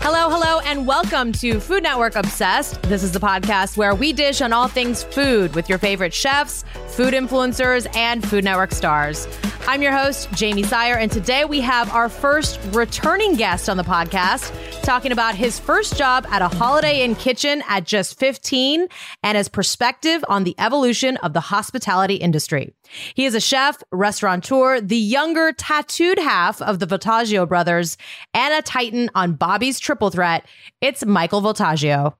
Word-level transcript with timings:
Hello, 0.00 0.30
hello, 0.30 0.60
and 0.60 0.86
welcome 0.86 1.32
to 1.32 1.60
Food 1.60 1.82
Network 1.82 2.14
Obsessed. 2.14 2.80
This 2.82 3.02
is 3.02 3.12
the 3.12 3.18
podcast 3.18 3.76
where 3.76 3.94
we 3.94 4.12
dish 4.12 4.40
on 4.40 4.52
all 4.52 4.68
things 4.68 5.02
food 5.02 5.54
with 5.54 5.68
your 5.68 5.76
favorite 5.76 6.14
chefs, 6.14 6.64
food 6.86 7.12
influencers, 7.12 7.86
and 7.94 8.26
Food 8.26 8.44
Network 8.44 8.72
stars. 8.72 9.28
I'm 9.66 9.82
your 9.82 9.92
host, 9.92 10.32
Jamie 10.32 10.62
Sire, 10.62 10.94
and 10.94 11.12
today 11.12 11.44
we 11.44 11.60
have 11.60 11.92
our 11.92 12.08
first 12.08 12.58
returning 12.72 13.34
guest 13.34 13.68
on 13.68 13.76
the 13.76 13.82
podcast 13.82 14.50
talking 14.82 15.12
about 15.12 15.34
his 15.34 15.58
first 15.58 15.98
job 15.98 16.26
at 16.30 16.40
a 16.40 16.48
Holiday 16.48 17.02
Inn 17.02 17.14
kitchen 17.14 17.62
at 17.68 17.84
just 17.84 18.18
15 18.18 18.86
and 19.22 19.36
his 19.36 19.48
perspective 19.48 20.24
on 20.26 20.44
the 20.44 20.54
evolution 20.58 21.18
of 21.18 21.34
the 21.34 21.40
hospitality 21.40 22.14
industry. 22.14 22.72
He 23.14 23.24
is 23.24 23.34
a 23.34 23.40
chef, 23.40 23.82
restaurateur, 23.92 24.80
the 24.80 24.96
younger 24.96 25.52
tattooed 25.52 26.18
half 26.18 26.62
of 26.62 26.78
the 26.78 26.86
Voltaggio 26.86 27.48
brothers, 27.48 27.96
and 28.34 28.54
a 28.54 28.62
titan 28.62 29.10
on 29.14 29.34
Bobby's 29.34 29.78
Triple 29.78 30.10
Threat. 30.10 30.46
It's 30.80 31.04
Michael 31.04 31.42
Voltaggio. 31.42 32.14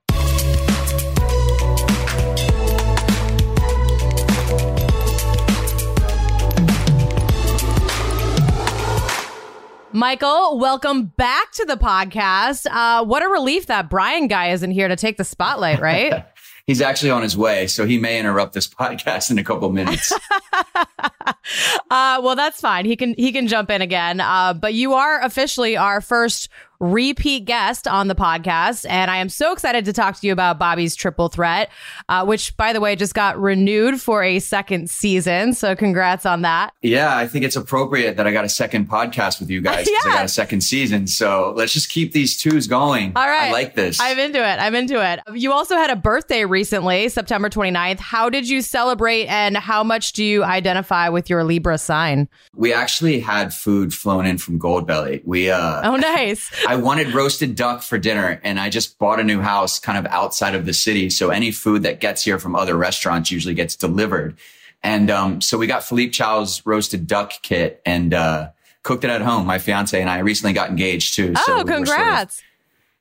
Michael, 9.91 10.59
welcome 10.59 11.05
back 11.17 11.51
to 11.53 11.65
the 11.65 11.75
podcast. 11.75 12.67
Uh, 12.69 13.03
what 13.03 13.23
a 13.23 13.27
relief 13.27 13.65
that 13.65 13.89
Brian 13.89 14.27
guy 14.27 14.49
isn't 14.51 14.69
here 14.69 14.87
to 14.87 14.95
take 14.95 15.17
the 15.17 15.23
spotlight, 15.23 15.79
right? 15.79 16.25
He's 16.69 16.81
actually 16.81 17.09
on 17.09 17.23
his 17.23 17.35
way, 17.35 17.65
so 17.65 17.87
he 17.87 17.97
may 17.97 18.19
interrupt 18.19 18.53
this 18.53 18.67
podcast 18.79 19.31
in 19.31 19.39
a 19.39 19.43
couple 19.43 19.71
minutes. 19.71 20.13
uh, 20.53 22.21
well, 22.21 22.35
that's 22.35 22.61
fine. 22.61 22.85
He 22.85 22.95
can 22.95 23.15
he 23.17 23.31
can 23.31 23.47
jump 23.47 23.71
in 23.71 23.81
again. 23.81 24.21
Uh, 24.21 24.53
but 24.53 24.75
you 24.75 24.93
are 24.93 25.19
officially 25.23 25.75
our 25.75 25.99
first 25.99 26.47
repeat 26.79 27.45
guest 27.45 27.87
on 27.87 28.07
the 28.07 28.15
podcast. 28.15 28.85
And 28.89 29.11
I 29.11 29.17
am 29.17 29.29
so 29.29 29.51
excited 29.51 29.85
to 29.85 29.93
talk 29.93 30.19
to 30.19 30.27
you 30.27 30.33
about 30.33 30.57
Bobby's 30.57 30.95
Triple 30.95 31.27
Threat, 31.27 31.69
uh, 32.07 32.25
which, 32.25 32.55
by 32.55 32.73
the 32.73 32.79
way, 32.79 32.95
just 32.95 33.13
got 33.13 33.39
renewed 33.39 33.99
for 33.99 34.23
a 34.23 34.39
second 34.39 34.89
season. 34.89 35.53
So 35.53 35.75
congrats 35.75 36.25
on 36.25 36.41
that. 36.43 36.73
Yeah, 36.81 37.15
I 37.15 37.27
think 37.27 37.43
it's 37.45 37.55
appropriate 37.55 38.17
that 38.17 38.27
I 38.27 38.31
got 38.31 38.45
a 38.45 38.49
second 38.49 38.89
podcast 38.89 39.39
with 39.39 39.49
you 39.49 39.61
guys 39.61 39.85
because 39.85 40.05
yeah. 40.05 40.11
I 40.11 40.15
got 40.15 40.25
a 40.25 40.27
second 40.29 40.61
season. 40.61 41.07
So 41.07 41.53
let's 41.55 41.73
just 41.73 41.89
keep 41.89 42.13
these 42.13 42.41
twos 42.41 42.67
going. 42.67 43.11
All 43.15 43.27
right. 43.27 43.49
I 43.49 43.51
like 43.51 43.75
this. 43.75 43.99
I'm 43.99 44.17
into 44.17 44.39
it. 44.39 44.59
I'm 44.59 44.75
into 44.75 45.03
it. 45.05 45.19
You 45.37 45.51
also 45.51 45.75
had 45.75 45.89
a 45.89 45.95
birthday 45.95 46.45
recently, 46.45 47.09
September 47.09 47.49
29th. 47.49 47.99
How 47.99 48.29
did 48.29 48.47
you 48.47 48.61
celebrate 48.61 49.27
and 49.27 49.57
how 49.57 49.83
much 49.83 50.13
do 50.13 50.23
you 50.23 50.43
identify 50.43 51.09
with 51.09 51.29
your 51.29 51.43
Libra 51.43 51.77
sign? 51.77 52.29
We 52.53 52.73
actually 52.73 53.19
had 53.19 53.53
food 53.53 53.93
flown 53.93 54.25
in 54.25 54.37
from 54.37 54.59
Goldbelly. 54.59 55.21
We, 55.25 55.51
uh, 55.51 55.81
oh, 55.83 55.95
nice. 55.97 56.49
I 56.69 56.75
wanted 56.75 57.15
roasted 57.15 57.55
duck 57.55 57.81
for 57.81 57.97
dinner 57.97 58.39
and 58.43 58.59
I 58.59 58.69
just 58.69 58.99
bought 58.99 59.19
a 59.19 59.23
new 59.23 59.41
house 59.41 59.79
kind 59.79 59.97
of 59.97 60.05
outside 60.05 60.53
of 60.53 60.67
the 60.67 60.73
city. 60.73 61.09
So 61.09 61.31
any 61.31 61.49
food 61.49 61.81
that 61.81 61.99
gets 61.99 62.21
here 62.23 62.37
from 62.37 62.55
other 62.55 62.75
restaurants 62.75 63.31
usually 63.31 63.55
gets 63.55 63.75
delivered. 63.75 64.37
And, 64.83 65.09
um, 65.09 65.41
so 65.41 65.57
we 65.57 65.65
got 65.65 65.83
Philippe 65.83 66.11
Chow's 66.11 66.63
roasted 66.67 67.07
duck 67.07 67.33
kit 67.41 67.81
and, 67.87 68.13
uh, 68.13 68.51
cooked 68.83 69.03
it 69.03 69.09
at 69.09 69.21
home. 69.21 69.47
My 69.47 69.57
fiance 69.57 69.99
and 69.99 70.07
I 70.07 70.19
recently 70.19 70.53
got 70.53 70.69
engaged 70.69 71.15
too. 71.15 71.33
Oh, 71.35 71.43
so 71.43 71.63
congrats. 71.63 72.35
Sort 72.35 72.45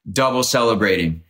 of 0.07 0.15
double 0.15 0.43
celebrating. 0.45 1.23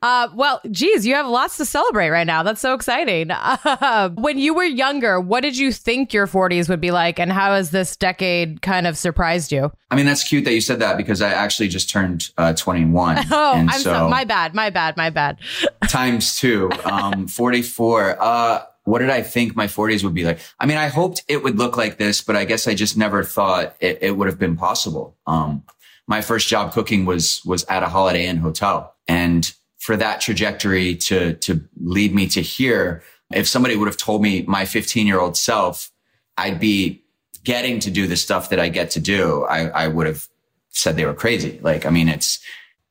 Uh, 0.00 0.28
well, 0.34 0.60
geez, 0.70 1.04
you 1.04 1.14
have 1.14 1.26
lots 1.26 1.56
to 1.56 1.64
celebrate 1.64 2.10
right 2.10 2.26
now. 2.26 2.44
That's 2.44 2.60
so 2.60 2.72
exciting. 2.74 3.32
Uh, 3.32 4.10
when 4.14 4.38
you 4.38 4.54
were 4.54 4.64
younger, 4.64 5.20
what 5.20 5.40
did 5.40 5.58
you 5.58 5.72
think 5.72 6.12
your 6.12 6.28
40s 6.28 6.68
would 6.68 6.80
be 6.80 6.92
like, 6.92 7.18
and 7.18 7.32
how 7.32 7.54
has 7.54 7.72
this 7.72 7.96
decade 7.96 8.62
kind 8.62 8.86
of 8.86 8.96
surprised 8.96 9.50
you? 9.50 9.72
I 9.90 9.96
mean, 9.96 10.06
that's 10.06 10.22
cute 10.22 10.44
that 10.44 10.54
you 10.54 10.60
said 10.60 10.78
that 10.78 10.96
because 10.96 11.20
I 11.20 11.30
actually 11.30 11.68
just 11.68 11.90
turned 11.90 12.30
uh, 12.38 12.52
21. 12.52 13.18
Oh, 13.30 13.52
I'm 13.54 13.68
so, 13.70 13.92
so, 13.92 14.08
my 14.08 14.24
bad, 14.24 14.54
my 14.54 14.70
bad, 14.70 14.96
my 14.96 15.10
bad. 15.10 15.38
times 15.88 16.38
two, 16.38 16.70
um, 16.84 17.26
44. 17.26 18.16
Uh, 18.20 18.62
what 18.84 19.00
did 19.00 19.10
I 19.10 19.22
think 19.22 19.54
my 19.54 19.66
40s 19.66 20.02
would 20.04 20.14
be 20.14 20.24
like? 20.24 20.38
I 20.58 20.66
mean, 20.66 20.76
I 20.76 20.88
hoped 20.88 21.24
it 21.28 21.42
would 21.42 21.58
look 21.58 21.76
like 21.76 21.98
this, 21.98 22.22
but 22.22 22.36
I 22.36 22.44
guess 22.44 22.66
I 22.66 22.74
just 22.74 22.96
never 22.96 23.22
thought 23.22 23.76
it, 23.80 23.98
it 24.00 24.16
would 24.16 24.28
have 24.28 24.38
been 24.38 24.56
possible. 24.56 25.16
Um, 25.26 25.64
my 26.06 26.20
first 26.22 26.48
job 26.48 26.72
cooking 26.72 27.04
was 27.04 27.42
was 27.44 27.64
at 27.64 27.82
a 27.82 27.86
Holiday 27.86 28.26
Inn 28.26 28.38
hotel, 28.38 28.94
and 29.06 29.52
for 29.78 29.96
that 29.96 30.20
trajectory 30.20 30.94
to, 30.96 31.34
to 31.34 31.60
lead 31.80 32.14
me 32.14 32.26
to 32.28 32.42
here. 32.42 33.02
If 33.32 33.46
somebody 33.48 33.76
would 33.76 33.88
have 33.88 33.96
told 33.96 34.22
me 34.22 34.42
my 34.42 34.64
15 34.64 35.06
year 35.06 35.20
old 35.20 35.36
self, 35.36 35.90
I'd 36.36 36.60
be 36.60 37.04
getting 37.44 37.80
to 37.80 37.90
do 37.90 38.06
the 38.06 38.16
stuff 38.16 38.50
that 38.50 38.60
I 38.60 38.68
get 38.68 38.90
to 38.92 39.00
do, 39.00 39.44
I, 39.44 39.68
I 39.68 39.88
would 39.88 40.06
have 40.06 40.26
said 40.70 40.96
they 40.96 41.06
were 41.06 41.14
crazy. 41.14 41.58
Like, 41.62 41.86
I 41.86 41.90
mean, 41.90 42.08
it's, 42.08 42.40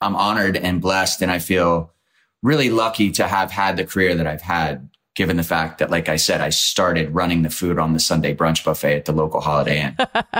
I'm 0.01 0.15
honored 0.15 0.57
and 0.57 0.81
blessed 0.81 1.21
and 1.21 1.31
I 1.31 1.39
feel 1.39 1.93
really 2.41 2.69
lucky 2.69 3.11
to 3.11 3.27
have 3.27 3.51
had 3.51 3.77
the 3.77 3.85
career 3.85 4.15
that 4.15 4.27
I've 4.27 4.41
had 4.41 4.89
given 5.17 5.35
the 5.35 5.43
fact 5.43 5.79
that, 5.79 5.89
like 5.89 6.09
I 6.09 6.15
said, 6.15 6.41
I 6.41 6.49
started 6.49 7.09
running 7.13 7.41
the 7.41 7.49
food 7.49 7.79
on 7.79 7.93
the 7.93 7.99
Sunday 7.99 8.35
brunch 8.35 8.63
buffet 8.63 8.97
at 8.97 9.05
the 9.05 9.11
local 9.11 9.41
Holiday 9.41 9.81
Inn. 9.81 9.95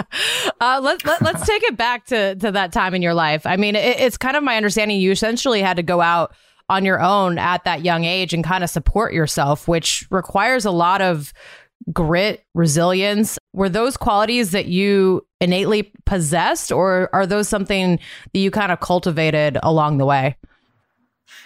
uh, 0.61 0.79
let, 0.83 1.03
let, 1.03 1.19
us 1.23 1.47
take 1.47 1.63
it 1.63 1.75
back 1.75 2.05
to, 2.05 2.35
to 2.35 2.51
that 2.51 2.71
time 2.71 2.93
in 2.93 3.01
your 3.01 3.16
life. 3.16 3.47
I 3.47 3.57
mean, 3.57 3.75
it, 3.75 3.99
it's 3.99 4.17
kind 4.17 4.37
of 4.37 4.43
my 4.43 4.55
understanding 4.55 5.01
you 5.01 5.09
essentially 5.09 5.63
had 5.63 5.77
to 5.77 5.83
go 5.83 5.99
out 5.99 6.35
on 6.69 6.85
your 6.85 7.01
own 7.01 7.39
at 7.39 7.63
that 7.63 7.83
young 7.83 8.03
age 8.03 8.35
and 8.35 8.43
kind 8.43 8.63
of 8.63 8.69
support 8.69 9.13
yourself, 9.13 9.67
which 9.67 10.05
requires 10.11 10.63
a 10.63 10.71
lot 10.71 11.01
of 11.01 11.33
grit, 11.91 12.45
resilience. 12.53 13.39
Were 13.53 13.69
those 13.69 13.97
qualities 13.97 14.51
that 14.51 14.67
you 14.67 15.25
innately 15.41 15.91
possessed, 16.05 16.71
or 16.71 17.09
are 17.13 17.25
those 17.25 17.49
something 17.49 17.97
that 18.31 18.39
you 18.39 18.51
kind 18.51 18.71
of 18.71 18.79
cultivated 18.79 19.57
along 19.63 19.97
the 19.97 20.05
way? 20.05 20.37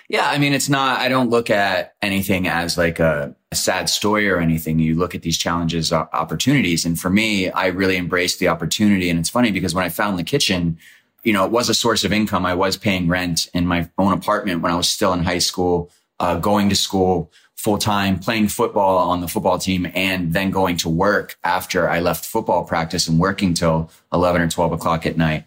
Yeah, 0.09 0.29
I 0.29 0.37
mean, 0.37 0.53
it's 0.53 0.69
not, 0.69 0.99
I 0.99 1.09
don't 1.09 1.29
look 1.29 1.49
at 1.49 1.95
anything 2.01 2.47
as 2.47 2.77
like 2.77 2.99
a, 2.99 3.35
a 3.51 3.55
sad 3.55 3.89
story 3.89 4.29
or 4.29 4.39
anything. 4.39 4.79
You 4.79 4.95
look 4.95 5.15
at 5.15 5.21
these 5.21 5.37
challenges, 5.37 5.91
uh, 5.91 6.05
opportunities. 6.13 6.85
And 6.85 6.99
for 6.99 7.09
me, 7.09 7.49
I 7.49 7.67
really 7.67 7.97
embraced 7.97 8.39
the 8.39 8.47
opportunity. 8.47 9.09
And 9.09 9.19
it's 9.19 9.29
funny 9.29 9.51
because 9.51 9.73
when 9.73 9.85
I 9.85 9.89
found 9.89 10.19
the 10.19 10.23
kitchen, 10.23 10.77
you 11.23 11.33
know, 11.33 11.45
it 11.45 11.51
was 11.51 11.69
a 11.69 11.73
source 11.73 12.03
of 12.03 12.11
income. 12.11 12.45
I 12.45 12.55
was 12.55 12.77
paying 12.77 13.07
rent 13.07 13.49
in 13.53 13.67
my 13.67 13.89
own 13.97 14.13
apartment 14.13 14.61
when 14.61 14.71
I 14.71 14.75
was 14.75 14.89
still 14.89 15.13
in 15.13 15.23
high 15.23 15.39
school, 15.39 15.91
uh, 16.19 16.37
going 16.37 16.69
to 16.69 16.75
school 16.75 17.31
full 17.61 17.77
time, 17.77 18.17
playing 18.17 18.47
football 18.47 18.97
on 18.97 19.21
the 19.21 19.27
football 19.27 19.59
team, 19.59 19.87
and 19.93 20.33
then 20.33 20.49
going 20.49 20.75
to 20.77 20.89
work 20.89 21.37
after 21.43 21.87
I 21.87 21.99
left 21.99 22.25
football 22.25 22.63
practice 22.63 23.07
and 23.07 23.19
working 23.19 23.53
till 23.53 23.91
11 24.11 24.41
or 24.41 24.49
12 24.49 24.71
o'clock 24.71 25.05
at 25.05 25.15
night 25.15 25.45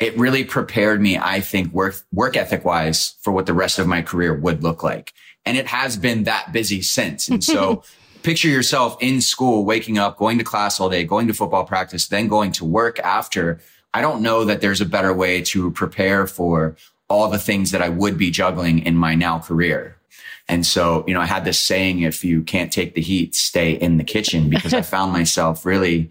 it 0.00 0.16
really 0.16 0.44
prepared 0.44 1.00
me, 1.00 1.18
I 1.18 1.40
think, 1.40 1.72
work, 1.72 1.96
work 2.12 2.36
ethic 2.36 2.64
wise 2.64 3.14
for 3.20 3.32
what 3.32 3.46
the 3.46 3.54
rest 3.54 3.78
of 3.78 3.86
my 3.86 4.02
career 4.02 4.34
would 4.34 4.62
look 4.62 4.82
like. 4.82 5.12
And 5.44 5.56
it 5.56 5.66
has 5.66 5.96
been 5.96 6.24
that 6.24 6.52
busy 6.52 6.82
since. 6.82 7.28
And 7.28 7.42
so 7.42 7.82
picture 8.22 8.48
yourself 8.48 8.96
in 9.00 9.20
school, 9.20 9.64
waking 9.64 9.98
up, 9.98 10.16
going 10.16 10.38
to 10.38 10.44
class 10.44 10.78
all 10.78 10.88
day, 10.88 11.04
going 11.04 11.26
to 11.26 11.34
football 11.34 11.64
practice, 11.64 12.06
then 12.06 12.28
going 12.28 12.52
to 12.52 12.64
work 12.64 13.00
after. 13.00 13.60
I 13.92 14.00
don't 14.00 14.22
know 14.22 14.44
that 14.44 14.60
there's 14.60 14.80
a 14.80 14.86
better 14.86 15.12
way 15.12 15.42
to 15.42 15.70
prepare 15.72 16.26
for 16.26 16.76
all 17.08 17.28
the 17.28 17.38
things 17.38 17.70
that 17.70 17.82
I 17.82 17.88
would 17.88 18.18
be 18.18 18.30
juggling 18.30 18.80
in 18.80 18.94
my 18.94 19.14
now 19.14 19.38
career. 19.38 19.96
And 20.46 20.64
so, 20.64 21.04
you 21.06 21.14
know, 21.14 21.20
I 21.20 21.26
had 21.26 21.44
this 21.44 21.58
saying, 21.58 22.00
if 22.02 22.24
you 22.24 22.42
can't 22.42 22.72
take 22.72 22.94
the 22.94 23.02
heat, 23.02 23.34
stay 23.34 23.72
in 23.72 23.98
the 23.98 24.04
kitchen 24.04 24.48
because 24.48 24.72
I 24.72 24.82
found 24.82 25.12
myself 25.12 25.66
really 25.66 26.10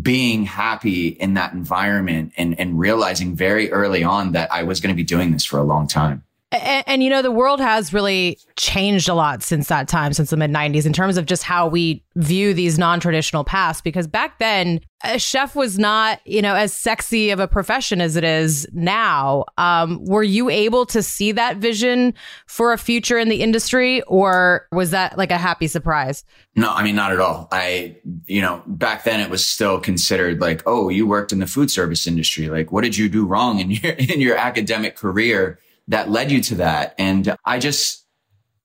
being 0.00 0.44
happy 0.44 1.08
in 1.08 1.34
that 1.34 1.52
environment 1.52 2.32
and, 2.36 2.58
and 2.58 2.78
realizing 2.78 3.36
very 3.36 3.70
early 3.70 4.02
on 4.02 4.32
that 4.32 4.52
I 4.52 4.64
was 4.64 4.80
going 4.80 4.92
to 4.92 4.96
be 4.96 5.04
doing 5.04 5.32
this 5.32 5.44
for 5.44 5.58
a 5.58 5.62
long 5.62 5.86
time. 5.86 6.24
And, 6.54 6.84
and, 6.86 7.02
you 7.02 7.10
know, 7.10 7.20
the 7.20 7.32
world 7.32 7.60
has 7.60 7.92
really 7.92 8.38
changed 8.56 9.08
a 9.08 9.14
lot 9.14 9.42
since 9.42 9.66
that 9.68 9.88
time, 9.88 10.12
since 10.12 10.30
the 10.30 10.36
mid 10.36 10.50
90s, 10.50 10.86
in 10.86 10.92
terms 10.92 11.16
of 11.16 11.26
just 11.26 11.42
how 11.42 11.66
we 11.66 12.04
view 12.14 12.54
these 12.54 12.78
non 12.78 13.00
traditional 13.00 13.42
paths. 13.42 13.80
Because 13.80 14.06
back 14.06 14.38
then, 14.38 14.80
a 15.02 15.18
chef 15.18 15.56
was 15.56 15.78
not, 15.78 16.20
you 16.24 16.40
know, 16.40 16.54
as 16.54 16.72
sexy 16.72 17.30
of 17.30 17.40
a 17.40 17.48
profession 17.48 18.00
as 18.00 18.14
it 18.14 18.22
is 18.22 18.66
now. 18.72 19.44
Um, 19.58 20.04
were 20.04 20.22
you 20.22 20.48
able 20.48 20.86
to 20.86 21.02
see 21.02 21.32
that 21.32 21.56
vision 21.56 22.14
for 22.46 22.72
a 22.72 22.78
future 22.78 23.18
in 23.18 23.28
the 23.28 23.42
industry, 23.42 24.02
or 24.02 24.68
was 24.70 24.92
that 24.92 25.18
like 25.18 25.32
a 25.32 25.38
happy 25.38 25.66
surprise? 25.66 26.24
No, 26.54 26.70
I 26.70 26.84
mean, 26.84 26.94
not 26.94 27.12
at 27.12 27.20
all. 27.20 27.48
I, 27.50 27.96
you 28.26 28.40
know, 28.40 28.62
back 28.66 29.02
then 29.02 29.20
it 29.20 29.28
was 29.28 29.44
still 29.44 29.80
considered 29.80 30.40
like, 30.40 30.62
oh, 30.66 30.88
you 30.88 31.06
worked 31.06 31.32
in 31.32 31.40
the 31.40 31.46
food 31.46 31.70
service 31.70 32.06
industry. 32.06 32.48
Like, 32.48 32.70
what 32.70 32.84
did 32.84 32.96
you 32.96 33.08
do 33.08 33.26
wrong 33.26 33.58
in 33.58 33.72
your, 33.72 33.92
in 33.98 34.20
your 34.20 34.36
academic 34.36 34.96
career? 34.96 35.58
That 35.88 36.10
led 36.10 36.30
you 36.30 36.40
to 36.42 36.54
that. 36.56 36.94
And 36.98 37.36
I 37.44 37.58
just, 37.58 38.04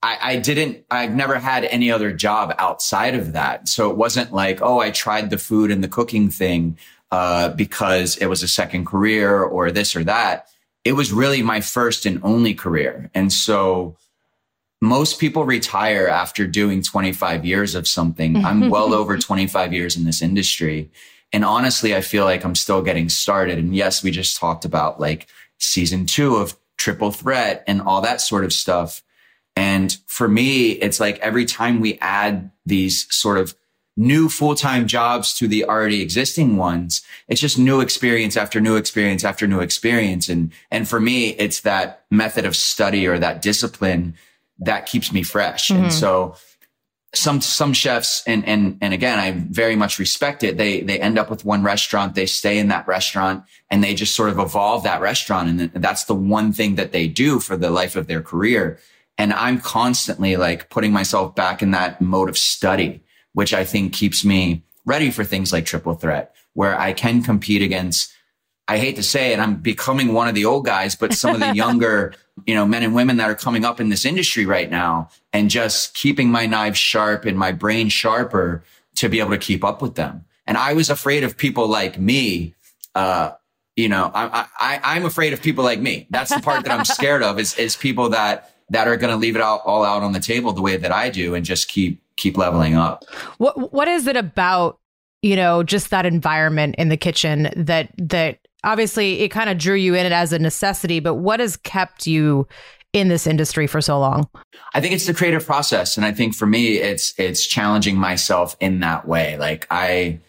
I, 0.01 0.18
I 0.21 0.36
didn't, 0.38 0.86
I've 0.89 1.13
never 1.13 1.38
had 1.39 1.66
any 1.66 1.92
other 1.92 2.13
job 2.13 2.54
outside 2.57 3.16
of 3.16 3.33
that. 3.33 3.68
So 3.68 3.89
it 3.89 3.98
wasn't 3.98 4.33
like, 4.33 4.62
oh, 4.62 4.80
I 4.80 4.92
tried 4.92 5.30
the 5.30 5.38
food 5.38 5.71
and 5.71 5.83
the 5.83 5.89
cooking 5.89 6.30
thing, 6.30 6.77
uh, 7.12 7.50
because 7.50 8.18
it 8.18 8.27
was 8.27 8.44
a 8.44 8.48
second 8.48 8.86
career 8.86 9.42
or 9.42 9.71
this 9.71 9.95
or 9.95 10.04
that. 10.04 10.48
It 10.86 10.94
was 10.94 11.12
really 11.12 11.42
my 11.42 11.60
first 11.60 12.06
and 12.06 12.19
only 12.24 12.54
career. 12.54 13.10
And 13.13 13.33
so 13.33 13.98
most 14.81 15.19
people 15.19 15.44
retire 15.44 16.07
after 16.07 16.48
doing 16.48 16.81
25 16.81 17.45
years 17.45 17.75
of 17.75 17.88
something. 17.88 18.38
I'm 18.45 18.69
well 18.69 18.94
over 18.94 19.18
25 19.18 19.74
years 19.74 19.98
in 19.98 20.06
this 20.06 20.22
industry. 20.22 20.89
And 21.33 21.44
honestly, 21.44 21.95
I 21.95 22.01
feel 22.01 22.24
like 22.24 22.44
I'm 22.44 22.56
still 22.56 22.81
getting 22.81 23.10
started. 23.10 23.57
And 23.57 23.75
yes, 23.75 24.04
we 24.04 24.12
just 24.12 24.38
talked 24.38 24.65
about 24.65 25.00
like 25.00 25.27
season 25.57 26.06
two 26.06 26.38
of 26.38 26.56
Triple 26.79 27.11
Threat 27.11 27.63
and 27.67 27.81
all 27.81 28.01
that 28.01 28.21
sort 28.21 28.43
of 28.43 28.51
stuff. 28.51 29.03
And 29.55 29.95
for 30.07 30.27
me, 30.27 30.71
it's 30.71 30.99
like 30.99 31.19
every 31.19 31.45
time 31.45 31.79
we 31.79 31.99
add 32.01 32.49
these 32.65 33.13
sort 33.13 33.37
of 33.37 33.53
new 33.97 34.29
full-time 34.29 34.87
jobs 34.87 35.33
to 35.33 35.47
the 35.47 35.65
already 35.65 36.01
existing 36.01 36.55
ones, 36.55 37.01
it's 37.27 37.41
just 37.41 37.59
new 37.59 37.81
experience 37.81 38.37
after 38.37 38.61
new 38.61 38.77
experience 38.77 39.25
after 39.25 39.45
new 39.45 39.59
experience. 39.59 40.29
And, 40.29 40.53
and 40.71 40.87
for 40.87 41.01
me, 41.01 41.31
it's 41.31 41.61
that 41.61 42.05
method 42.09 42.45
of 42.45 42.55
study 42.55 43.05
or 43.05 43.19
that 43.19 43.41
discipline 43.41 44.15
that 44.59 44.85
keeps 44.85 45.11
me 45.11 45.21
fresh. 45.23 45.67
Mm-hmm. 45.67 45.83
And 45.83 45.93
so 45.93 46.35
some 47.13 47.41
some 47.41 47.73
chefs 47.73 48.23
and 48.27 48.45
and 48.45 48.77
and 48.81 48.94
again 48.94 49.17
I 49.17 49.31
very 49.31 49.75
much 49.75 49.97
respect 49.97 50.44
it. 50.44 50.57
They 50.57 50.81
they 50.81 51.00
end 51.00 51.17
up 51.17 51.29
with 51.29 51.44
one 51.44 51.63
restaurant, 51.63 52.15
they 52.15 52.27
stay 52.27 52.59
in 52.59 52.67
that 52.67 52.88
restaurant 52.88 53.44
and 53.71 53.83
they 53.83 53.95
just 53.95 54.15
sort 54.15 54.29
of 54.29 54.38
evolve 54.38 54.83
that 54.83 55.01
restaurant 55.01 55.50
and 55.50 55.71
that's 55.73 56.03
the 56.03 56.15
one 56.15 56.53
thing 56.53 56.75
that 56.75 56.91
they 56.91 57.07
do 57.07 57.39
for 57.39 57.57
the 57.57 57.71
life 57.71 57.95
of 57.95 58.07
their 58.07 58.21
career. 58.21 58.79
And 59.17 59.33
I'm 59.33 59.59
constantly 59.59 60.38
like 60.38 60.69
putting 60.69 60.94
myself 60.94 61.35
back 61.35 61.61
in 61.61 61.71
that 61.71 62.00
mode 62.00 62.29
of 62.29 62.38
study, 62.38 63.03
which 63.33 63.53
I 63.53 63.65
think 63.65 63.94
keeps 63.94 64.23
me 64.23 64.63
ready 64.85 65.12
for 65.12 65.23
things 65.23 65.51
like 65.51 65.65
triple 65.65 65.95
threat 65.95 66.35
where 66.53 66.79
I 66.79 66.94
can 66.94 67.21
compete 67.23 67.62
against 67.62 68.13
I 68.69 68.77
hate 68.77 68.98
to 68.98 69.04
say 69.04 69.33
it, 69.33 69.39
I'm 69.39 69.56
becoming 69.56 70.13
one 70.13 70.27
of 70.27 70.36
the 70.36 70.45
old 70.45 70.63
guys, 70.63 70.95
but 70.95 71.13
some 71.13 71.33
of 71.33 71.39
the 71.39 71.56
younger, 71.56 72.13
you 72.45 72.54
know, 72.54 72.68
men 72.68 72.83
and 72.83 72.94
women 72.94 73.18
that 73.18 73.27
are 73.27 73.36
coming 73.36 73.66
up 73.66 73.80
in 73.80 73.89
this 73.89 74.06
industry 74.06 74.45
right 74.45 74.69
now 74.69 75.10
and 75.33 75.50
just 75.50 75.95
keeping 75.95 76.30
my 76.30 76.45
knives 76.45 76.77
sharp 76.77 77.25
and 77.25 77.36
my 77.36 77.51
brain 77.51 77.89
sharper 77.89 78.63
to 78.98 79.10
be 79.10 79.19
able 79.19 79.31
to 79.31 79.39
keep 79.39 79.63
up 79.63 79.81
with 79.81 79.95
them. 79.95 80.24
And 80.45 80.56
I 80.56 80.74
was 80.74 80.92
afraid 80.92 81.24
of 81.24 81.36
people 81.36 81.68
like 81.68 82.00
me, 82.00 82.54
uh, 82.94 83.31
you 83.75 83.89
know, 83.89 84.12
I, 84.13 84.45
I, 84.60 84.80
I'm 84.83 85.06
afraid 85.06 85.33
of 85.33 85.42
people 85.42 85.63
like 85.63 85.80
me. 85.80 86.06
That's 86.12 86.31
the 86.31 86.39
part 86.39 86.63
that 86.63 86.72
I'm 86.72 86.86
scared 86.86 87.24
of 87.24 87.39
is, 87.39 87.57
is 87.57 87.75
people 87.75 88.10
that, 88.10 88.54
that 88.69 88.88
are 88.88 88.98
going 88.98 89.12
to 89.12 89.18
leave 89.18 89.36
it 89.36 89.42
all, 89.42 89.63
all 89.65 89.83
out 89.83 90.04
on 90.04 90.12
the 90.12 90.19
table 90.19 90.54
the 90.54 90.62
way 90.62 90.77
that 90.77 90.92
I 90.92 91.10
do 91.10 91.33
and 91.33 91.44
just 91.44 91.69
keep, 91.69 92.04
keep 92.18 92.38
leveling 92.38 92.75
up. 92.75 93.06
What, 93.39 93.74
what 93.74 93.88
is 93.88 94.06
it 94.06 94.15
about 94.15 94.75
you 95.22 95.36
know 95.36 95.63
just 95.63 95.89
that 95.89 96.06
environment 96.06 96.75
in 96.77 96.88
the 96.88 96.95
kitchen 96.95 97.50
that 97.57 97.92
that 97.98 98.39
obviously 98.63 99.21
it 99.21 99.29
kind 99.29 99.50
of 99.50 99.57
drew 99.57 99.75
you 99.75 99.95
in 99.95 100.06
it 100.06 100.11
as 100.11 100.33
a 100.33 100.39
necessity, 100.39 101.00
but 101.00 101.15
what 101.15 101.39
has 101.39 101.57
kept 101.57 102.07
you 102.07 102.47
in 102.94 103.07
this 103.07 103.27
industry 103.27 103.67
for 103.67 103.81
so 103.81 104.00
long? 104.00 104.27
I 104.73 104.81
think 104.81 104.94
it's 104.94 105.06
the 105.06 105.13
creative 105.13 105.45
process. 105.45 105.95
And 105.95 106.06
I 106.06 106.11
think 106.11 106.35
for 106.35 106.45
me, 106.45 106.77
it's, 106.77 107.13
it's 107.17 107.45
challenging 107.45 107.97
myself 107.97 108.56
in 108.59 108.79
that 108.79 109.07
way. 109.07 109.38
Like 109.38 109.67
I 109.69 110.19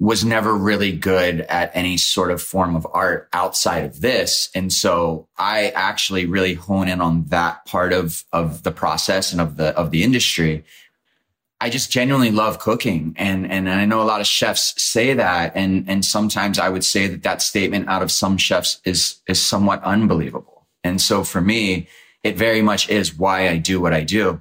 was 0.00 0.24
never 0.24 0.54
really 0.54 0.92
good 0.92 1.40
at 1.40 1.72
any 1.74 1.96
sort 1.96 2.30
of 2.30 2.40
form 2.40 2.76
of 2.76 2.86
art 2.92 3.28
outside 3.32 3.84
of 3.84 4.00
this. 4.00 4.48
And 4.54 4.72
so 4.72 5.26
I 5.36 5.70
actually 5.70 6.24
really 6.26 6.54
hone 6.54 6.86
in 6.86 7.00
on 7.00 7.24
that 7.26 7.64
part 7.64 7.92
of, 7.92 8.24
of 8.32 8.62
the 8.62 8.70
process 8.70 9.32
and 9.32 9.40
of 9.40 9.56
the, 9.56 9.76
of 9.76 9.90
the 9.90 10.04
industry. 10.04 10.64
I 11.60 11.70
just 11.70 11.90
genuinely 11.90 12.30
love 12.30 12.60
cooking. 12.60 13.14
And, 13.18 13.50
and 13.50 13.68
I 13.68 13.84
know 13.84 14.00
a 14.00 14.04
lot 14.04 14.20
of 14.20 14.26
chefs 14.26 14.80
say 14.80 15.14
that. 15.14 15.52
And, 15.56 15.88
and 15.88 16.04
sometimes 16.04 16.58
I 16.58 16.68
would 16.68 16.84
say 16.84 17.08
that 17.08 17.24
that 17.24 17.42
statement 17.42 17.88
out 17.88 18.02
of 18.02 18.12
some 18.12 18.36
chefs 18.36 18.80
is, 18.84 19.16
is 19.26 19.42
somewhat 19.42 19.82
unbelievable. 19.82 20.66
And 20.84 21.00
so 21.00 21.24
for 21.24 21.40
me, 21.40 21.88
it 22.22 22.36
very 22.36 22.62
much 22.62 22.88
is 22.88 23.16
why 23.16 23.48
I 23.48 23.56
do 23.56 23.80
what 23.80 23.92
I 23.92 24.04
do. 24.04 24.40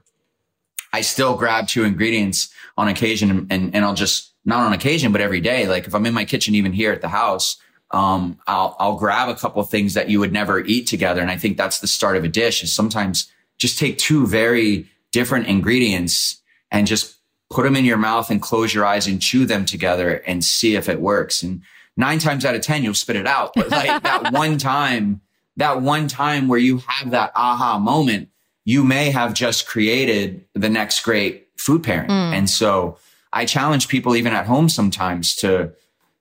I 0.93 1.01
still 1.01 1.35
grab 1.35 1.67
two 1.67 1.83
ingredients 1.83 2.53
on 2.77 2.87
occasion 2.87 3.47
and, 3.49 3.75
and 3.75 3.83
I'll 3.83 3.95
just, 3.95 4.33
not 4.45 4.65
on 4.65 4.73
occasion, 4.73 5.11
but 5.11 5.21
every 5.21 5.41
day. 5.41 5.67
Like 5.67 5.87
if 5.87 5.95
I'm 5.95 6.05
in 6.05 6.13
my 6.13 6.23
kitchen, 6.23 6.53
even 6.53 6.71
here 6.71 6.91
at 6.91 7.01
the 7.01 7.09
house, 7.09 7.57
um, 7.91 8.39
I'll, 8.45 8.75
I'll 8.79 8.95
grab 8.95 9.29
a 9.29 9.35
couple 9.35 9.61
of 9.61 9.69
things 9.69 9.95
that 9.95 10.09
you 10.09 10.19
would 10.19 10.31
never 10.31 10.59
eat 10.59 10.85
together. 10.85 11.21
And 11.21 11.31
I 11.31 11.37
think 11.37 11.57
that's 11.57 11.79
the 11.79 11.87
start 11.87 12.15
of 12.15 12.23
a 12.23 12.27
dish 12.27 12.63
is 12.63 12.73
sometimes 12.73 13.31
just 13.57 13.79
take 13.79 13.97
two 13.97 14.27
very 14.27 14.87
different 15.11 15.47
ingredients 15.47 16.41
and 16.71 16.87
just 16.87 17.17
put 17.49 17.63
them 17.63 17.75
in 17.75 17.85
your 17.85 17.97
mouth 17.97 18.29
and 18.29 18.41
close 18.41 18.73
your 18.73 18.85
eyes 18.85 19.07
and 19.07 19.21
chew 19.21 19.45
them 19.45 19.65
together 19.65 20.15
and 20.27 20.43
see 20.43 20.75
if 20.75 20.89
it 20.89 20.99
works. 20.99 21.43
And 21.43 21.61
nine 21.95 22.19
times 22.19 22.45
out 22.45 22.55
of 22.55 22.61
10, 22.61 22.83
you'll 22.83 22.93
spit 22.93 23.15
it 23.15 23.27
out. 23.27 23.53
But 23.55 23.69
like 23.69 24.03
that 24.03 24.31
one 24.33 24.57
time, 24.57 25.21
that 25.55 25.81
one 25.81 26.07
time 26.07 26.47
where 26.47 26.59
you 26.59 26.79
have 26.87 27.11
that 27.11 27.31
aha 27.35 27.79
moment, 27.79 28.29
you 28.65 28.83
may 28.83 29.11
have 29.11 29.33
just 29.33 29.67
created 29.67 30.45
the 30.53 30.69
next 30.69 31.01
great 31.03 31.47
food 31.57 31.83
pairing. 31.83 32.09
Mm. 32.09 32.33
And 32.33 32.49
so 32.49 32.97
I 33.31 33.45
challenge 33.45 33.87
people 33.87 34.15
even 34.15 34.33
at 34.33 34.45
home 34.45 34.67
sometimes 34.67 35.35
to, 35.37 35.71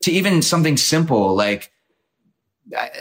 to 0.03 0.13
even 0.13 0.43
something 0.43 0.77
simple 0.77 1.35
like 1.35 1.73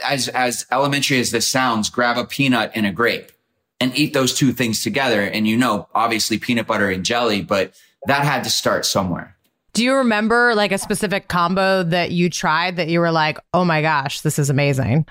as, 0.04 0.28
as 0.28 0.66
elementary 0.70 1.20
as 1.20 1.30
this 1.30 1.48
sounds, 1.48 1.90
grab 1.90 2.16
a 2.18 2.24
peanut 2.24 2.72
and 2.74 2.86
a 2.86 2.92
grape 2.92 3.32
and 3.80 3.96
eat 3.96 4.12
those 4.12 4.34
two 4.34 4.52
things 4.52 4.82
together. 4.82 5.22
And 5.22 5.46
you 5.46 5.56
know, 5.56 5.88
obviously 5.94 6.38
peanut 6.38 6.66
butter 6.66 6.90
and 6.90 7.04
jelly, 7.04 7.42
but 7.42 7.74
that 8.06 8.24
had 8.24 8.44
to 8.44 8.50
start 8.50 8.86
somewhere. 8.86 9.36
Do 9.72 9.84
you 9.84 9.94
remember 9.94 10.54
like 10.54 10.72
a 10.72 10.78
specific 10.78 11.28
combo 11.28 11.82
that 11.82 12.10
you 12.10 12.30
tried 12.30 12.76
that 12.76 12.88
you 12.88 13.00
were 13.00 13.10
like, 13.10 13.38
oh 13.52 13.64
my 13.64 13.82
gosh, 13.82 14.22
this 14.22 14.38
is 14.38 14.48
amazing? 14.48 15.04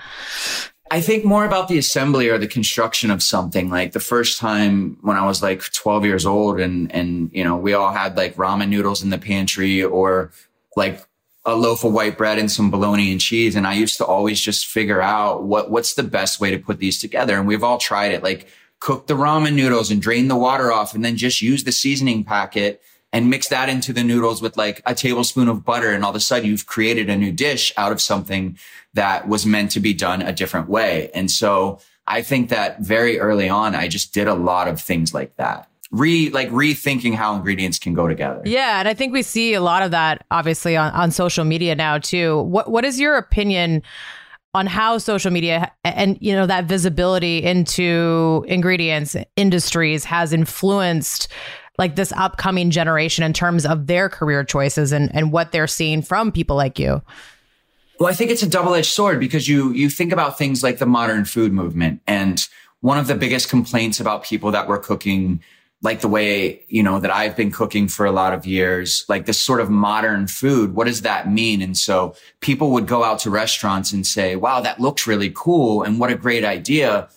I 0.92 1.02
think 1.02 1.26
more 1.26 1.46
about 1.46 1.68
the 1.68 1.78
assembly 1.78 2.30
or 2.30 2.38
the 2.38 2.48
construction 2.48 3.12
of 3.12 3.22
something. 3.22 3.70
Like 3.70 3.92
the 3.92 4.00
first 4.00 4.40
time 4.40 4.98
when 5.02 5.18
I 5.18 5.26
was 5.26 5.44
like 5.44 5.62
12 5.72 6.06
years 6.06 6.26
old 6.26 6.60
and, 6.60 6.92
and, 6.92 7.30
you 7.34 7.44
know, 7.44 7.58
we 7.58 7.74
all 7.74 7.92
had 7.92 8.18
like 8.18 8.36
ramen 8.36 8.70
noodles 8.70 9.04
in 9.04 9.10
the 9.10 9.18
pantry 9.18 9.84
or 9.84 10.32
like 10.76 11.02
a 11.46 11.56
loaf 11.56 11.84
of 11.84 11.94
white 11.94 12.18
bread 12.18 12.40
and 12.40 12.52
some 12.52 12.72
bologna 12.72 13.12
and 13.12 13.22
cheese. 13.22 13.56
And 13.56 13.68
I 13.68 13.74
used 13.74 13.98
to 13.98 14.06
always 14.06 14.42
just 14.42 14.66
figure 14.66 15.02
out 15.02 15.44
what, 15.44 15.70
what's 15.70 15.94
the 15.94 16.04
best 16.04 16.40
way 16.40 16.52
to 16.52 16.58
put 16.58 16.80
these 16.80 17.00
together. 17.00 17.38
And 17.38 17.48
we've 17.48 17.64
all 17.64 17.78
tried 17.78 18.12
it. 18.12 18.24
Like 18.24 18.48
cook 18.80 19.08
the 19.08 19.14
ramen 19.14 19.54
noodles 19.54 19.92
and 19.92 20.02
drain 20.02 20.28
the 20.28 20.36
water 20.36 20.72
off 20.72 20.96
and 20.96 21.06
then 21.06 21.18
just 21.18 21.42
use 21.42 21.64
the 21.64 21.72
seasoning 21.72 22.24
packet 22.24 22.82
and 23.14 23.30
mix 23.30 23.48
that 23.48 23.70
into 23.70 23.94
the 23.94 24.04
noodles 24.04 24.42
with 24.42 24.58
like 24.58 24.82
a 24.86 24.96
tablespoon 24.96 25.48
of 25.48 25.64
butter. 25.64 25.92
And 25.92 26.04
all 26.04 26.10
of 26.10 26.16
a 26.16 26.20
sudden 26.20 26.50
you've 26.50 26.66
created 26.66 27.10
a 27.10 27.16
new 27.16 27.32
dish 27.32 27.72
out 27.78 27.92
of 27.92 28.02
something 28.02 28.58
that 28.94 29.28
was 29.28 29.46
meant 29.46 29.72
to 29.72 29.80
be 29.80 29.94
done 29.94 30.22
a 30.22 30.34
different 30.34 30.68
way. 30.68 31.12
And 31.14 31.30
so 31.30 31.80
I 32.08 32.22
think 32.22 32.50
that 32.50 32.82
very 32.82 33.20
early 33.20 33.50
on, 33.50 33.76
I 33.76 33.88
just 33.88 34.14
did 34.14 34.28
a 34.28 34.34
lot 34.34 34.68
of 34.68 34.82
things 34.82 35.14
like 35.14 35.36
that 35.38 35.70
re 35.96 36.30
like 36.30 36.50
rethinking 36.50 37.16
how 37.16 37.36
ingredients 37.36 37.80
can 37.80 37.94
go 37.94 38.08
together. 38.08 38.42
Yeah, 38.46 38.80
and 38.80 38.88
I 38.88 38.94
think 38.94 39.14
we 39.14 39.24
see 39.24 39.54
a 39.54 39.62
lot 39.62 39.82
of 39.82 39.92
that 39.92 40.26
obviously 40.32 40.76
on, 40.76 40.92
on 40.94 41.12
social 41.12 41.46
media 41.46 41.76
now 41.76 41.98
too. 41.98 42.42
What 42.42 42.70
what 42.70 42.86
is 42.86 43.00
your 43.00 43.16
opinion 43.16 43.82
on 44.54 44.68
how 44.68 44.98
social 44.98 45.32
media 45.32 45.72
and 45.84 46.18
you 46.22 46.34
know 46.34 46.46
that 46.46 46.66
visibility 46.66 47.44
into 47.44 48.46
ingredients 48.48 49.16
industries 49.36 50.04
has 50.06 50.34
influenced 50.34 51.30
like 51.78 51.96
this 51.96 52.14
upcoming 52.14 52.72
generation 52.72 53.24
in 53.24 53.34
terms 53.34 53.66
of 53.66 53.88
their 53.88 54.08
career 54.08 54.44
choices 54.46 54.92
and, 54.92 55.14
and 55.14 55.34
what 55.34 55.52
they're 55.52 55.68
seeing 55.68 56.02
from 56.02 56.32
people 56.32 56.56
like 56.56 56.80
you? 56.80 57.02
Well, 58.00 58.10
I 58.10 58.14
think 58.14 58.32
it's 58.32 58.44
a 58.44 58.50
double-edged 58.50 58.88
sword 58.92 59.20
because 59.20 59.48
you 59.48 59.72
you 59.72 59.90
think 59.90 60.12
about 60.12 60.38
things 60.38 60.62
like 60.62 60.80
the 60.80 60.86
modern 60.86 61.24
food 61.24 61.54
movement 61.54 62.02
and 62.06 62.46
one 62.82 62.98
of 62.98 63.08
the 63.08 63.16
biggest 63.16 63.50
complaints 63.50 64.00
about 64.00 64.24
people 64.24 64.52
that 64.52 64.68
were 64.68 64.78
cooking 64.78 65.42
like 65.82 66.02
the 66.02 66.08
way, 66.08 66.64
you 66.68 66.82
know, 66.82 67.00
that 67.00 67.12
I've 67.12 67.36
been 67.36 67.52
cooking 67.52 67.88
for 67.88 68.06
a 68.06 68.12
lot 68.12 68.34
of 68.34 68.46
years, 68.46 69.06
like 69.08 69.26
this 69.26 69.40
sort 69.40 69.62
of 69.62 69.70
modern 69.70 70.28
food. 70.28 70.74
What 70.74 70.88
does 70.88 71.02
that 71.02 71.32
mean? 71.32 71.62
And 71.62 71.78
so 71.78 72.16
people 72.40 72.72
would 72.72 72.88
go 72.88 73.04
out 73.04 73.20
to 73.20 73.30
restaurants 73.30 73.92
and 73.92 74.06
say, 74.06 74.36
wow, 74.36 74.62
that 74.62 74.80
looks 74.80 75.06
really 75.06 75.32
cool. 75.34 75.84
And 75.84 76.00
what 76.00 76.12
a 76.12 76.16
great 76.16 76.44
idea. 76.44 77.10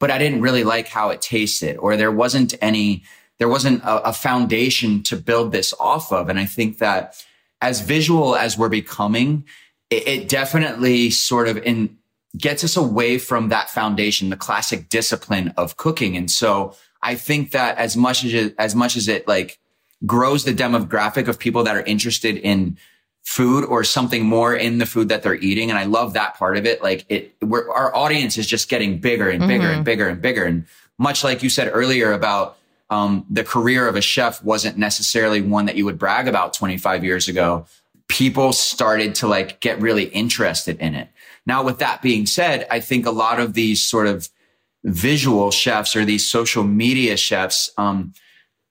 But 0.00 0.10
I 0.10 0.18
didn't 0.18 0.40
really 0.40 0.64
like 0.64 0.88
how 0.88 1.10
it 1.10 1.20
tasted 1.20 1.76
or 1.76 1.96
there 1.96 2.12
wasn't 2.12 2.54
any, 2.62 3.04
there 3.38 3.48
wasn't 3.48 3.82
a, 3.82 4.08
a 4.08 4.12
foundation 4.12 5.02
to 5.04 5.16
build 5.16 5.52
this 5.52 5.74
off 5.78 6.12
of. 6.12 6.28
And 6.28 6.38
I 6.38 6.46
think 6.46 6.78
that 6.78 7.22
as 7.60 7.80
visual 7.80 8.36
as 8.36 8.56
we're 8.56 8.68
becoming, 8.68 9.44
it, 9.90 10.08
it 10.08 10.28
definitely 10.28 11.10
sort 11.10 11.48
of 11.48 11.58
in 11.58 11.98
gets 12.36 12.64
us 12.64 12.76
away 12.76 13.18
from 13.18 13.48
that 13.48 13.70
foundation, 13.70 14.30
the 14.30 14.36
classic 14.36 14.88
discipline 14.88 15.54
of 15.56 15.76
cooking. 15.76 16.16
And 16.16 16.30
so 16.30 16.74
I 17.04 17.14
think 17.14 17.52
that 17.52 17.76
as 17.76 17.96
much 17.96 18.24
as 18.24 18.34
it, 18.34 18.54
as 18.58 18.74
much 18.74 18.96
as 18.96 19.06
it 19.08 19.28
like 19.28 19.58
grows 20.06 20.44
the 20.44 20.52
demographic 20.52 21.28
of 21.28 21.38
people 21.38 21.62
that 21.64 21.76
are 21.76 21.82
interested 21.82 22.36
in 22.38 22.78
food 23.22 23.64
or 23.64 23.84
something 23.84 24.24
more 24.24 24.54
in 24.54 24.78
the 24.78 24.86
food 24.86 25.08
that 25.10 25.22
they're 25.22 25.36
eating. 25.36 25.70
And 25.70 25.78
I 25.78 25.84
love 25.84 26.14
that 26.14 26.36
part 26.36 26.56
of 26.56 26.66
it. 26.66 26.82
Like 26.82 27.06
it, 27.08 27.34
our 27.42 27.94
audience 27.94 28.36
is 28.36 28.46
just 28.46 28.68
getting 28.68 28.98
bigger 28.98 29.30
and 29.30 29.46
bigger 29.46 29.64
mm-hmm. 29.64 29.76
and 29.76 29.84
bigger 29.84 30.08
and 30.08 30.20
bigger. 30.20 30.44
And 30.44 30.66
much 30.98 31.24
like 31.24 31.42
you 31.42 31.50
said 31.50 31.70
earlier 31.72 32.12
about, 32.12 32.58
um, 32.90 33.24
the 33.30 33.44
career 33.44 33.88
of 33.88 33.96
a 33.96 34.02
chef 34.02 34.42
wasn't 34.44 34.76
necessarily 34.76 35.40
one 35.40 35.66
that 35.66 35.76
you 35.76 35.86
would 35.86 35.98
brag 35.98 36.28
about 36.28 36.52
25 36.52 37.02
years 37.02 37.28
ago. 37.28 37.66
People 38.08 38.52
started 38.52 39.14
to 39.16 39.26
like 39.26 39.60
get 39.60 39.80
really 39.80 40.04
interested 40.04 40.78
in 40.78 40.94
it. 40.94 41.08
Now, 41.46 41.62
with 41.62 41.78
that 41.78 42.02
being 42.02 42.26
said, 42.26 42.66
I 42.70 42.80
think 42.80 43.06
a 43.06 43.10
lot 43.10 43.40
of 43.40 43.54
these 43.54 43.82
sort 43.82 44.06
of 44.06 44.28
visual 44.84 45.50
chefs 45.50 45.96
or 45.96 46.04
these 46.04 46.28
social 46.28 46.62
media 46.62 47.16
chefs, 47.16 47.70
um, 47.78 48.12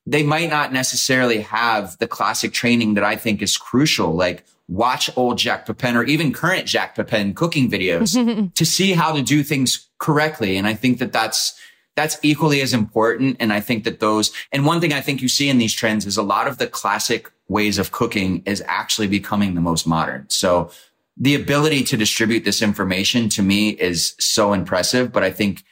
they 0.05 0.24
might 0.24 0.50
not 0.50 0.72
necessarily 0.72 1.41
have 1.41 1.98
the 1.98 2.08
classic 2.08 2.53
training 2.53 2.93
that 2.93 3.03
I 3.03 3.15
think 3.15 3.41
is 3.41 3.58
crucial. 3.58 4.13
Like 4.13 4.46
watch 4.67 5.10
old 5.17 5.39
Jacques 5.39 5.65
Pépin 5.65 5.96
or 5.96 6.03
even 6.03 6.32
current 6.32 6.70
Jacques 6.70 6.96
Pépin 6.96 7.36
cooking 7.36 7.70
videos 7.70 8.53
to 8.53 8.65
see 8.65 8.93
how 8.93 9.13
to 9.13 9.22
do 9.22 9.43
things 9.43 9.88
correctly. 9.98 10.58
And 10.58 10.67
I 10.67 10.74
think 10.74 11.00
that 11.00 11.12
that's, 11.12 11.60
that's 11.96 12.17
equally 12.22 12.62
as 12.62 12.74
important. 12.74 13.38
And 13.39 13.53
I 13.53 13.60
think 13.60 13.84
that 13.84 14.00
those, 14.00 14.32
and 14.51 14.65
one 14.65 14.82
thing 14.82 14.93
I 14.93 15.01
think 15.01 15.22
you 15.22 15.29
see 15.29 15.50
in 15.50 15.58
these 15.58 15.74
trends 15.74 16.05
is 16.05 16.17
a 16.17 16.24
lot 16.24 16.48
of 16.48 16.58
the 16.58 16.67
classic 16.67 17.32
ways 17.48 17.77
of 17.77 17.91
cooking 17.91 18.41
is 18.46 18.63
actually 18.67 19.08
becoming 19.08 19.53
the 19.53 19.62
most 19.62 19.86
modern. 19.86 20.25
So 20.29 20.72
the 21.17 21.36
ability 21.36 21.84
to 21.84 21.98
distribute 21.98 22.43
this 22.43 22.62
information 22.62 23.29
to 23.29 23.43
me 23.43 23.70
is 23.70 24.15
so 24.20 24.53
impressive, 24.53 25.12
but 25.12 25.24
I 25.24 25.29
think 25.29 25.63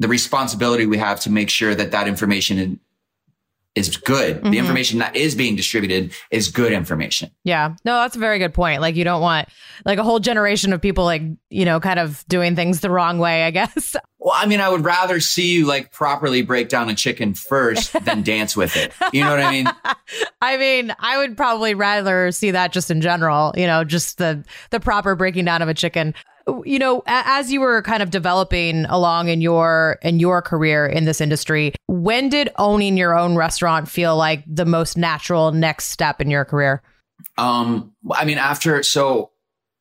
the 0.00 0.08
responsibility 0.08 0.86
we 0.86 0.98
have 0.98 1.20
to 1.20 1.30
make 1.30 1.48
sure 1.48 1.74
that 1.74 1.92
that 1.92 2.08
information 2.08 2.80
is 3.76 3.96
good. 3.96 4.38
Mm-hmm. 4.38 4.50
The 4.50 4.58
information 4.58 4.98
that 4.98 5.14
is 5.14 5.34
being 5.34 5.54
distributed 5.54 6.12
is 6.30 6.48
good 6.48 6.72
information. 6.72 7.30
Yeah. 7.44 7.74
No, 7.84 7.94
that's 7.98 8.16
a 8.16 8.18
very 8.18 8.38
good 8.38 8.52
point. 8.52 8.80
Like 8.80 8.96
you 8.96 9.04
don't 9.04 9.20
want 9.20 9.48
like 9.84 9.98
a 9.98 10.02
whole 10.02 10.18
generation 10.18 10.72
of 10.72 10.80
people 10.80 11.04
like, 11.04 11.22
you 11.50 11.64
know, 11.64 11.78
kind 11.78 12.00
of 12.00 12.24
doing 12.28 12.56
things 12.56 12.80
the 12.80 12.90
wrong 12.90 13.18
way, 13.18 13.44
I 13.44 13.50
guess. 13.50 13.96
Well, 14.22 14.34
I 14.36 14.44
mean, 14.44 14.60
I 14.60 14.68
would 14.68 14.84
rather 14.84 15.18
see 15.18 15.50
you 15.50 15.66
like 15.66 15.92
properly 15.92 16.42
break 16.42 16.68
down 16.68 16.90
a 16.90 16.94
chicken 16.94 17.32
first 17.32 17.94
than 18.04 18.22
dance 18.22 18.54
with 18.54 18.76
it. 18.76 18.92
You 19.14 19.24
know 19.24 19.30
what 19.30 19.40
I 19.40 19.50
mean? 19.50 19.66
I 20.42 20.58
mean, 20.58 20.94
I 20.98 21.16
would 21.16 21.38
probably 21.38 21.74
rather 21.74 22.30
see 22.30 22.50
that 22.50 22.70
just 22.70 22.90
in 22.90 23.00
general, 23.00 23.54
you 23.56 23.66
know, 23.66 23.82
just 23.82 24.18
the 24.18 24.44
the 24.68 24.78
proper 24.78 25.16
breaking 25.16 25.46
down 25.46 25.62
of 25.62 25.70
a 25.70 25.74
chicken 25.74 26.12
you 26.64 26.78
know 26.78 27.02
as 27.06 27.52
you 27.52 27.60
were 27.60 27.82
kind 27.82 28.02
of 28.02 28.10
developing 28.10 28.84
along 28.86 29.28
in 29.28 29.40
your 29.40 29.98
in 30.02 30.18
your 30.18 30.42
career 30.42 30.86
in 30.86 31.04
this 31.04 31.20
industry 31.20 31.72
when 31.86 32.28
did 32.28 32.50
owning 32.56 32.96
your 32.96 33.18
own 33.18 33.36
restaurant 33.36 33.88
feel 33.88 34.16
like 34.16 34.42
the 34.46 34.64
most 34.64 34.96
natural 34.96 35.52
next 35.52 35.86
step 35.86 36.20
in 36.20 36.30
your 36.30 36.44
career? 36.44 36.82
Um 37.36 37.92
i 38.12 38.24
mean 38.24 38.38
after 38.38 38.82
so 38.82 39.30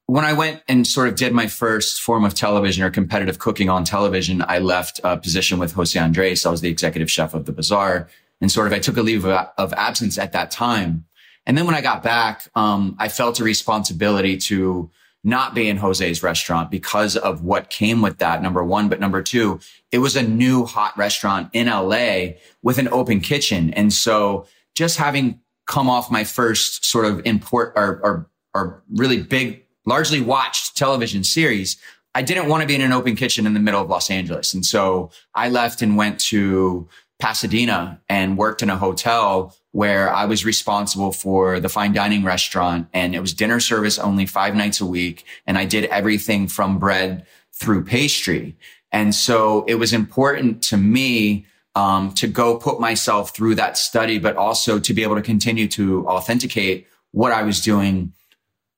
when 0.06 0.25
i 0.25 0.34
went 0.34 0.62
and 0.68 0.86
sort 0.86 1.08
of 1.08 1.16
did 1.16 1.34
my 1.34 1.48
first 1.48 2.01
form 2.01 2.25
of 2.25 2.34
television 2.34 2.84
or 2.84 2.89
competitive 2.89 3.39
cooking 3.39 3.70
on 3.70 3.84
television 3.84 4.44
i 4.48 4.60
left 4.60 5.00
a 5.04 5.18
position 5.18 5.60
with 5.60 5.74
José 5.74 6.01
Andrés. 6.01 6.46
I 6.46 6.50
was 6.50 6.62
the 6.62 6.70
executive 6.70 7.10
chef 7.10 7.34
of 7.34 7.46
the 7.46 7.51
bazaar 7.51 8.10
and 8.42 8.51
sort 8.51 8.68
of 8.68 8.74
i 8.74 8.80
took 8.80 8.98
a 8.98 9.01
leave 9.01 9.25
of, 9.25 9.50
of 9.58 9.74
absence 9.74 10.18
at 10.18 10.34
that 10.34 10.51
time. 10.51 11.06
And 11.46 11.58
then 11.58 11.66
when 11.66 11.75
i 11.75 11.82
got 11.82 12.04
back 12.04 12.50
um, 12.56 12.96
i 13.00 13.08
felt 13.08 13.39
a 13.39 13.44
responsibility 13.44 14.38
to 14.38 14.92
not 15.24 15.54
be 15.54 15.68
in 15.68 15.78
Jose's 15.78 16.24
restaurant 16.24 16.72
because 16.72 17.18
of 17.18 17.44
what 17.44 17.70
came 17.70 18.02
with 18.02 18.20
that. 18.20 18.42
Number 18.42 18.64
one. 18.64 18.88
But 18.90 19.00
number 19.00 19.22
two, 19.22 19.60
it 19.92 20.00
was 20.00 20.16
a 20.16 20.24
new 20.24 20.66
hot 20.66 20.98
restaurant 20.98 21.50
in 21.54 21.68
LA 21.68 22.36
with 22.62 22.78
an 22.78 22.88
open 22.90 23.20
kitchen. 23.20 23.74
And 23.74 23.92
so 23.92 24.48
just 24.76 24.98
having 24.98 25.42
come 25.68 25.90
off 25.90 26.10
my 26.10 26.24
first 26.24 26.86
sort 26.86 27.06
of 27.06 27.22
import 27.26 27.74
or, 27.76 28.00
or, 28.04 28.30
or 28.54 28.84
really 28.92 29.22
big, 29.22 29.66
largely 29.86 30.22
watched 30.22 30.78
television 30.78 31.24
series, 31.24 31.78
I 32.16 32.22
didn't 32.22 32.48
want 32.48 32.62
to 32.62 32.68
be 32.68 32.76
in 32.76 32.82
an 32.82 32.92
open 32.92 33.16
kitchen 33.16 33.46
in 33.46 33.54
the 33.54 33.60
middle 33.60 33.82
of 33.82 33.90
Los 33.90 34.10
Angeles. 34.10 34.54
And 34.54 34.66
so 34.66 35.12
I 35.36 35.50
left 35.50 35.82
and 35.82 35.96
went 35.96 36.20
to 36.22 36.88
Pasadena 37.20 38.02
and 38.08 38.38
worked 38.38 38.64
in 38.64 38.70
a 38.70 38.78
hotel 38.78 39.56
where 39.72 40.12
I 40.12 40.26
was 40.26 40.46
responsible 40.46 41.12
for 41.12 41.60
the 41.60 41.70
fine 41.70 41.94
dining 41.94 42.24
restaurant 42.24 42.88
and 42.94 43.14
it 43.14 43.20
was 43.20 43.34
dinner 43.34 43.60
service 43.60 44.00
only 44.00 44.26
five 44.26 44.56
nights 44.56 44.80
a 44.80 44.86
week. 44.86 45.26
And 45.46 45.58
I 45.58 45.66
did 45.66 45.86
everything 45.86 46.48
from 46.48 46.80
bread 46.80 47.26
through 47.52 47.84
pastry. 47.84 48.56
And 48.92 49.14
so 49.14 49.66
it 49.68 49.76
was 49.76 49.94
important 49.94 50.64
to 50.64 50.78
me 50.78 51.46
um, 51.76 52.14
to 52.14 52.28
go 52.28 52.58
put 52.58 52.80
myself 52.80 53.36
through 53.36 53.56
that 53.56 53.78
study, 53.78 54.18
but 54.18 54.36
also 54.38 54.80
to 54.80 54.94
be 54.94 55.04
able 55.04 55.16
to 55.16 55.22
continue 55.22 55.68
to 55.70 56.08
authenticate 56.08 56.88
what 57.12 57.32
I 57.32 57.44
was 57.44 57.60
doing 57.62 58.14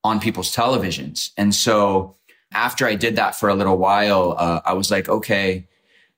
on 0.04 0.20
people's 0.20 0.54
televisions. 0.54 1.30
And 1.36 1.54
so 1.54 2.16
after 2.52 2.86
I 2.86 2.96
did 2.96 3.16
that 3.16 3.34
for 3.34 3.48
a 3.48 3.54
little 3.54 3.78
while, 3.78 4.34
uh, 4.36 4.60
I 4.64 4.74
was 4.74 4.90
like, 4.90 5.08
okay, 5.08 5.68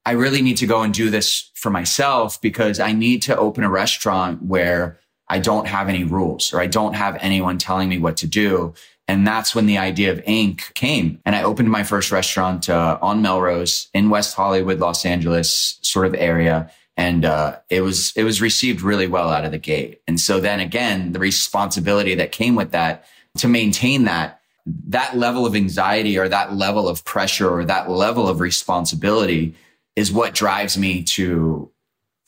I 0.06 0.12
really 0.12 0.42
need 0.42 0.58
to 0.58 0.66
go 0.66 0.82
and 0.82 0.92
do 0.92 1.10
this 1.10 1.50
for 1.54 1.70
myself 1.70 2.40
because 2.40 2.78
I 2.78 2.92
need 2.92 3.22
to 3.22 3.36
open 3.36 3.64
a 3.64 3.70
restaurant 3.70 4.42
where 4.42 4.98
I 5.28 5.38
don't 5.38 5.66
have 5.66 5.88
any 5.88 6.04
rules 6.04 6.52
or 6.52 6.60
I 6.60 6.66
don't 6.66 6.94
have 6.94 7.16
anyone 7.20 7.58
telling 7.58 7.88
me 7.88 7.98
what 7.98 8.18
to 8.18 8.26
do. 8.26 8.74
And 9.08 9.26
that's 9.26 9.54
when 9.54 9.66
the 9.66 9.78
idea 9.78 10.12
of 10.12 10.22
Ink 10.26 10.72
came. 10.74 11.20
And 11.24 11.34
I 11.34 11.42
opened 11.42 11.70
my 11.70 11.82
first 11.84 12.10
restaurant 12.10 12.68
uh, 12.68 12.98
on 13.02 13.22
Melrose 13.22 13.88
in 13.94 14.10
West 14.10 14.34
Hollywood, 14.34 14.78
Los 14.78 15.04
Angeles 15.04 15.78
sort 15.82 16.06
of 16.06 16.14
area. 16.14 16.70
And 16.96 17.24
uh, 17.24 17.58
it 17.70 17.80
was 17.80 18.12
it 18.14 18.24
was 18.24 18.40
received 18.40 18.80
really 18.82 19.06
well 19.06 19.30
out 19.30 19.44
of 19.44 19.50
the 19.50 19.58
gate. 19.58 20.00
And 20.06 20.20
so 20.20 20.40
then 20.40 20.60
again, 20.60 21.12
the 21.12 21.18
responsibility 21.18 22.14
that 22.14 22.32
came 22.32 22.54
with 22.54 22.70
that 22.70 23.04
to 23.38 23.48
maintain 23.48 24.04
that 24.04 24.40
that 24.66 25.16
level 25.16 25.44
of 25.44 25.54
anxiety 25.54 26.16
or 26.18 26.28
that 26.28 26.54
level 26.54 26.88
of 26.88 27.04
pressure 27.04 27.50
or 27.50 27.64
that 27.64 27.90
level 27.90 28.28
of 28.28 28.40
responsibility 28.40 29.54
is 29.96 30.12
what 30.12 30.34
drives 30.34 30.76
me 30.76 31.02
to 31.02 31.70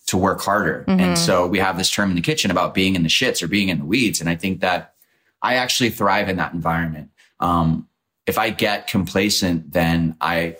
to 0.06 0.16
work 0.16 0.40
harder. 0.40 0.84
Mm-hmm. 0.86 1.00
And 1.00 1.18
so 1.18 1.46
we 1.46 1.58
have 1.58 1.76
this 1.76 1.90
term 1.90 2.10
in 2.10 2.16
the 2.16 2.22
kitchen 2.22 2.50
about 2.50 2.74
being 2.74 2.94
in 2.94 3.02
the 3.02 3.08
shits 3.08 3.42
or 3.42 3.48
being 3.48 3.70
in 3.70 3.80
the 3.80 3.84
weeds. 3.84 4.20
And 4.20 4.30
I 4.30 4.36
think 4.36 4.60
that 4.60 4.94
I 5.42 5.56
actually 5.56 5.90
thrive 5.90 6.28
in 6.28 6.36
that 6.36 6.52
environment. 6.52 7.10
Um, 7.40 7.88
if 8.24 8.38
I 8.38 8.50
get 8.50 8.86
complacent, 8.86 9.72
then 9.72 10.16
I 10.20 10.56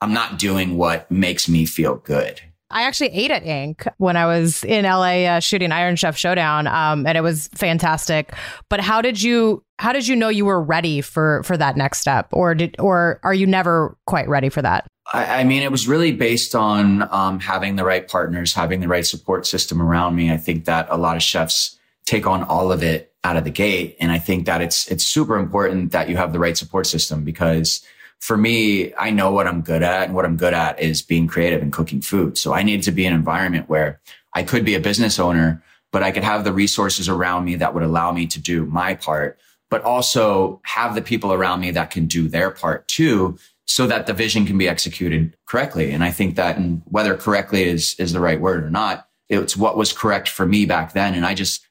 I'm 0.00 0.12
not 0.12 0.38
doing 0.38 0.76
what 0.76 1.10
makes 1.10 1.48
me 1.48 1.64
feel 1.64 1.96
good. 1.96 2.40
I 2.68 2.82
actually 2.82 3.10
ate 3.10 3.30
at 3.30 3.44
Ink 3.44 3.86
when 3.98 4.16
I 4.16 4.26
was 4.26 4.64
in 4.64 4.84
LA 4.84 5.24
uh, 5.24 5.40
shooting 5.40 5.70
Iron 5.70 5.94
Chef 5.94 6.16
Showdown, 6.16 6.66
um, 6.66 7.06
and 7.06 7.16
it 7.16 7.20
was 7.20 7.48
fantastic. 7.54 8.34
But 8.68 8.80
how 8.80 9.00
did 9.00 9.22
you 9.22 9.62
how 9.78 9.92
did 9.92 10.08
you 10.08 10.16
know 10.16 10.28
you 10.28 10.44
were 10.44 10.60
ready 10.60 11.00
for 11.00 11.42
for 11.44 11.56
that 11.56 11.76
next 11.76 12.00
step, 12.00 12.28
or 12.32 12.54
did 12.54 12.76
or 12.78 13.20
are 13.22 13.34
you 13.34 13.46
never 13.46 13.96
quite 14.06 14.28
ready 14.28 14.48
for 14.48 14.62
that? 14.62 14.86
I, 15.12 15.40
I 15.40 15.44
mean, 15.44 15.62
it 15.62 15.70
was 15.70 15.86
really 15.86 16.12
based 16.12 16.54
on 16.54 17.08
um, 17.12 17.40
having 17.40 17.76
the 17.76 17.84
right 17.84 18.06
partners, 18.06 18.54
having 18.54 18.80
the 18.80 18.88
right 18.88 19.06
support 19.06 19.46
system 19.46 19.80
around 19.80 20.16
me. 20.16 20.32
I 20.32 20.36
think 20.36 20.64
that 20.64 20.88
a 20.90 20.96
lot 20.96 21.16
of 21.16 21.22
chefs 21.22 21.78
take 22.04 22.26
on 22.26 22.42
all 22.42 22.72
of 22.72 22.82
it 22.82 23.12
out 23.24 23.36
of 23.36 23.44
the 23.44 23.50
gate, 23.50 23.96
and 24.00 24.12
I 24.12 24.18
think 24.18 24.46
that 24.46 24.60
it's 24.60 24.86
it's 24.88 25.04
super 25.04 25.36
important 25.36 25.92
that 25.92 26.08
you 26.08 26.16
have 26.16 26.32
the 26.32 26.38
right 26.38 26.56
support 26.56 26.86
system 26.86 27.24
because 27.24 27.84
for 28.18 28.36
me, 28.36 28.94
I 28.94 29.10
know 29.10 29.30
what 29.30 29.46
I'm 29.46 29.60
good 29.60 29.82
at, 29.82 30.04
and 30.04 30.14
what 30.14 30.24
I'm 30.24 30.36
good 30.36 30.54
at 30.54 30.80
is 30.80 31.02
being 31.02 31.26
creative 31.26 31.60
and 31.60 31.72
cooking 31.72 32.00
food. 32.00 32.38
So 32.38 32.54
I 32.54 32.62
need 32.62 32.82
to 32.84 32.92
be 32.92 33.04
in 33.04 33.12
an 33.12 33.18
environment 33.18 33.68
where 33.68 34.00
I 34.34 34.42
could 34.42 34.64
be 34.64 34.74
a 34.74 34.80
business 34.80 35.18
owner, 35.18 35.62
but 35.92 36.02
I 36.02 36.12
could 36.12 36.24
have 36.24 36.44
the 36.44 36.52
resources 36.52 37.08
around 37.08 37.44
me 37.44 37.56
that 37.56 37.74
would 37.74 37.82
allow 37.82 38.12
me 38.12 38.26
to 38.28 38.40
do 38.40 38.64
my 38.66 38.94
part, 38.94 39.38
but 39.70 39.82
also 39.82 40.60
have 40.64 40.94
the 40.94 41.02
people 41.02 41.32
around 41.32 41.60
me 41.60 41.72
that 41.72 41.90
can 41.90 42.06
do 42.06 42.28
their 42.28 42.50
part 42.50 42.88
too 42.88 43.38
so 43.66 43.86
that 43.88 44.06
the 44.06 44.14
vision 44.14 44.46
can 44.46 44.56
be 44.56 44.68
executed 44.68 45.36
correctly. 45.44 45.90
And 45.90 46.02
I 46.02 46.10
think 46.10 46.36
that 46.36 46.56
and 46.56 46.82
whether 46.86 47.16
correctly 47.16 47.64
is, 47.64 47.96
is 47.98 48.12
the 48.12 48.20
right 48.20 48.40
word 48.40 48.64
or 48.64 48.70
not, 48.70 49.08
it's 49.28 49.56
what 49.56 49.76
was 49.76 49.92
correct 49.92 50.28
for 50.28 50.46
me 50.46 50.66
back 50.66 50.92
then. 50.92 51.14
And 51.14 51.26
I 51.26 51.34
just, 51.34 51.66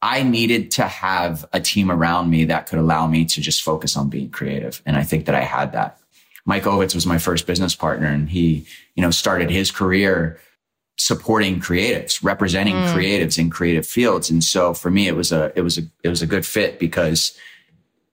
I 0.00 0.22
needed 0.22 0.70
to 0.72 0.84
have 0.84 1.44
a 1.52 1.60
team 1.60 1.90
around 1.90 2.30
me 2.30 2.44
that 2.46 2.66
could 2.66 2.78
allow 2.78 3.08
me 3.08 3.24
to 3.26 3.40
just 3.40 3.62
focus 3.62 3.96
on 3.96 4.08
being 4.08 4.30
creative. 4.30 4.82
And 4.86 4.96
I 4.96 5.02
think 5.02 5.26
that 5.26 5.34
I 5.34 5.42
had 5.42 5.72
that. 5.72 5.98
Mike 6.44 6.64
Ovitz 6.64 6.94
was 6.94 7.06
my 7.06 7.18
first 7.18 7.46
business 7.46 7.74
partner 7.74 8.06
and 8.06 8.28
he, 8.28 8.64
you 8.94 9.02
know, 9.02 9.10
started 9.10 9.50
his 9.50 9.70
career 9.70 10.40
supporting 10.96 11.58
creatives, 11.58 12.22
representing 12.22 12.74
mm. 12.74 12.94
creatives 12.94 13.38
in 13.38 13.50
creative 13.50 13.86
fields. 13.86 14.30
And 14.30 14.44
so 14.44 14.74
for 14.74 14.90
me, 14.90 15.08
it 15.08 15.16
was 15.16 15.32
a, 15.32 15.52
it 15.56 15.62
was 15.62 15.78
a, 15.78 15.82
it 16.04 16.08
was 16.08 16.22
a 16.22 16.26
good 16.26 16.46
fit 16.46 16.78
because 16.78 17.36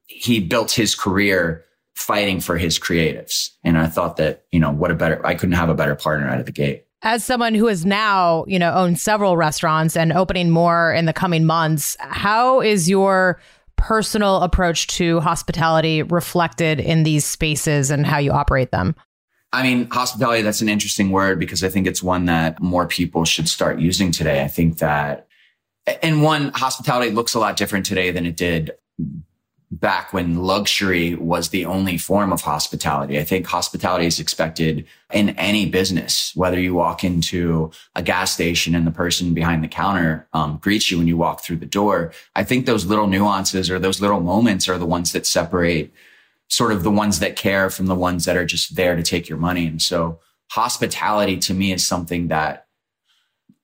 he 0.06 0.40
built 0.40 0.72
his 0.72 0.96
career 0.96 1.66
fighting 2.00 2.40
for 2.40 2.58
his 2.58 2.80
creatives. 2.80 3.50
And 3.64 3.78
I 3.78 3.88
thought 3.88 4.18
that, 4.18 4.46
you 4.52 4.60
know, 4.60 4.72
what 4.72 4.90
a 4.90 4.96
better, 4.96 5.24
I 5.26 5.36
couldn't 5.36 5.56
have 5.56 5.70
a 5.70 5.76
better 5.76 5.96
partner 5.96 6.30
out 6.30 6.40
of 6.40 6.46
the 6.46 6.52
gate. 6.52 6.86
As 7.02 7.24
someone 7.24 7.54
who 7.54 7.68
has 7.68 7.86
now, 7.86 8.46
you 8.48 8.58
know, 8.58 8.74
owned 8.74 9.00
several 9.00 9.38
restaurants 9.38 9.96
and 9.96 10.14
opening 10.14 10.50
more 10.50 10.94
in 10.94 11.06
the 11.06 11.14
coming 11.14 11.46
months, 11.46 11.98
how 12.00 12.62
is 12.62 12.90
your 12.90 13.40
personal 13.76 14.42
approach 14.42 14.88
to 14.88 15.20
hospitality 15.20 16.04
reflected 16.04 16.80
in 16.80 17.04
these 17.04 17.26
spaces 17.26 17.92
and 17.92 18.06
how 18.06 18.18
you 18.18 18.32
operate 18.32 18.72
them? 18.72 18.96
I 19.52 19.64
mean, 19.64 19.90
hospitality, 19.90 20.42
that's 20.42 20.62
an 20.62 20.70
interesting 20.70 21.12
word 21.12 21.40
because 21.40 21.64
I 21.64 21.70
think 21.70 21.86
it's 21.86 22.04
one 22.04 22.26
that 22.26 22.62
more 22.62 22.88
people 22.88 23.26
should 23.26 23.50
start 23.50 23.80
using 23.80 24.12
today. 24.12 24.44
I 24.44 24.48
think 24.48 24.78
that, 24.80 25.28
and 26.02 26.24
one, 26.24 26.52
hospitality 26.54 27.12
looks 27.12 27.34
a 27.34 27.40
lot 27.40 27.58
different 27.58 27.86
today 27.86 28.12
than 28.12 28.26
it 28.26 28.38
did 28.38 28.72
back 29.72 30.14
when 30.14 30.40
luxury 30.40 31.14
was 31.14 31.50
the 31.50 31.66
only 31.66 31.98
form 31.98 32.34
of 32.34 32.42
hospitality. 32.42 33.20
I 33.20 33.24
think 33.24 33.46
hospitality 33.46 34.08
is 34.08 34.20
expected 34.20 34.86
in 35.14 35.30
any 35.32 35.70
business, 35.70 36.32
whether 36.36 36.60
you 36.60 36.74
walk 36.74 37.04
into 37.04 37.72
a 37.96 38.02
gas 38.02 38.32
station 38.32 38.74
and 38.74 38.88
the 38.88 38.92
person 38.92 39.34
behind 39.34 39.64
the 39.64 39.68
counter 39.68 40.28
um, 40.34 40.58
greets 40.62 40.90
you 40.90 40.98
when 40.98 41.08
you 41.08 41.18
walk 41.18 41.42
through 41.42 41.58
the 41.58 41.68
door. 41.68 42.12
I 42.36 42.44
think 42.44 42.66
those 42.66 42.86
little 42.86 43.08
nuances 43.08 43.70
or 43.70 43.78
those 43.78 44.02
little 44.02 44.22
moments 44.22 44.68
are 44.68 44.80
the 44.80 44.88
ones 44.88 45.12
that 45.12 45.28
separate 45.28 45.94
sort 46.50 46.72
of 46.72 46.82
the 46.82 46.92
ones 46.92 47.20
that 47.20 47.36
care 47.36 47.70
from 47.70 47.86
the 47.86 47.96
ones 47.96 48.26
that 48.26 48.36
are 48.36 48.46
just 48.46 48.76
there 48.76 48.96
to 48.96 49.04
take 49.04 49.30
your 49.30 49.38
money. 49.38 49.68
And 49.68 49.80
so 49.80 50.20
hospitality 50.50 51.38
to 51.38 51.54
me 51.54 51.72
is 51.72 51.86
something 51.86 52.30
that 52.30 52.66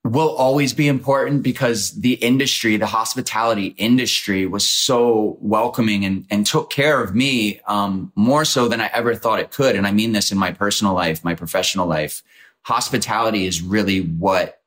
will 0.06 0.30
always 0.36 0.74
be 0.74 0.88
important 0.88 1.42
because 1.42 1.92
the 1.92 2.14
industry, 2.14 2.78
the 2.78 2.86
hospitality 2.86 3.68
industry 3.78 4.46
was 4.46 4.68
so 4.68 5.38
welcoming 5.42 6.06
and, 6.06 6.28
and 6.30 6.46
took 6.46 6.70
care 6.70 7.02
of 7.02 7.16
me, 7.16 7.60
um, 7.68 8.12
more 8.16 8.46
so 8.46 8.68
than 8.68 8.80
I 8.80 8.90
ever 8.94 9.16
thought 9.16 9.40
it 9.40 9.50
could. 9.50 9.76
And 9.76 9.88
I 9.88 9.92
mean 9.92 10.12
this 10.12 10.32
in 10.32 10.38
my 10.38 10.52
personal 10.52 10.94
life, 10.94 11.24
my 11.24 11.34
professional 11.34 11.88
life. 11.88 12.22
Hospitality 12.64 13.48
is 13.48 13.64
really 13.64 14.02
what 14.02 14.62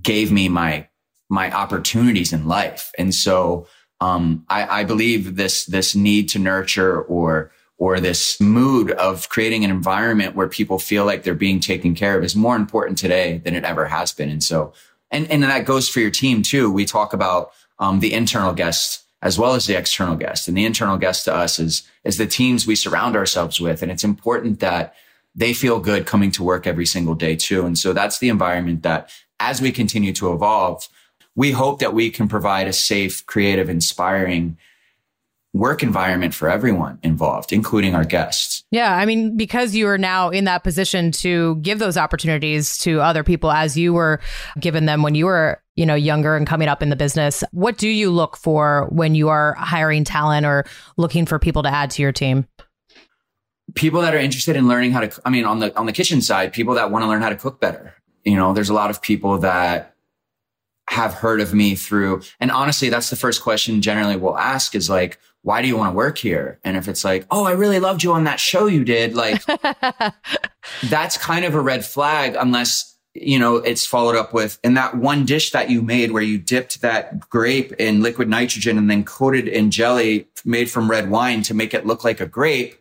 gave 0.00 0.32
me 0.32 0.48
my, 0.48 0.88
my 1.28 1.52
opportunities 1.52 2.32
in 2.32 2.48
life. 2.48 2.92
And 2.96 3.14
so, 3.14 3.66
um, 4.00 4.44
I, 4.48 4.80
I 4.80 4.84
believe 4.84 5.36
this, 5.36 5.66
this 5.66 5.94
need 5.94 6.30
to 6.30 6.38
nurture 6.38 7.00
or, 7.00 7.52
or 7.82 7.98
this 7.98 8.40
mood 8.40 8.92
of 8.92 9.28
creating 9.28 9.64
an 9.64 9.70
environment 9.70 10.36
where 10.36 10.46
people 10.46 10.78
feel 10.78 11.04
like 11.04 11.24
they're 11.24 11.34
being 11.34 11.58
taken 11.58 11.96
care 11.96 12.16
of 12.16 12.22
is 12.22 12.36
more 12.36 12.54
important 12.54 12.96
today 12.96 13.38
than 13.38 13.56
it 13.56 13.64
ever 13.64 13.86
has 13.86 14.12
been. 14.12 14.28
And 14.28 14.40
so, 14.40 14.72
and, 15.10 15.28
and 15.32 15.42
that 15.42 15.64
goes 15.64 15.88
for 15.88 15.98
your 15.98 16.12
team 16.12 16.42
too. 16.42 16.70
We 16.70 16.84
talk 16.84 17.12
about, 17.12 17.50
um, 17.80 17.98
the 17.98 18.12
internal 18.12 18.52
guests 18.52 19.02
as 19.20 19.36
well 19.36 19.54
as 19.54 19.66
the 19.66 19.76
external 19.76 20.14
guests 20.14 20.46
and 20.46 20.56
the 20.56 20.64
internal 20.64 20.96
guest 20.96 21.24
to 21.24 21.34
us 21.34 21.58
is, 21.58 21.82
is 22.04 22.18
the 22.18 22.26
teams 22.26 22.68
we 22.68 22.76
surround 22.76 23.16
ourselves 23.16 23.60
with. 23.60 23.82
And 23.82 23.90
it's 23.90 24.04
important 24.04 24.60
that 24.60 24.94
they 25.34 25.52
feel 25.52 25.80
good 25.80 26.06
coming 26.06 26.30
to 26.32 26.44
work 26.44 26.68
every 26.68 26.86
single 26.86 27.16
day 27.16 27.34
too. 27.34 27.66
And 27.66 27.76
so 27.76 27.92
that's 27.92 28.20
the 28.20 28.28
environment 28.28 28.84
that 28.84 29.10
as 29.40 29.60
we 29.60 29.72
continue 29.72 30.12
to 30.12 30.32
evolve, 30.32 30.88
we 31.34 31.50
hope 31.50 31.80
that 31.80 31.94
we 31.94 32.10
can 32.10 32.28
provide 32.28 32.68
a 32.68 32.72
safe, 32.72 33.26
creative, 33.26 33.68
inspiring, 33.68 34.56
work 35.54 35.82
environment 35.82 36.32
for 36.32 36.48
everyone 36.48 36.98
involved, 37.02 37.52
including 37.52 37.94
our 37.94 38.04
guests. 38.04 38.64
Yeah. 38.70 38.96
I 38.96 39.04
mean, 39.04 39.36
because 39.36 39.74
you 39.74 39.86
are 39.86 39.98
now 39.98 40.30
in 40.30 40.44
that 40.44 40.64
position 40.64 41.12
to 41.12 41.56
give 41.56 41.78
those 41.78 41.98
opportunities 41.98 42.78
to 42.78 43.00
other 43.00 43.22
people 43.22 43.50
as 43.50 43.76
you 43.76 43.92
were 43.92 44.20
given 44.58 44.86
them 44.86 45.02
when 45.02 45.14
you 45.14 45.26
were, 45.26 45.62
you 45.76 45.84
know, 45.84 45.94
younger 45.94 46.36
and 46.36 46.46
coming 46.46 46.68
up 46.68 46.82
in 46.82 46.88
the 46.88 46.96
business, 46.96 47.44
what 47.52 47.76
do 47.76 47.88
you 47.88 48.10
look 48.10 48.36
for 48.36 48.88
when 48.90 49.14
you 49.14 49.28
are 49.28 49.54
hiring 49.54 50.04
talent 50.04 50.46
or 50.46 50.64
looking 50.96 51.26
for 51.26 51.38
people 51.38 51.62
to 51.64 51.68
add 51.68 51.90
to 51.90 52.02
your 52.02 52.12
team? 52.12 52.46
People 53.74 54.00
that 54.00 54.14
are 54.14 54.18
interested 54.18 54.56
in 54.56 54.68
learning 54.68 54.92
how 54.92 55.00
to, 55.00 55.20
I 55.24 55.30
mean, 55.30 55.44
on 55.44 55.58
the, 55.58 55.76
on 55.78 55.84
the 55.84 55.92
kitchen 55.92 56.22
side, 56.22 56.52
people 56.52 56.74
that 56.74 56.90
want 56.90 57.02
to 57.02 57.08
learn 57.08 57.20
how 57.20 57.28
to 57.28 57.36
cook 57.36 57.60
better. 57.60 57.94
You 58.24 58.36
know, 58.36 58.54
there's 58.54 58.70
a 58.70 58.74
lot 58.74 58.90
of 58.90 59.02
people 59.02 59.38
that 59.38 59.91
have 60.92 61.14
heard 61.14 61.40
of 61.40 61.54
me 61.54 61.74
through, 61.74 62.20
and 62.38 62.50
honestly, 62.50 62.90
that's 62.90 63.08
the 63.08 63.16
first 63.16 63.42
question 63.42 63.80
generally 63.80 64.16
we'll 64.16 64.38
ask 64.38 64.74
is 64.74 64.90
like, 64.90 65.18
why 65.40 65.62
do 65.62 65.66
you 65.66 65.76
want 65.76 65.92
to 65.92 65.96
work 65.96 66.18
here? 66.18 66.60
And 66.64 66.76
if 66.76 66.86
it's 66.86 67.04
like, 67.04 67.26
oh, 67.30 67.44
I 67.44 67.52
really 67.52 67.80
loved 67.80 68.02
you 68.02 68.12
on 68.12 68.24
that 68.24 68.38
show 68.38 68.66
you 68.66 68.84
did, 68.84 69.14
like 69.14 69.42
that's 70.84 71.16
kind 71.16 71.44
of 71.44 71.54
a 71.54 71.60
red 71.60 71.84
flag 71.84 72.36
unless, 72.38 72.96
you 73.14 73.38
know, 73.38 73.56
it's 73.56 73.86
followed 73.86 74.16
up 74.16 74.34
with, 74.34 74.58
in 74.62 74.74
that 74.74 74.96
one 74.96 75.24
dish 75.24 75.50
that 75.50 75.70
you 75.70 75.82
made 75.82 76.12
where 76.12 76.22
you 76.22 76.38
dipped 76.38 76.82
that 76.82 77.28
grape 77.28 77.72
in 77.72 78.02
liquid 78.02 78.28
nitrogen 78.28 78.78
and 78.78 78.90
then 78.90 79.02
coated 79.02 79.48
in 79.48 79.70
jelly 79.70 80.28
made 80.44 80.70
from 80.70 80.90
red 80.90 81.10
wine 81.10 81.42
to 81.42 81.54
make 81.54 81.74
it 81.74 81.86
look 81.86 82.04
like 82.04 82.20
a 82.20 82.26
grape. 82.26 82.76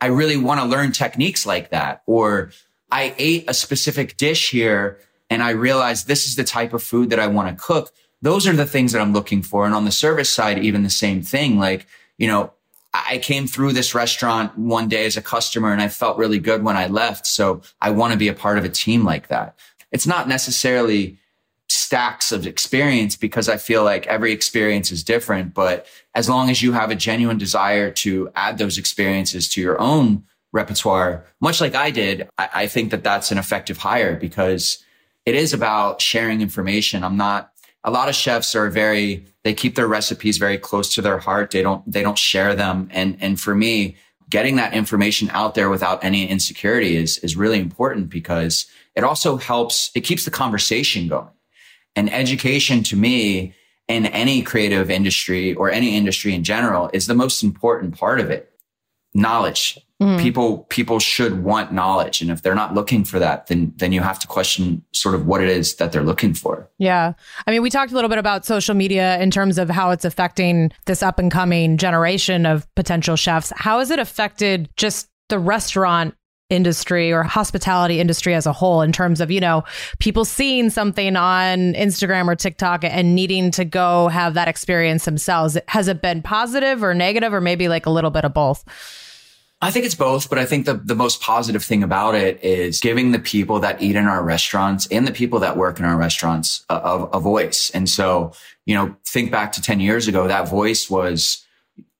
I 0.00 0.06
really 0.06 0.36
want 0.36 0.60
to 0.60 0.66
learn 0.66 0.92
techniques 0.92 1.46
like 1.46 1.70
that. 1.70 2.02
Or 2.06 2.50
I 2.92 3.14
ate 3.18 3.48
a 3.48 3.54
specific 3.54 4.16
dish 4.16 4.50
here 4.50 4.98
and 5.30 5.42
I 5.42 5.50
realized 5.50 6.06
this 6.06 6.26
is 6.26 6.36
the 6.36 6.44
type 6.44 6.72
of 6.72 6.82
food 6.82 7.10
that 7.10 7.20
I 7.20 7.26
want 7.26 7.48
to 7.48 7.64
cook. 7.64 7.92
Those 8.22 8.46
are 8.46 8.52
the 8.52 8.66
things 8.66 8.92
that 8.92 9.00
I'm 9.00 9.12
looking 9.12 9.42
for. 9.42 9.66
And 9.66 9.74
on 9.74 9.84
the 9.84 9.90
service 9.92 10.30
side, 10.30 10.58
even 10.58 10.82
the 10.82 10.90
same 10.90 11.22
thing. 11.22 11.58
Like, 11.58 11.86
you 12.18 12.26
know, 12.26 12.52
I 12.92 13.18
came 13.18 13.46
through 13.46 13.72
this 13.72 13.94
restaurant 13.94 14.56
one 14.56 14.88
day 14.88 15.04
as 15.04 15.16
a 15.16 15.22
customer 15.22 15.72
and 15.72 15.82
I 15.82 15.88
felt 15.88 16.16
really 16.16 16.38
good 16.38 16.62
when 16.62 16.76
I 16.76 16.86
left. 16.86 17.26
So 17.26 17.62
I 17.80 17.90
want 17.90 18.12
to 18.12 18.18
be 18.18 18.28
a 18.28 18.34
part 18.34 18.56
of 18.56 18.64
a 18.64 18.68
team 18.68 19.04
like 19.04 19.28
that. 19.28 19.58
It's 19.90 20.06
not 20.06 20.28
necessarily 20.28 21.18
stacks 21.68 22.30
of 22.30 22.46
experience 22.46 23.16
because 23.16 23.48
I 23.48 23.56
feel 23.56 23.82
like 23.82 24.06
every 24.06 24.32
experience 24.32 24.92
is 24.92 25.02
different. 25.02 25.54
But 25.54 25.86
as 26.14 26.28
long 26.28 26.50
as 26.50 26.62
you 26.62 26.72
have 26.72 26.90
a 26.90 26.94
genuine 26.94 27.38
desire 27.38 27.90
to 27.90 28.30
add 28.36 28.58
those 28.58 28.78
experiences 28.78 29.48
to 29.50 29.60
your 29.60 29.80
own 29.80 30.24
repertoire, 30.52 31.24
much 31.40 31.60
like 31.60 31.74
I 31.74 31.90
did, 31.90 32.28
I, 32.38 32.68
think 32.68 32.92
that 32.92 33.02
that's 33.02 33.32
an 33.32 33.38
effective 33.38 33.78
hire 33.78 34.14
because 34.14 34.83
it 35.26 35.34
is 35.34 35.52
about 35.52 36.00
sharing 36.00 36.40
information. 36.40 37.04
I'm 37.04 37.16
not 37.16 37.50
a 37.84 37.90
lot 37.90 38.08
of 38.08 38.14
chefs 38.14 38.54
are 38.54 38.70
very 38.70 39.26
they 39.42 39.54
keep 39.54 39.74
their 39.74 39.86
recipes 39.86 40.38
very 40.38 40.58
close 40.58 40.94
to 40.94 41.02
their 41.02 41.18
heart. 41.18 41.50
They 41.50 41.62
don't 41.62 41.90
they 41.90 42.02
don't 42.02 42.18
share 42.18 42.54
them. 42.54 42.88
And 42.90 43.16
and 43.20 43.40
for 43.40 43.54
me 43.54 43.96
getting 44.30 44.56
that 44.56 44.72
information 44.72 45.30
out 45.30 45.54
there 45.54 45.68
without 45.68 46.02
any 46.02 46.26
insecurity 46.28 46.96
is 46.96 47.18
is 47.18 47.36
really 47.36 47.60
important 47.60 48.08
because 48.08 48.66
it 48.94 49.04
also 49.04 49.36
helps 49.36 49.90
it 49.94 50.00
keeps 50.00 50.24
the 50.24 50.30
conversation 50.30 51.08
going. 51.08 51.28
And 51.96 52.12
education 52.12 52.82
to 52.84 52.96
me 52.96 53.54
in 53.86 54.06
any 54.06 54.42
creative 54.42 54.90
industry 54.90 55.54
or 55.54 55.70
any 55.70 55.96
industry 55.96 56.34
in 56.34 56.42
general 56.42 56.90
is 56.92 57.06
the 57.06 57.14
most 57.14 57.42
important 57.42 57.98
part 57.98 58.18
of 58.18 58.30
it. 58.30 58.50
Knowledge 59.12 59.78
Mm. 60.04 60.20
People 60.20 60.58
people 60.68 60.98
should 61.00 61.42
want 61.42 61.72
knowledge, 61.72 62.20
and 62.20 62.30
if 62.30 62.42
they're 62.42 62.54
not 62.54 62.74
looking 62.74 63.04
for 63.04 63.18
that, 63.18 63.46
then 63.46 63.72
then 63.76 63.90
you 63.90 64.02
have 64.02 64.18
to 64.18 64.26
question 64.26 64.84
sort 64.92 65.14
of 65.14 65.26
what 65.26 65.40
it 65.40 65.48
is 65.48 65.76
that 65.76 65.92
they're 65.92 66.02
looking 66.02 66.34
for. 66.34 66.68
Yeah, 66.76 67.14
I 67.46 67.50
mean, 67.50 67.62
we 67.62 67.70
talked 67.70 67.90
a 67.90 67.94
little 67.94 68.10
bit 68.10 68.18
about 68.18 68.44
social 68.44 68.74
media 68.74 69.18
in 69.18 69.30
terms 69.30 69.56
of 69.56 69.70
how 69.70 69.92
it's 69.92 70.04
affecting 70.04 70.72
this 70.84 71.02
up 71.02 71.18
and 71.18 71.32
coming 71.32 71.78
generation 71.78 72.44
of 72.44 72.72
potential 72.74 73.16
chefs. 73.16 73.50
How 73.56 73.78
has 73.78 73.90
it 73.90 73.98
affected 73.98 74.68
just 74.76 75.08
the 75.30 75.38
restaurant 75.38 76.14
industry 76.50 77.10
or 77.10 77.22
hospitality 77.22 77.98
industry 77.98 78.34
as 78.34 78.44
a 78.44 78.52
whole 78.52 78.82
in 78.82 78.92
terms 78.92 79.22
of 79.22 79.30
you 79.30 79.40
know 79.40 79.64
people 80.00 80.26
seeing 80.26 80.68
something 80.68 81.16
on 81.16 81.72
Instagram 81.72 82.28
or 82.28 82.36
TikTok 82.36 82.84
and 82.84 83.14
needing 83.14 83.50
to 83.52 83.64
go 83.64 84.08
have 84.08 84.34
that 84.34 84.48
experience 84.48 85.06
themselves 85.06 85.56
has 85.68 85.88
it 85.88 86.02
been 86.02 86.20
positive 86.20 86.84
or 86.84 86.92
negative 86.92 87.32
or 87.32 87.40
maybe 87.40 87.68
like 87.68 87.86
a 87.86 87.90
little 87.90 88.10
bit 88.10 88.26
of 88.26 88.34
both 88.34 88.62
I 89.64 89.70
think 89.70 89.86
it's 89.86 89.94
both, 89.94 90.28
but 90.28 90.38
I 90.38 90.44
think 90.44 90.66
the, 90.66 90.74
the 90.74 90.94
most 90.94 91.22
positive 91.22 91.64
thing 91.64 91.82
about 91.82 92.14
it 92.14 92.44
is 92.44 92.80
giving 92.80 93.12
the 93.12 93.18
people 93.18 93.60
that 93.60 93.80
eat 93.80 93.96
in 93.96 94.04
our 94.04 94.22
restaurants 94.22 94.86
and 94.88 95.08
the 95.08 95.10
people 95.10 95.38
that 95.38 95.56
work 95.56 95.78
in 95.78 95.86
our 95.86 95.96
restaurants 95.96 96.66
a, 96.68 96.74
a, 96.74 97.04
a 97.04 97.20
voice. 97.20 97.70
And 97.70 97.88
so, 97.88 98.34
you 98.66 98.74
know, 98.74 98.94
think 99.06 99.30
back 99.30 99.52
to 99.52 99.62
10 99.62 99.80
years 99.80 100.06
ago, 100.06 100.28
that 100.28 100.50
voice 100.50 100.90
was 100.90 101.46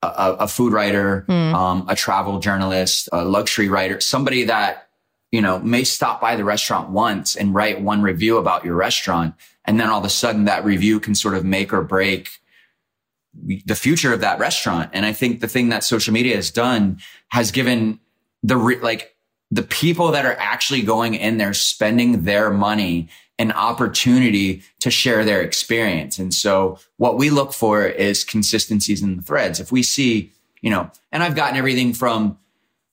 a, 0.03 0.37
a 0.40 0.46
food 0.46 0.74
writer, 0.74 1.24
mm. 1.27 1.55
um, 1.55 1.87
a 1.88 1.96
travel 1.96 2.38
journalist, 2.38 3.09
a 3.14 3.24
luxury 3.24 3.70
writer, 3.70 3.98
somebody 3.98 4.44
that, 4.44 4.88
you 5.33 5.40
know, 5.40 5.59
may 5.59 5.85
stop 5.85 6.20
by 6.20 6.37
the 6.37 6.44
restaurant 6.44 6.90
once 6.90 7.35
and 7.35 7.55
write 7.55 7.81
one 7.81 8.03
review 8.03 8.37
about 8.37 8.66
your 8.66 8.74
restaurant. 8.74 9.35
And 9.64 9.81
then 9.81 9.88
all 9.88 10.00
of 10.00 10.05
a 10.05 10.11
sudden 10.11 10.44
that 10.44 10.66
review 10.66 11.00
can 11.00 11.14
sort 11.14 11.35
of 11.35 11.46
make 11.46 11.72
or 11.72 11.81
break 11.81 12.29
the 13.66 13.75
future 13.75 14.12
of 14.12 14.20
that 14.20 14.38
restaurant. 14.38 14.90
And 14.92 15.05
I 15.05 15.12
think 15.12 15.40
the 15.40 15.49
thing 15.49 15.68
that 15.70 15.85
social 15.85 16.12
media 16.12 16.37
has 16.37 16.51
done 16.51 16.99
has 17.29 17.51
given 17.51 18.01
the 18.42 18.57
re- 18.57 18.81
like 18.81 19.16
the 19.51 19.62
people 19.62 20.12
that 20.12 20.27
are 20.27 20.37
actually 20.38 20.83
going 20.83 21.14
in 21.14 21.38
there 21.38 21.55
spending 21.55 22.25
their 22.25 22.51
money 22.51 23.09
an 23.38 23.53
opportunity 23.53 24.62
to 24.81 24.90
share 24.90 25.25
their 25.25 25.42
experience. 25.42 26.18
And 26.18 26.33
so 26.33 26.79
what 26.99 27.18
we 27.18 27.31
look 27.31 27.53
for 27.53 27.85
is 27.85 28.23
consistencies 28.23 29.03
in 29.03 29.16
the 29.16 29.23
threads. 29.23 29.59
If 29.59 29.73
we 29.73 29.83
see, 29.83 30.33
you 30.61 30.70
know, 30.70 30.90
and 31.11 31.23
I've 31.23 31.35
gotten 31.35 31.57
everything 31.57 31.92
from 31.92 32.38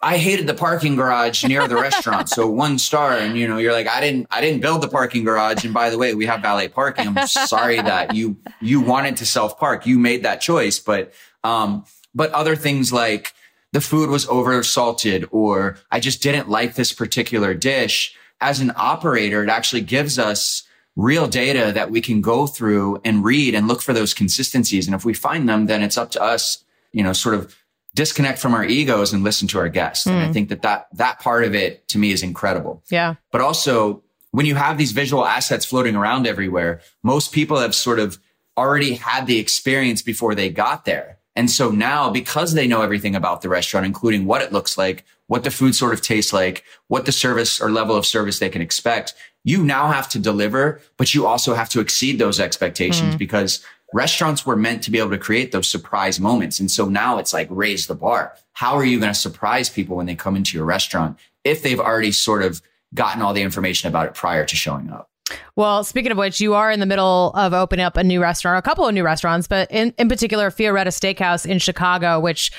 I 0.04 0.18
hated 0.18 0.48
the 0.48 0.54
parking 0.54 0.96
garage 0.96 1.46
near 1.46 1.68
the 1.68 1.76
restaurant. 1.76 2.28
So 2.28 2.48
one 2.52 2.80
star. 2.80 3.14
And 3.14 3.38
you 3.38 3.48
know, 3.48 3.58
you're 3.58 3.74
like, 3.74 3.88
I 3.88 4.02
didn't, 4.02 4.28
I 4.32 4.42
didn't 4.42 4.62
build 4.62 4.82
the 4.82 4.88
parking 4.88 5.24
garage. 5.24 5.64
And 5.64 5.74
by 5.74 5.90
the 5.90 5.98
way, 5.98 6.16
we 6.16 6.26
have 6.26 6.42
valet 6.42 6.70
parking. 6.70 7.08
I'm 7.08 7.28
sorry 7.28 7.78
that 7.78 8.16
you, 8.16 8.38
you 8.62 8.82
wanted 8.82 9.18
to 9.18 9.26
self 9.26 9.60
park. 9.60 9.86
You 9.86 10.00
made 10.00 10.24
that 10.24 10.42
choice. 10.42 10.80
But, 10.80 11.14
um, 11.44 11.86
but 12.16 12.32
other 12.32 12.56
things 12.56 12.92
like 12.92 13.34
the 13.74 13.82
food 13.82 14.10
was 14.10 14.28
over 14.28 14.62
salted 14.64 15.28
or 15.32 15.78
I 15.92 16.00
just 16.00 16.22
didn't 16.22 16.50
like 16.50 16.76
this 16.76 16.92
particular 16.92 17.54
dish. 17.54 18.16
As 18.42 18.60
an 18.60 18.72
operator, 18.76 19.44
it 19.44 19.50
actually 19.50 19.82
gives 19.82 20.18
us 20.18 20.64
real 20.96 21.28
data 21.28 21.72
that 21.74 21.92
we 21.92 22.02
can 22.02 22.22
go 22.22 22.48
through 22.48 23.00
and 23.06 23.24
read 23.24 23.56
and 23.56 23.68
look 23.68 23.82
for 23.82 23.94
those 23.94 24.14
consistencies. 24.14 24.88
And 24.88 24.96
if 24.96 25.06
we 25.06 25.14
find 25.14 25.48
them, 25.48 25.68
then 25.68 25.82
it's 25.82 25.98
up 25.98 26.12
to 26.12 26.22
us, 26.22 26.64
you 26.92 27.04
know, 27.04 27.14
sort 27.14 27.36
of 27.36 27.56
disconnect 27.94 28.40
from 28.40 28.54
our 28.54 28.64
egos 28.64 29.14
and 29.14 29.24
listen 29.24 29.48
to 29.50 29.60
our 29.60 29.70
guests. 29.70 30.08
Mm. 30.08 30.12
And 30.12 30.22
I 30.22 30.26
hmm. 30.28 30.32
think 30.32 30.50
that, 30.50 30.62
that 30.62 30.88
that 30.94 31.20
part 31.20 31.44
of 31.44 31.54
it 31.54 31.88
to 31.90 31.98
me 31.98 32.12
is 32.12 32.24
incredible. 32.24 32.84
Yeah. 32.90 33.16
But 33.32 33.42
also 33.42 34.04
when 34.32 34.46
you 34.46 34.56
have 34.56 34.78
these 34.78 34.94
visual 34.94 35.26
assets 35.26 35.66
floating 35.66 35.96
around 35.96 36.26
everywhere, 36.26 36.82
most 37.04 37.34
people 37.34 37.58
have 37.58 37.76
sort 37.76 38.00
of 38.00 38.18
already 38.58 38.94
had 38.94 39.28
the 39.28 39.40
experience 39.40 40.02
before 40.02 40.36
they 40.36 40.50
got 40.50 40.86
there. 40.86 41.18
And 41.36 41.50
so 41.50 41.70
now 41.70 42.10
because 42.10 42.54
they 42.54 42.68
know 42.68 42.82
everything 42.82 43.16
about 43.16 43.42
the 43.42 43.50
restaurant, 43.50 43.86
including 43.86 44.26
what 44.26 44.42
it 44.42 44.52
looks 44.52 44.78
like, 44.78 45.06
what 45.28 45.44
the 45.44 45.52
food 45.52 45.76
sort 45.76 45.94
of 45.94 46.02
tastes 46.02 46.34
like, 46.34 46.64
what 46.88 47.06
the 47.06 47.12
service 47.12 47.62
or 47.62 47.72
level 47.72 47.96
of 47.96 48.06
service 48.06 48.40
they 48.40 48.50
can 48.50 48.62
expect, 48.62 49.14
you 49.44 49.64
now 49.64 49.88
have 49.88 50.08
to 50.10 50.20
deliver, 50.20 50.82
but 50.98 51.14
you 51.14 51.26
also 51.26 51.54
have 51.54 51.70
to 51.70 51.80
exceed 51.80 52.20
those 52.20 52.40
expectations 52.40 53.16
mm. 53.16 53.18
because 53.18 53.66
restaurants 53.94 54.46
were 54.46 54.56
meant 54.56 54.84
to 54.84 54.92
be 54.92 55.00
able 55.00 55.10
to 55.12 55.18
create 55.18 55.52
those 55.52 55.70
surprise 55.70 56.20
moments. 56.20 56.60
And 56.60 56.70
so 56.70 56.88
now 56.88 57.18
it's 57.18 57.34
like 57.34 57.48
raise 57.50 57.88
the 57.88 57.96
bar. 57.96 58.34
How 58.54 58.76
are 58.76 58.86
you 58.86 59.00
going 59.00 59.12
to 59.12 59.20
surprise 59.20 59.70
people 59.70 59.98
when 59.98 60.06
they 60.06 60.16
come 60.16 60.36
into 60.36 60.58
your 60.58 60.66
restaurant 60.66 61.18
if 61.44 61.64
they've 61.64 61.80
already 61.80 62.12
sort 62.12 62.44
of 62.44 62.62
gotten 62.94 63.22
all 63.22 63.34
the 63.34 63.42
information 63.42 63.88
about 63.90 64.08
it 64.08 64.14
prior 64.14 64.46
to 64.46 64.56
showing 64.56 64.90
up? 64.90 65.12
Well, 65.56 65.84
speaking 65.84 66.12
of 66.12 66.18
which, 66.18 66.42
you 66.42 66.54
are 66.54 66.72
in 66.72 66.80
the 66.80 66.86
middle 66.86 67.32
of 67.36 67.54
opening 67.54 67.86
up 67.86 67.98
a 67.98 68.04
new 68.04 68.22
restaurant, 68.22 68.58
a 68.58 68.62
couple 68.62 68.88
of 68.88 68.94
new 68.94 69.04
restaurants, 69.04 69.48
but 69.48 69.70
in, 69.72 69.94
in 69.98 70.10
particular, 70.10 70.50
Fioretta 70.50 70.88
Steakhouse 70.88 71.46
in 71.46 71.60
Chicago, 71.60 72.20
which 72.20 72.52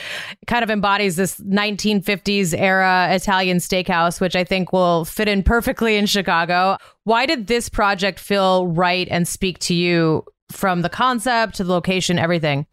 kind 0.46 0.62
of 0.62 0.70
embodies 0.70 1.16
this 1.16 1.38
1950s 1.40 2.54
era 2.56 3.08
Italian 3.10 3.58
steakhouse, 3.58 4.20
which 4.20 4.36
I 4.36 4.44
think 4.44 4.72
will 4.72 5.04
fit 5.04 5.28
in 5.28 5.42
perfectly 5.42 5.96
in 5.96 6.06
Chicago. 6.06 6.76
Why 7.04 7.26
did 7.26 7.46
this 7.46 7.68
project 7.68 8.18
feel 8.18 8.66
right 8.68 9.08
and 9.10 9.26
speak 9.26 9.58
to 9.60 9.74
you 9.74 10.24
from 10.52 10.82
the 10.82 10.88
concept 10.88 11.56
to 11.56 11.64
the 11.64 11.72
location, 11.72 12.18
everything? 12.18 12.66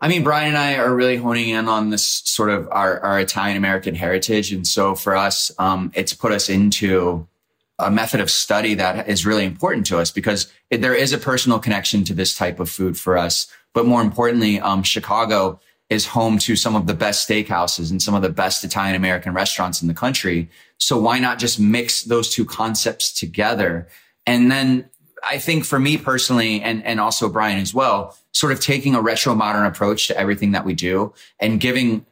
I 0.00 0.08
mean, 0.08 0.24
Brian 0.24 0.48
and 0.48 0.58
I 0.58 0.76
are 0.76 0.94
really 0.94 1.16
honing 1.16 1.48
in 1.48 1.68
on 1.68 1.90
this 1.90 2.04
sort 2.04 2.50
of 2.50 2.68
our, 2.70 3.00
our 3.00 3.18
Italian 3.18 3.56
American 3.56 3.94
heritage. 3.94 4.52
And 4.52 4.66
so 4.66 4.94
for 4.94 5.16
us, 5.16 5.50
um, 5.58 5.90
it's 5.94 6.12
put 6.12 6.32
us 6.32 6.50
into 6.50 7.26
a 7.78 7.90
method 7.90 8.20
of 8.20 8.30
study 8.30 8.74
that 8.74 9.08
is 9.08 9.26
really 9.26 9.44
important 9.44 9.86
to 9.86 9.98
us 9.98 10.10
because 10.10 10.52
it, 10.70 10.80
there 10.80 10.94
is 10.94 11.12
a 11.12 11.18
personal 11.18 11.58
connection 11.58 12.04
to 12.04 12.14
this 12.14 12.34
type 12.36 12.60
of 12.60 12.70
food 12.70 12.98
for 12.98 13.16
us. 13.16 13.46
But 13.72 13.86
more 13.86 14.02
importantly, 14.02 14.60
um, 14.60 14.82
Chicago 14.82 15.60
is 15.88 16.06
home 16.06 16.38
to 16.38 16.56
some 16.56 16.74
of 16.74 16.86
the 16.86 16.94
best 16.94 17.28
steakhouses 17.28 17.90
and 17.90 18.02
some 18.02 18.14
of 18.14 18.22
the 18.22 18.28
best 18.28 18.64
Italian 18.64 18.96
American 18.96 19.32
restaurants 19.32 19.80
in 19.80 19.88
the 19.88 19.94
country. 19.94 20.50
So 20.78 20.98
why 20.98 21.18
not 21.20 21.38
just 21.38 21.60
mix 21.60 22.02
those 22.02 22.34
two 22.34 22.44
concepts 22.44 23.12
together? 23.12 23.88
And 24.26 24.50
then 24.50 24.90
I 25.24 25.38
think 25.38 25.64
for 25.64 25.78
me 25.78 25.96
personally, 25.96 26.60
and, 26.60 26.84
and 26.84 27.00
also 27.00 27.28
Brian 27.28 27.58
as 27.58 27.72
well, 27.72 28.16
sort 28.32 28.52
of 28.52 28.60
taking 28.60 28.94
a 28.94 29.00
retro 29.00 29.34
modern 29.34 29.66
approach 29.66 30.08
to 30.08 30.18
everything 30.18 30.52
that 30.52 30.64
we 30.64 30.74
do 30.74 31.14
and 31.40 31.60
giving 31.60 32.04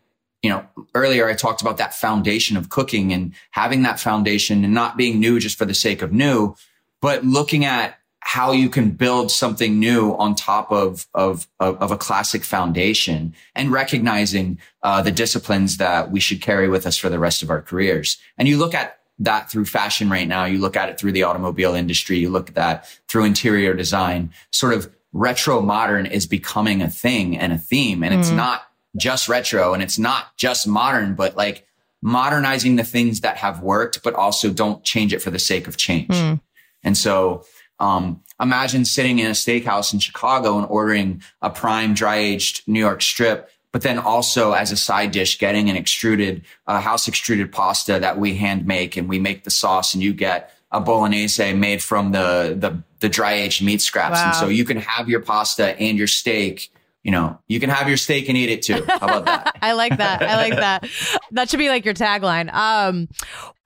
you 0.45 0.51
know, 0.51 0.63
earlier 0.95 1.27
I 1.27 1.33
talked 1.33 1.63
about 1.63 1.79
that 1.79 1.95
foundation 1.95 2.59
of 2.59 2.69
cooking 2.69 3.15
and 3.15 3.33
having 3.53 3.81
that 3.85 3.99
foundation 3.99 4.63
and 4.63 4.75
not 4.75 4.95
being 4.95 5.19
new 5.19 5.41
just 5.41 5.57
for 5.57 5.65
the 5.65 5.73
sake 5.73 6.03
of 6.03 6.13
new, 6.13 6.55
but 7.01 7.25
looking 7.25 7.65
at 7.65 7.99
how 8.21 8.53
you 8.53 8.69
can 8.69 8.91
build 8.91 9.31
something 9.31 9.79
new 9.81 10.13
on 10.17 10.35
top 10.35 10.71
of 10.71 11.07
of 11.15 11.47
of, 11.61 11.91
a 11.91 11.97
classic 11.97 12.45
foundation 12.45 13.35
and 13.55 13.73
recognizing 13.73 14.59
uh, 14.83 15.01
the 15.01 15.11
disciplines 15.11 15.79
that 15.79 16.11
we 16.11 16.21
should 16.21 16.43
carry 16.43 16.69
with 16.69 16.87
us 16.87 16.99
for 16.99 17.09
the 17.09 17.19
rest 17.19 17.43
of 17.43 17.49
our 17.49 17.63
careers. 17.63 18.19
And 18.37 18.47
you 18.47 18.59
look 18.59 18.75
at 18.75 18.99
that 19.19 19.51
through 19.51 19.67
fashion 19.67 20.11
right 20.11 20.27
now. 20.27 20.45
You 20.45 20.59
look 20.59 20.77
at 20.77 20.89
it 20.89 20.99
through 20.99 21.13
the 21.13 21.23
automobile 21.23 21.75
industry. 21.75 22.19
You 22.19 22.31
look 22.31 22.49
at 22.49 22.55
that 22.57 22.89
through 23.09 23.25
interior 23.25 23.75
design. 23.75 24.33
Sort 24.51 24.75
of 24.75 24.93
retro 25.13 25.61
modern 25.61 26.07
is 26.07 26.27
becoming 26.27 26.83
a 26.83 26.91
thing 26.91 27.39
and 27.39 27.53
a 27.53 27.59
theme, 27.59 28.03
and 28.03 28.15
mm. 28.15 28.19
it's 28.19 28.31
not 28.31 28.63
just 28.97 29.29
retro 29.29 29.75
and 29.75 29.83
it's 29.83 29.99
not 29.99 30.37
just 30.37 30.67
modern, 30.67 31.15
but 31.15 31.37
like 31.37 31.67
modernizing 32.03 32.77
the 32.77 32.85
things 32.85 33.21
that 33.21 33.39
have 33.39 33.61
worked, 33.61 34.03
but 34.03 34.15
also 34.15 34.51
don't 34.51 34.85
change 34.85 35.13
it 35.13 35.23
for 35.23 35.31
the 35.31 35.39
sake 35.39 35.67
of 35.67 35.77
change. 35.77 36.11
Mm. 36.11 36.41
And 36.83 36.97
so, 36.97 37.45
um, 37.81 38.23
imagine 38.41 38.85
sitting 38.85 39.19
in 39.19 39.27
a 39.27 39.31
steakhouse 39.31 39.93
in 39.93 39.99
Chicago 39.99 40.59
and 40.59 40.67
ordering 40.69 41.23
a 41.41 41.51
prime 41.51 41.95
dry 41.95 42.17
aged 42.17 42.63
New 42.69 42.79
York 42.79 43.03
strip, 43.03 43.51
but 43.75 43.83
then 43.83 43.99
also 43.99 44.53
as 44.53 44.71
a 44.71 44.77
side 44.77 45.11
dish, 45.11 45.37
getting 45.37 45.69
an 45.69 45.75
extruded, 45.75 46.45
uh, 46.69 46.81
house 46.81 47.09
extruded 47.09 47.51
pasta 47.51 47.99
that 47.99 48.21
we 48.21 48.37
hand 48.37 48.65
make 48.65 48.97
and 48.97 49.09
we 49.09 49.19
make 49.19 49.43
the 49.43 49.51
sauce 49.51 49.95
and 49.95 50.03
you 50.03 50.15
get 50.15 50.55
a 50.71 50.81
bolognese 50.81 51.53
made 51.55 51.83
from 51.83 52.13
the, 52.13 52.55
the, 52.57 52.81
the 53.01 53.09
dry 53.09 53.33
aged 53.33 53.65
meat 53.65 53.83
scraps. 53.83 54.21
Wow. 54.21 54.27
And 54.27 54.37
so 54.37 54.47
you 54.47 54.65
can 54.65 54.77
have 54.77 55.09
your 55.09 55.19
pasta 55.19 55.77
and 55.81 55.99
your 55.99 56.07
steak 56.07 56.71
you 57.03 57.11
know, 57.11 57.39
you 57.49 57.61
can 57.61 57.69
have 57.69 57.87
your 57.87 57.99
steak 57.99 58.29
and 58.29 58.39
eat 58.39 58.49
it 58.49 58.63
too. 58.63 58.83
How 58.87 58.97
about 58.97 59.27
that? 59.27 59.59
I 59.63 59.73
like 59.73 59.99
that. 59.99 60.23
I 60.23 60.37
like 60.37 60.55
that. 60.55 60.89
That 61.33 61.51
should 61.51 61.59
be 61.59 61.69
like 61.69 61.85
your 61.85 61.93
tagline. 61.93 62.51
Um, 62.51 63.09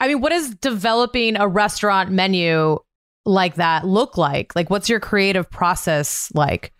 I 0.01 0.09
mean, 0.09 0.21
what 0.21 0.31
does 0.31 0.55
developing 0.57 1.37
a 1.37 1.47
restaurant 1.47 2.11
menu 2.11 2.79
like 3.25 3.55
that 3.57 3.87
look 3.87 4.17
like? 4.17 4.57
Like, 4.57 4.71
what's 4.71 4.89
your 4.89 4.99
creative 4.99 5.49
process 5.49 6.33
like? 6.35 6.73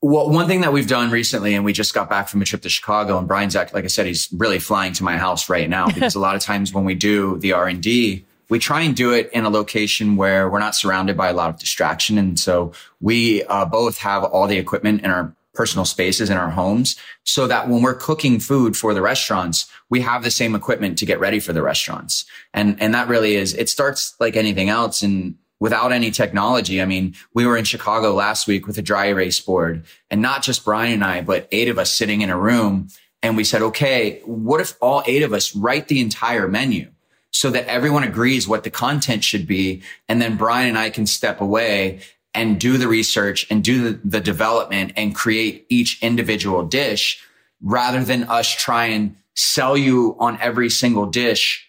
Well, 0.00 0.30
one 0.30 0.46
thing 0.46 0.60
that 0.60 0.72
we've 0.72 0.86
done 0.86 1.10
recently, 1.10 1.54
and 1.54 1.64
we 1.64 1.72
just 1.72 1.92
got 1.92 2.08
back 2.08 2.28
from 2.28 2.40
a 2.40 2.44
trip 2.44 2.62
to 2.62 2.68
Chicago, 2.68 3.18
and 3.18 3.26
Brian's 3.26 3.56
like 3.56 3.74
I 3.74 3.88
said, 3.88 4.06
he's 4.06 4.28
really 4.32 4.60
flying 4.60 4.92
to 4.92 5.04
my 5.04 5.16
house 5.16 5.48
right 5.48 5.68
now 5.68 5.88
because 5.88 6.14
a 6.14 6.20
lot 6.26 6.36
of 6.36 6.42
times 6.42 6.72
when 6.72 6.84
we 6.84 6.94
do 6.94 7.36
the 7.38 7.52
R 7.52 7.66
and 7.66 7.82
D, 7.82 8.24
we 8.48 8.60
try 8.60 8.82
and 8.82 8.94
do 8.94 9.12
it 9.12 9.28
in 9.32 9.44
a 9.44 9.50
location 9.50 10.16
where 10.16 10.48
we're 10.48 10.60
not 10.60 10.76
surrounded 10.76 11.16
by 11.16 11.28
a 11.28 11.32
lot 11.32 11.50
of 11.50 11.58
distraction, 11.58 12.16
and 12.16 12.38
so 12.38 12.72
we 13.00 13.42
uh, 13.44 13.64
both 13.64 13.98
have 13.98 14.22
all 14.22 14.46
the 14.46 14.56
equipment 14.56 15.02
in 15.02 15.10
our 15.10 15.34
personal 15.58 15.84
spaces 15.84 16.30
in 16.30 16.36
our 16.36 16.50
homes 16.50 16.94
so 17.24 17.48
that 17.48 17.68
when 17.68 17.82
we're 17.82 17.92
cooking 17.92 18.38
food 18.38 18.76
for 18.76 18.94
the 18.94 19.02
restaurants, 19.02 19.66
we 19.90 20.00
have 20.00 20.22
the 20.22 20.30
same 20.30 20.54
equipment 20.54 20.96
to 20.96 21.04
get 21.04 21.18
ready 21.18 21.40
for 21.40 21.52
the 21.52 21.62
restaurants. 21.62 22.26
And, 22.54 22.80
and 22.80 22.94
that 22.94 23.08
really 23.08 23.34
is, 23.34 23.54
it 23.54 23.68
starts 23.68 24.14
like 24.20 24.36
anything 24.36 24.68
else. 24.68 25.02
And 25.02 25.34
without 25.60 25.92
any 25.92 26.10
technology, 26.10 26.80
I 26.80 26.84
mean, 26.84 27.14
we 27.34 27.46
were 27.46 27.56
in 27.56 27.64
Chicago 27.64 28.14
last 28.14 28.46
week 28.46 28.66
with 28.66 28.78
a 28.78 28.82
dry 28.82 29.06
erase 29.06 29.40
board 29.40 29.84
and 30.10 30.22
not 30.22 30.42
just 30.42 30.64
Brian 30.64 30.94
and 30.94 31.04
I, 31.04 31.20
but 31.22 31.48
eight 31.50 31.68
of 31.68 31.78
us 31.78 31.92
sitting 31.92 32.20
in 32.20 32.30
a 32.30 32.38
room. 32.38 32.88
And 33.22 33.36
we 33.36 33.44
said, 33.44 33.62
okay, 33.62 34.20
what 34.24 34.60
if 34.60 34.76
all 34.80 35.02
eight 35.06 35.22
of 35.22 35.32
us 35.32 35.54
write 35.56 35.88
the 35.88 36.00
entire 36.00 36.48
menu? 36.48 36.90
so 37.30 37.50
that 37.50 37.66
everyone 37.66 38.04
agrees 38.04 38.48
what 38.48 38.64
the 38.64 38.70
content 38.70 39.22
should 39.22 39.46
be. 39.46 39.82
And 40.08 40.20
then 40.20 40.36
Brian 40.36 40.68
and 40.68 40.78
I 40.78 40.90
can 40.90 41.06
step 41.06 41.40
away 41.40 42.00
and 42.34 42.60
do 42.60 42.78
the 42.78 42.88
research 42.88 43.46
and 43.50 43.62
do 43.62 43.84
the, 43.92 44.00
the 44.04 44.20
development 44.20 44.92
and 44.96 45.14
create 45.14 45.66
each 45.68 46.02
individual 46.02 46.64
dish 46.64 47.22
rather 47.62 48.02
than 48.04 48.24
us 48.24 48.48
try 48.48 48.86
and 48.86 49.16
sell 49.34 49.76
you 49.76 50.16
on 50.18 50.38
every 50.40 50.70
single 50.70 51.06
dish 51.06 51.68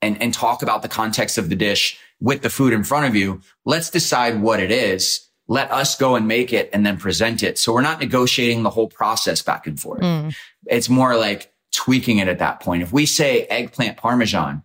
and, 0.00 0.20
and 0.22 0.32
talk 0.32 0.62
about 0.62 0.82
the 0.82 0.88
context 0.88 1.38
of 1.38 1.48
the 1.48 1.56
dish 1.56 1.98
with 2.20 2.42
the 2.42 2.50
food 2.50 2.72
in 2.72 2.84
front 2.84 3.06
of 3.06 3.14
you. 3.14 3.40
Let's 3.64 3.90
decide 3.90 4.40
what 4.40 4.60
it 4.60 4.70
is. 4.70 5.28
Let 5.46 5.70
us 5.70 5.96
go 5.96 6.14
and 6.14 6.28
make 6.28 6.52
it 6.52 6.68
and 6.72 6.84
then 6.84 6.98
present 6.98 7.42
it. 7.42 7.58
So 7.58 7.72
we're 7.72 7.80
not 7.80 8.00
negotiating 8.00 8.62
the 8.62 8.70
whole 8.70 8.88
process 8.88 9.40
back 9.40 9.66
and 9.66 9.80
forth. 9.80 10.02
Mm. 10.02 10.34
It's 10.66 10.88
more 10.88 11.16
like 11.16 11.52
tweaking 11.72 12.18
it 12.18 12.28
at 12.28 12.38
that 12.40 12.60
point. 12.60 12.82
If 12.82 12.92
we 12.92 13.06
say 13.06 13.42
eggplant 13.44 13.96
parmesan, 13.96 14.62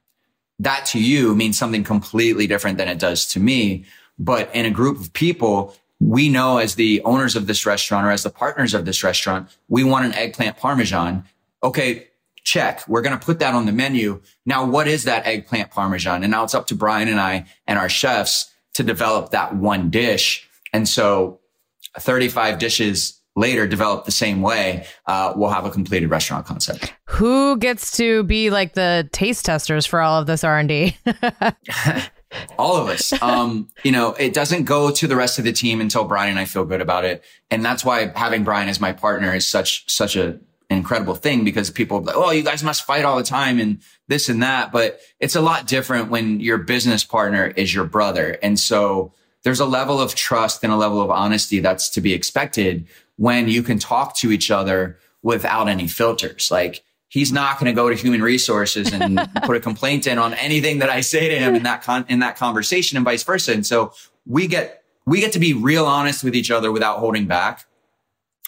that 0.60 0.86
to 0.88 1.00
you 1.00 1.36
means 1.36 1.58
something 1.58 1.84
completely 1.84 2.48
different 2.48 2.78
than 2.78 2.88
it 2.88 3.00
does 3.00 3.26
to 3.28 3.40
me. 3.40 3.86
But 4.20 4.54
in 4.54 4.66
a 4.66 4.72
group 4.72 5.00
of 5.00 5.14
people, 5.14 5.76
we 6.00 6.30
know 6.30 6.58
as 6.58 6.76
the 6.76 7.02
owners 7.04 7.36
of 7.36 7.48
this 7.48 7.66
restaurant 7.66 8.06
or 8.06 8.12
as 8.12 8.24
the 8.24 8.30
partners 8.30 8.74
of 8.74 8.86
this 8.86 9.04
restaurant, 9.04 9.50
we 9.70 9.84
want 9.84 10.06
an 10.06 10.14
eggplant 10.14 10.58
parmesan. 10.58 11.24
Okay, 11.64 12.08
check. 12.44 12.88
We're 12.88 13.02
going 13.02 13.18
to 13.18 13.26
put 13.26 13.40
that 13.40 13.54
on 13.54 13.66
the 13.66 13.72
menu. 13.72 14.22
Now, 14.46 14.66
what 14.66 14.88
is 14.88 15.06
that 15.06 15.26
eggplant 15.26 15.72
parmesan? 15.72 16.24
And 16.24 16.32
now 16.32 16.44
it's 16.44 16.54
up 16.54 16.68
to 16.68 16.76
Brian 16.76 17.08
and 17.08 17.20
I 17.20 17.46
and 17.68 17.80
our 17.80 17.90
chefs 17.90 18.52
to 18.76 18.84
develop 18.84 19.32
that 19.32 19.56
one 19.56 19.90
dish. 19.90 20.48
And 20.74 20.88
so 20.88 21.40
35 22.00 22.60
dishes 22.60 23.20
later 23.36 23.68
develop 23.68 24.06
the 24.06 24.12
same 24.12 24.42
way, 24.42 24.86
uh, 25.08 25.34
we'll 25.36 25.50
have 25.50 25.66
a 25.66 25.72
completed 25.72 26.10
restaurant 26.10 26.46
concept. 26.46 26.94
Who 27.06 27.58
gets 27.58 27.98
to 27.98 28.24
be 28.24 28.50
like 28.50 28.74
the 28.74 29.10
taste 29.12 29.46
testers 29.46 29.86
for 29.86 30.02
all 30.02 30.20
of 30.20 30.28
this 30.28 30.44
R&D? 30.44 30.98
All 32.58 32.78
of 32.78 32.90
us. 32.90 33.14
Um, 33.22 33.70
you 33.84 33.92
know, 33.92 34.14
it 34.14 34.34
doesn't 34.34 34.64
go 34.64 34.90
to 34.90 35.06
the 35.06 35.16
rest 35.16 35.38
of 35.38 35.46
the 35.46 35.52
team 35.52 35.80
until 35.80 36.04
Brian 36.04 36.32
and 36.32 36.40
I 36.40 36.46
feel 36.46 36.66
good 36.66 36.82
about 36.82 37.06
it. 37.06 37.24
And 37.52 37.64
that's 37.64 37.86
why 37.86 38.12
having 38.16 38.44
Brian 38.44 38.70
as 38.70 38.80
my 38.80 38.92
partner 38.92 39.36
is 39.36 39.46
such, 39.46 39.88
such 39.88 40.16
a, 40.16 40.40
an 40.74 40.80
incredible 40.80 41.16
thing 41.16 41.44
because 41.44 41.70
people 41.70 41.98
are 41.98 42.02
like, 42.02 42.16
oh, 42.16 42.32
you 42.32 42.44
guys 42.44 42.64
must 42.64 42.84
fight 42.84 43.06
all 43.06 43.18
the 43.18 43.24
time 43.24 43.60
and 43.60 43.80
this 44.08 44.28
and 44.28 44.44
that. 44.44 44.72
But 44.72 45.00
it's 45.20 45.36
a 45.36 45.42
lot 45.42 45.68
different 45.68 46.10
when 46.10 46.40
your 46.40 46.58
business 46.58 47.04
partner 47.04 47.48
is 47.48 47.74
your 47.74 47.86
brother. 47.86 48.38
And 48.44 48.60
so 48.60 49.14
there's 49.44 49.60
a 49.60 49.66
level 49.66 50.02
of 50.02 50.16
trust 50.16 50.64
and 50.64 50.74
a 50.74 50.78
level 50.78 51.02
of 51.02 51.10
honesty 51.10 51.60
that's 51.60 51.90
to 51.92 52.02
be 52.02 52.14
expected 52.14 52.88
when 53.16 53.48
you 53.48 53.64
can 53.64 53.80
talk 53.80 54.18
to 54.18 54.32
each 54.32 54.52
other 54.52 54.98
without 55.22 55.70
any 55.70 55.88
filters. 55.88 56.50
Like, 56.52 56.84
he's 57.08 57.32
not 57.32 57.60
going 57.60 57.68
to 57.68 57.76
go 57.76 57.90
to 57.90 57.96
human 57.96 58.22
resources 58.22 58.92
and 58.92 59.18
put 59.44 59.56
a 59.56 59.60
complaint 59.60 60.08
in 60.08 60.18
on 60.18 60.34
anything 60.34 60.80
that 60.80 60.90
I 60.90 61.02
say 61.02 61.30
to 61.30 61.36
him 61.38 61.56
in 61.56 61.64
that 61.64 61.84
con- 61.84 62.06
in 62.10 62.20
that 62.20 62.38
conversation 62.38 62.98
and 62.98 63.06
vice 63.06 63.24
versa. 63.24 63.54
And 63.54 63.66
so 63.66 63.94
we 64.26 64.48
get 64.48 64.84
we 65.06 65.20
get 65.20 65.34
to 65.34 65.40
be 65.40 65.54
real 65.54 65.86
honest 65.86 66.24
with 66.24 66.36
each 66.36 66.50
other 66.50 66.72
without 66.72 67.00
holding 67.00 67.28
back. 67.28 67.66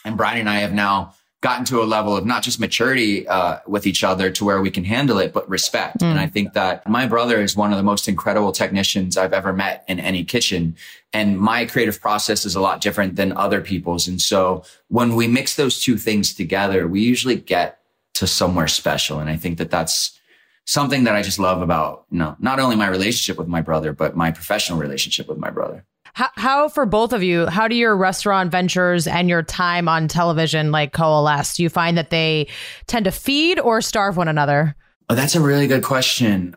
And 0.04 0.18
Brian 0.18 0.40
and 0.40 0.50
I 0.50 0.56
have 0.56 0.74
now 0.74 1.14
gotten 1.46 1.64
to 1.64 1.80
a 1.80 1.86
level 1.86 2.18
of 2.18 2.26
not 2.26 2.42
just 2.42 2.60
maturity 2.60 3.28
uh, 3.28 3.60
with 3.68 3.86
each 3.86 4.04
other 4.04 4.32
to 4.32 4.44
where 4.44 4.62
we 4.62 4.72
can 4.72 4.84
handle 4.84 5.20
it, 5.20 5.32
but 5.32 5.48
respect. 5.48 6.00
Mm. 6.00 6.10
And 6.10 6.20
I 6.20 6.26
think 6.26 6.54
that 6.54 6.90
my 6.90 7.06
brother 7.06 7.40
is 7.40 7.56
one 7.56 7.72
of 7.72 7.78
the 7.78 7.84
most 7.84 8.08
incredible 8.08 8.52
technicians 8.52 9.16
I've 9.16 9.32
ever 9.32 9.54
met 9.54 9.86
in 9.88 10.00
any 10.00 10.24
kitchen. 10.24 10.76
And 11.14 11.40
my 11.40 11.68
creative 11.68 12.02
process 12.02 12.48
is 12.48 12.56
a 12.56 12.60
lot 12.60 12.82
different 12.82 13.16
than 13.16 13.32
other 13.32 13.62
people's. 13.62 14.08
And 14.08 14.20
so 14.20 14.64
when 14.88 15.16
we 15.16 15.28
mix 15.28 15.56
those 15.56 15.80
two 15.80 16.00
things 16.00 16.34
together, 16.34 16.88
we 16.88 17.02
usually 17.02 17.36
get 17.36 17.78
to 18.16 18.26
somewhere 18.26 18.68
special. 18.68 19.20
And 19.20 19.30
I 19.30 19.36
think 19.36 19.60
that 19.60 19.70
that's 19.70 20.20
something 20.66 21.04
that 21.04 21.16
I 21.16 21.22
just 21.22 21.38
love 21.38 21.62
about, 21.62 22.06
you 22.10 22.18
know, 22.18 22.36
not 22.40 22.60
only 22.60 22.76
my 22.76 22.88
relationship 22.88 23.38
with 23.38 23.48
my 23.48 23.62
brother, 23.62 23.94
but 23.94 24.18
my 24.18 24.32
professional 24.32 24.80
relationship 24.80 25.28
with 25.28 25.38
my 25.38 25.52
brother. 25.52 25.86
How, 26.16 26.30
how 26.36 26.70
for 26.70 26.86
both 26.86 27.12
of 27.12 27.24
you, 27.24 27.46
how 27.46 27.68
do 27.68 27.76
your 27.76 27.94
restaurant 27.94 28.50
ventures 28.50 29.06
and 29.06 29.28
your 29.28 29.44
time 29.44 29.90
on 29.90 30.08
television 30.08 30.72
like 30.72 30.94
coalesce? 30.94 31.56
Do 31.56 31.64
you 31.64 31.68
find 31.68 31.98
that 31.98 32.10
they 32.10 32.48
tend 32.88 33.04
to 33.04 33.12
feed 33.12 33.60
or 33.60 33.82
starve 33.82 34.16
one 34.16 34.30
another? 34.30 34.78
Oh, 35.10 35.16
that's 35.16 35.36
a 35.36 35.42
really 35.42 35.68
good 35.68 35.84
question. 35.84 36.56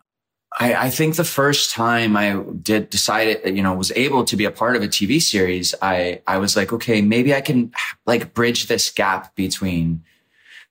I, 0.61 0.75
I, 0.75 0.91
think 0.91 1.17
the 1.17 1.25
first 1.25 1.73
time 1.73 2.17
I 2.17 2.41
did 2.63 2.89
decided, 2.89 3.57
you 3.57 3.63
know, 3.65 3.75
was 3.75 3.91
able 3.97 4.25
to 4.27 4.37
be 4.37 4.45
a 4.45 4.53
part 4.53 4.77
of 4.77 4.83
a 4.85 4.87
TV 4.87 5.21
series, 5.21 5.75
I, 5.83 6.23
I 6.25 6.39
was 6.39 6.55
like, 6.55 6.73
okay, 6.73 7.03
maybe 7.03 7.35
I 7.35 7.41
can 7.41 7.73
like 8.07 8.35
bridge 8.35 8.69
this 8.69 8.93
gap 8.93 9.35
between 9.35 10.05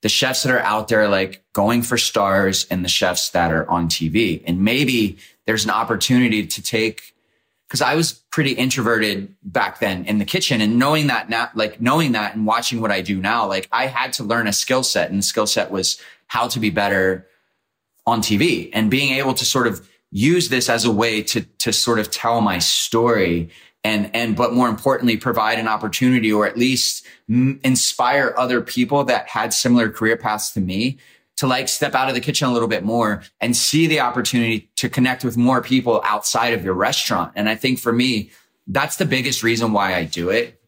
the 0.01 0.09
chefs 0.09 0.43
that 0.43 0.53
are 0.53 0.61
out 0.61 0.87
there, 0.87 1.09
like 1.09 1.43
going 1.51 1.81
for 1.81 1.97
stars 1.97 2.65
and 2.71 2.85
the 2.85 2.89
chefs 2.89 3.31
that 3.31 3.51
are 3.51 3.69
on 3.69 3.89
TV. 3.89 4.41
And 4.47 4.61
maybe 4.61 5.17
there's 5.45 5.65
an 5.65 5.71
opportunity 5.71 6.47
to 6.47 6.61
take, 6.61 7.13
cause 7.69 7.81
I 7.81 7.95
was 7.95 8.13
pretty 8.31 8.51
introverted 8.51 9.35
back 9.43 9.79
then 9.79 10.05
in 10.05 10.19
the 10.19 10.25
kitchen 10.25 10.61
and 10.61 10.79
knowing 10.79 11.07
that 11.07 11.29
now, 11.29 11.49
like 11.53 11.81
knowing 11.81 12.13
that 12.13 12.35
and 12.35 12.45
watching 12.45 12.81
what 12.81 12.91
I 12.91 13.01
do 13.01 13.19
now, 13.19 13.47
like 13.47 13.67
I 13.71 13.87
had 13.87 14.13
to 14.13 14.23
learn 14.23 14.47
a 14.47 14.53
skill 14.53 14.83
set 14.83 15.09
and 15.09 15.19
the 15.19 15.23
skill 15.23 15.47
set 15.47 15.71
was 15.71 15.99
how 16.27 16.47
to 16.47 16.59
be 16.59 16.69
better 16.69 17.27
on 18.05 18.21
TV 18.21 18.69
and 18.73 18.89
being 18.89 19.13
able 19.13 19.33
to 19.33 19.45
sort 19.45 19.67
of 19.67 19.87
use 20.11 20.49
this 20.49 20.69
as 20.69 20.85
a 20.85 20.91
way 20.91 21.21
to, 21.21 21.41
to 21.41 21.73
sort 21.73 21.99
of 21.99 22.09
tell 22.09 22.41
my 22.41 22.59
story 22.59 23.49
and, 23.83 24.13
and, 24.13 24.35
but 24.35 24.53
more 24.53 24.67
importantly, 24.67 25.15
provide 25.15 25.59
an 25.59 25.67
opportunity 25.67 26.31
or 26.31 26.45
at 26.45 26.57
least 26.57 27.05
m- 27.29 27.59
inspire 27.63 28.33
other 28.37 28.59
people 28.59 29.05
that 29.05 29.29
had 29.29 29.53
similar 29.53 29.89
career 29.89 30.17
paths 30.17 30.51
to 30.53 30.59
me 30.59 30.97
to 31.37 31.47
like 31.47 31.67
step 31.67 31.95
out 31.95 32.09
of 32.09 32.15
the 32.15 32.21
kitchen 32.21 32.47
a 32.47 32.53
little 32.53 32.67
bit 32.67 32.83
more 32.83 33.23
and 33.39 33.55
see 33.55 33.87
the 33.87 33.99
opportunity 33.99 34.69
to 34.75 34.89
connect 34.89 35.23
with 35.23 35.37
more 35.37 35.61
people 35.61 36.01
outside 36.03 36.53
of 36.53 36.63
your 36.65 36.73
restaurant. 36.73 37.31
And 37.35 37.47
I 37.47 37.55
think 37.55 37.79
for 37.79 37.93
me, 37.93 38.31
that's 38.67 38.97
the 38.97 39.05
biggest 39.05 39.43
reason 39.43 39.71
why 39.71 39.95
I 39.95 40.03
do 40.03 40.29
it. 40.29 40.59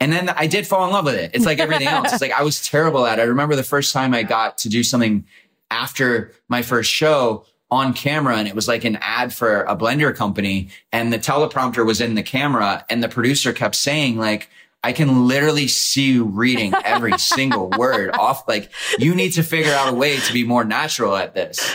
And 0.00 0.12
then 0.12 0.28
I 0.28 0.46
did 0.46 0.66
fall 0.66 0.86
in 0.86 0.92
love 0.92 1.06
with 1.06 1.16
it. 1.16 1.32
It's 1.34 1.44
like 1.44 1.58
everything 1.58 1.88
else. 1.88 2.12
It's 2.12 2.22
like 2.22 2.32
I 2.32 2.42
was 2.42 2.64
terrible 2.66 3.04
at 3.06 3.18
it. 3.18 3.22
I 3.22 3.24
remember 3.24 3.56
the 3.56 3.64
first 3.64 3.92
time 3.92 4.14
I 4.14 4.22
got 4.22 4.58
to 4.58 4.68
do 4.68 4.84
something 4.84 5.24
after 5.70 6.32
my 6.48 6.62
first 6.62 6.90
show 6.90 7.44
on 7.70 7.92
camera 7.92 8.36
and 8.36 8.48
it 8.48 8.54
was 8.54 8.68
like 8.68 8.84
an 8.84 8.96
ad 9.00 9.32
for 9.32 9.62
a 9.62 9.76
blender 9.76 10.14
company 10.14 10.68
and 10.90 11.12
the 11.12 11.18
teleprompter 11.18 11.84
was 11.84 12.00
in 12.00 12.14
the 12.14 12.22
camera 12.22 12.84
and 12.88 13.02
the 13.02 13.08
producer 13.08 13.52
kept 13.52 13.74
saying 13.74 14.16
like, 14.16 14.48
I 14.82 14.92
can 14.92 15.26
literally 15.26 15.68
see 15.68 16.12
you 16.12 16.24
reading 16.24 16.72
every 16.84 17.18
single 17.18 17.70
word 17.70 18.16
off. 18.16 18.46
Like 18.48 18.70
you 18.98 19.14
need 19.14 19.32
to 19.32 19.42
figure 19.42 19.72
out 19.72 19.92
a 19.92 19.96
way 19.96 20.18
to 20.18 20.32
be 20.32 20.44
more 20.44 20.64
natural 20.64 21.16
at 21.16 21.34
this. 21.34 21.74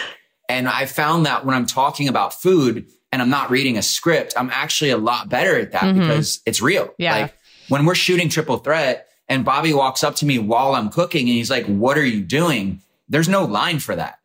And 0.49 0.67
I 0.67 0.85
found 0.85 1.25
that 1.25 1.45
when 1.45 1.55
I'm 1.55 1.65
talking 1.65 2.07
about 2.07 2.33
food 2.33 2.87
and 3.11 3.21
I'm 3.21 3.29
not 3.29 3.49
reading 3.49 3.77
a 3.77 3.81
script, 3.81 4.33
I'm 4.37 4.49
actually 4.49 4.91
a 4.91 4.97
lot 4.97 5.29
better 5.29 5.57
at 5.57 5.71
that 5.71 5.83
mm-hmm. 5.83 5.99
because 5.99 6.41
it's 6.45 6.61
real. 6.61 6.93
Yeah. 6.97 7.17
Like 7.17 7.37
when 7.69 7.85
we're 7.85 7.95
shooting 7.95 8.29
triple 8.29 8.57
threat 8.57 9.07
and 9.27 9.45
Bobby 9.45 9.73
walks 9.73 10.03
up 10.03 10.15
to 10.17 10.25
me 10.25 10.39
while 10.39 10.75
I'm 10.75 10.89
cooking 10.89 11.27
and 11.27 11.35
he's 11.35 11.49
like, 11.49 11.65
what 11.65 11.97
are 11.97 12.05
you 12.05 12.21
doing? 12.21 12.81
There's 13.09 13.29
no 13.29 13.45
line 13.45 13.79
for 13.79 13.95
that. 13.95 14.19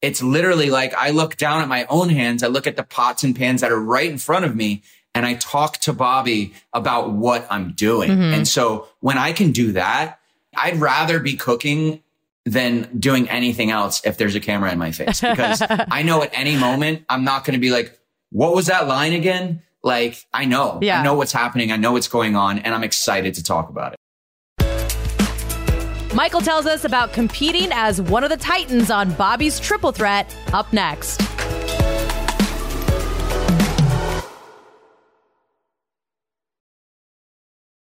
It's 0.00 0.22
literally 0.22 0.68
like 0.68 0.94
I 0.94 1.10
look 1.10 1.36
down 1.36 1.62
at 1.62 1.68
my 1.68 1.86
own 1.86 2.08
hands. 2.08 2.42
I 2.42 2.48
look 2.48 2.66
at 2.66 2.76
the 2.76 2.82
pots 2.82 3.22
and 3.22 3.36
pans 3.36 3.60
that 3.60 3.70
are 3.70 3.80
right 3.80 4.10
in 4.10 4.18
front 4.18 4.44
of 4.44 4.56
me 4.56 4.82
and 5.14 5.26
I 5.26 5.34
talk 5.34 5.78
to 5.78 5.92
Bobby 5.92 6.54
about 6.72 7.12
what 7.12 7.46
I'm 7.50 7.72
doing. 7.72 8.10
Mm-hmm. 8.10 8.34
And 8.34 8.48
so 8.48 8.88
when 9.00 9.18
I 9.18 9.32
can 9.32 9.52
do 9.52 9.72
that, 9.72 10.18
I'd 10.56 10.76
rather 10.76 11.18
be 11.20 11.36
cooking 11.36 12.02
than 12.44 12.88
doing 12.98 13.28
anything 13.28 13.70
else 13.70 14.04
if 14.04 14.16
there's 14.16 14.34
a 14.34 14.40
camera 14.40 14.72
in 14.72 14.78
my 14.78 14.90
face 14.90 15.20
because 15.20 15.62
I 15.70 16.02
know 16.02 16.22
at 16.22 16.30
any 16.32 16.56
moment 16.56 17.04
I'm 17.08 17.24
not 17.24 17.44
going 17.44 17.54
to 17.54 17.60
be 17.60 17.70
like, 17.70 17.98
what 18.30 18.54
was 18.54 18.66
that 18.66 18.88
line 18.88 19.12
again? 19.12 19.62
Like 19.82 20.24
I 20.32 20.44
know, 20.44 20.78
yeah. 20.82 21.00
I 21.00 21.04
know 21.04 21.14
what's 21.14 21.32
happening. 21.32 21.72
I 21.72 21.76
know 21.76 21.92
what's 21.92 22.08
going 22.08 22.34
on 22.36 22.58
and 22.58 22.74
I'm 22.74 22.84
excited 22.84 23.34
to 23.34 23.42
talk 23.42 23.68
about 23.68 23.92
it. 23.92 23.98
Michael 26.14 26.40
tells 26.42 26.66
us 26.66 26.84
about 26.84 27.12
competing 27.12 27.70
as 27.72 28.02
one 28.02 28.22
of 28.22 28.28
the 28.28 28.36
Titans 28.36 28.90
on 28.90 29.12
Bobby's 29.14 29.58
Triple 29.58 29.92
Threat 29.92 30.34
up 30.52 30.70
next. 30.72 31.22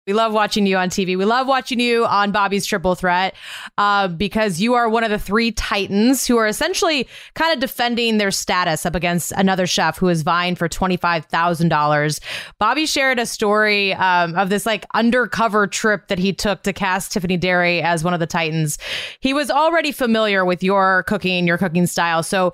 We 0.07 0.12
love 0.12 0.35
watching 0.35 0.67
you 0.67 0.77
on 0.77 0.90
TV. 0.90 1.17
We 1.17 1.25
love 1.25 1.47
watching 1.47 1.81
you 1.81 2.05
on 2.05 2.31
Bobby's 2.31 2.67
Triple 2.67 2.95
Threat 2.95 3.35
uh, 3.79 4.07
because 4.09 4.61
you 4.61 4.75
are 4.75 4.87
one 4.87 5.03
of 5.03 5.09
the 5.09 5.19
three 5.19 5.51
titans 5.51 6.27
who 6.27 6.37
are 6.37 6.47
essentially 6.47 7.09
kind 7.33 7.55
of 7.55 7.59
defending 7.59 8.19
their 8.19 8.31
status 8.31 8.85
up 8.85 8.95
against 8.95 9.33
another 9.33 9.67
chef 9.67 9.97
who 9.97 10.09
is 10.09 10.21
vying 10.21 10.57
for 10.57 10.69
$25,000. 10.69 12.21
Bobby 12.59 12.85
shared 12.85 13.19
a 13.19 13.25
story 13.25 13.95
um, 13.95 14.35
of 14.35 14.51
this 14.51 14.67
like 14.67 14.85
undercover 14.93 15.67
trip 15.67 16.09
that 16.09 16.19
he 16.19 16.35
took 16.35 16.64
to 16.64 16.75
cast 16.75 17.12
Tiffany 17.12 17.38
Derry 17.38 17.81
as 17.81 18.05
one 18.05 18.12
of 18.12 18.21
the 18.21 18.27
titans. 18.27 18.77
He 19.21 19.33
was 19.33 19.51
already 19.51 19.90
familiar 19.90 20.45
with 20.45 20.62
your 20.62 21.05
cooking, 21.05 21.47
your 21.47 21.57
cooking 21.57 21.87
style. 21.87 22.23
So 22.23 22.53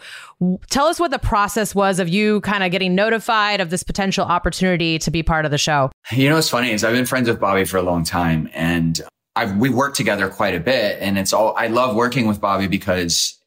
tell 0.70 0.86
us 0.86 0.98
what 0.98 1.10
the 1.10 1.18
process 1.18 1.74
was 1.74 1.98
of 1.98 2.08
you 2.08 2.40
kind 2.40 2.64
of 2.64 2.70
getting 2.70 2.94
notified 2.94 3.60
of 3.60 3.70
this 3.70 3.82
potential 3.82 4.24
opportunity 4.24 4.98
to 4.98 5.10
be 5.10 5.22
part 5.22 5.44
of 5.44 5.50
the 5.50 5.58
show. 5.58 5.90
You 6.10 6.28
know 6.28 6.36
what's 6.36 6.48
funny 6.48 6.72
is 6.72 6.82
I've 6.82 6.94
been 6.94 7.06
friends 7.06 7.28
with 7.28 7.40
Bobby 7.40 7.64
for 7.64 7.76
a 7.76 7.82
long 7.82 8.04
time 8.04 8.48
and 8.54 9.00
I've, 9.36 9.56
we 9.56 9.70
worked 9.70 9.96
together 9.96 10.28
quite 10.28 10.54
a 10.54 10.60
bit 10.60 10.98
and 11.00 11.18
it's 11.18 11.32
all, 11.32 11.54
I 11.56 11.66
love 11.66 11.94
working 11.94 12.26
with 12.26 12.40
Bobby 12.40 12.66
because 12.66 13.38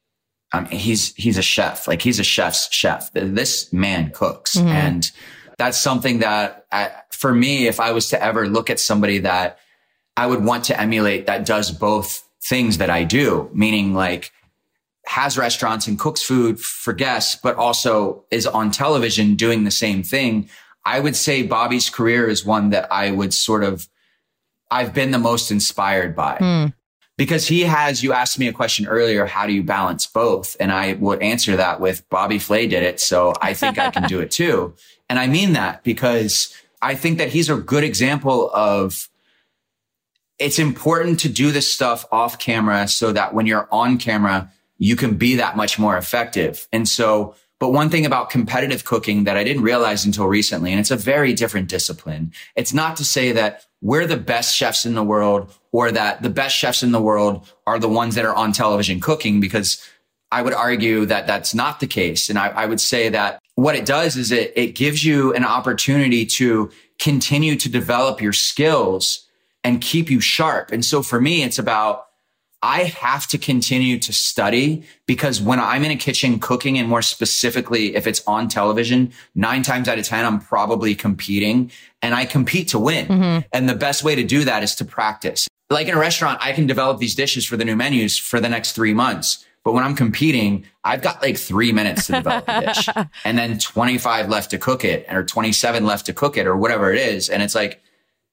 um, 0.54 0.66
he's, 0.68 1.16
he's 1.16 1.38
a 1.38 1.42
chef. 1.42 1.88
Like 1.88 2.02
he's 2.02 2.20
a 2.20 2.24
chef's 2.24 2.72
chef. 2.72 3.12
This 3.14 3.74
man 3.74 4.12
cooks. 4.12 4.56
Mm-hmm. 4.56 4.68
And 4.68 5.12
that's 5.58 5.78
something 5.78 6.20
that 6.20 6.66
I, 6.72 6.92
for 7.12 7.34
me, 7.34 7.68
if 7.68 7.80
I 7.80 7.92
was 7.92 8.10
to 8.10 8.24
ever 8.24 8.48
look 8.48 8.70
at 8.70 8.80
somebody 8.80 9.20
that 9.20 9.58
I 10.16 10.28
would 10.28 10.44
want 10.44 10.66
to 10.66 10.80
emulate 10.80 11.26
that 11.26 11.46
does 11.46 11.72
both 11.72 12.28
things 12.44 12.78
that 12.78 12.90
I 12.90 13.04
do, 13.04 13.50
meaning 13.54 13.94
like 13.94 14.32
has 15.06 15.38
restaurants 15.38 15.88
and 15.88 16.00
cooks 16.00 16.24
food 16.24 16.60
for 16.60 16.94
guests, 16.94 17.38
but 17.42 17.56
also 17.56 18.24
is 18.32 18.48
on 18.48 18.72
television 18.72 19.36
doing 19.36 19.64
the 19.64 19.72
same 19.72 20.04
thing. 20.04 20.50
I 20.86 21.00
would 21.00 21.16
say 21.16 21.44
Bobby's 21.44 21.90
career 21.90 22.28
is 22.28 22.46
one 22.46 22.70
that 22.72 22.92
I 22.92 23.12
would 23.12 23.34
sort 23.34 23.64
of, 23.64 23.88
I've 24.72 24.94
been 24.94 25.12
the 25.12 25.20
most 25.20 25.52
inspired 25.52 26.16
by. 26.16 26.38
Mm. 26.38 26.74
Because 27.16 27.48
he 27.48 27.62
has, 27.62 28.02
you 28.02 28.12
asked 28.12 28.40
me 28.40 28.48
a 28.48 28.54
question 28.54 28.88
earlier, 28.88 29.28
how 29.28 29.46
do 29.46 29.54
you 29.54 29.62
balance 29.62 30.08
both? 30.08 30.58
And 30.60 30.72
I 30.72 30.94
would 30.94 31.22
answer 31.22 31.56
that 31.56 31.80
with 31.80 32.08
Bobby 32.10 32.40
Flay 32.40 32.66
did 32.66 32.82
it. 32.82 33.00
So 33.00 33.34
I 33.40 33.54
think 33.54 33.78
I 33.78 33.92
can 33.92 34.08
do 34.08 34.20
it 34.20 34.32
too. 34.32 34.74
And 35.10 35.20
I 35.20 35.28
mean 35.28 35.54
that 35.54 35.84
because 35.84 36.56
I 36.82 36.96
think 36.96 37.20
that 37.20 37.30
he's 37.30 37.50
a 37.50 37.56
good 37.56 37.84
example 37.84 38.50
of 38.52 39.10
it's 40.40 40.58
important 40.58 41.20
to 41.20 41.30
do 41.30 41.52
this 41.52 41.72
stuff 41.72 42.06
off 42.12 42.40
camera 42.40 42.88
so 42.88 43.12
that 43.12 43.34
when 43.34 43.46
you're 43.46 43.68
on 43.72 43.98
camera, 43.98 44.52
you 44.84 44.96
can 44.98 45.16
be 45.16 45.36
that 45.36 45.56
much 45.56 45.80
more 45.80 45.98
effective. 45.98 46.68
And 46.74 46.88
so 46.88 47.36
but 47.64 47.70
one 47.70 47.90
thing 47.90 48.06
about 48.06 48.30
competitive 48.30 48.84
cooking 48.84 49.24
that 49.24 49.38
I 49.38 49.46
didn't 49.46 49.64
realize 49.64 50.04
until 50.04 50.28
recently, 50.28 50.72
and 50.72 50.82
it's 50.82 50.92
a 50.92 50.98
very 50.98 51.32
different 51.32 51.70
discipline. 51.70 52.34
It's 52.58 52.74
not 52.74 52.98
to 52.98 53.06
say 53.06 53.32
that 53.32 53.66
we're 53.82 54.06
the 54.06 54.18
best 54.18 54.54
chefs 54.54 54.86
in 54.86 54.96
the 54.96 55.04
world 55.04 55.58
or 55.72 55.90
that 55.90 56.22
the 56.22 56.30
best 56.30 56.58
chefs 56.58 56.84
in 56.84 56.92
the 56.92 57.02
world 57.02 57.50
are 57.66 57.80
the 57.80 57.88
ones 57.88 58.16
that 58.16 58.26
are 58.26 58.36
on 58.36 58.52
television 58.52 59.00
cooking 59.00 59.40
because 59.40 59.82
I 60.30 60.42
would 60.42 60.54
argue 60.54 61.06
that 61.06 61.26
that's 61.26 61.56
not 61.56 61.80
the 61.80 61.88
case. 61.88 62.30
And 62.30 62.38
I, 62.38 62.50
I 62.50 62.66
would 62.66 62.82
say 62.82 63.08
that 63.08 63.40
what 63.56 63.76
it 63.76 63.86
does 63.86 64.18
is 64.18 64.34
it, 64.34 64.52
it 64.58 64.76
gives 64.76 65.06
you 65.06 65.34
an 65.34 65.46
opportunity 65.46 66.26
to 66.26 66.70
continue 67.00 67.56
to 67.56 67.70
develop 67.70 68.20
your 68.20 68.34
skills 68.34 69.26
and 69.64 69.80
keep 69.80 70.10
you 70.10 70.20
sharp. 70.20 70.74
And 70.74 70.84
so 70.84 71.02
for 71.02 71.22
me, 71.22 71.44
it's 71.44 71.60
about 71.60 72.08
I 72.64 72.86
have 72.86 73.28
to 73.28 73.38
continue 73.38 74.00
to 74.00 74.14
study 74.14 74.84
because 75.06 75.42
when 75.42 75.60
I'm 75.60 75.84
in 75.84 75.92
a 75.92 75.98
kitchen 75.98 76.40
cooking 76.40 76.80
and 76.80 76.88
more 76.88 77.02
specifically, 77.02 77.94
if 77.94 78.08
it's 78.08 78.24
on 78.26 78.48
television, 78.48 79.12
nine 79.36 79.64
times 79.64 79.90
out 79.90 80.00
of 80.00 80.06
10, 80.06 80.24
I'm 80.24 80.40
probably 80.40 80.96
competing 80.96 81.72
and 82.02 82.16
I 82.16 82.24
compete 82.24 82.70
to 82.70 82.80
win. 82.80 83.08
Mm-hmm. 83.08 83.40
And 83.52 83.68
the 83.68 83.76
best 83.76 84.06
way 84.06 84.16
to 84.16 84.24
do 84.24 84.46
that 84.46 84.64
is 84.64 84.76
to 84.76 84.86
practice. 84.86 85.46
Like 85.70 85.90
in 85.90 85.94
a 85.94 86.00
restaurant, 86.00 86.40
I 86.42 86.54
can 86.54 86.66
develop 86.66 87.00
these 87.00 87.16
dishes 87.16 87.46
for 87.46 87.58
the 87.58 87.66
new 87.66 87.76
menus 87.76 88.18
for 88.18 88.40
the 88.40 88.48
next 88.48 88.72
three 88.72 88.94
months. 88.94 89.46
But 89.66 89.74
when 89.74 89.84
I'm 89.84 89.96
competing, 89.96 90.66
I've 90.86 91.02
got 91.02 91.22
like 91.22 91.38
three 91.38 91.74
minutes 91.74 92.08
to 92.08 92.14
develop 92.14 92.46
a 92.48 92.62
dish 92.62 92.88
and 93.26 93.38
then 93.38 93.60
25 93.60 94.30
left 94.30 94.52
to 94.52 94.58
cook 94.58 94.86
it 94.86 95.06
or 95.12 95.26
27 95.26 95.86
left 95.86 96.06
to 96.06 96.14
cook 96.14 96.38
it 96.38 96.48
or 96.48 96.56
whatever 96.56 96.94
it 96.94 97.00
is. 97.00 97.28
And 97.28 97.44
it's 97.44 97.56
like, 97.56 97.82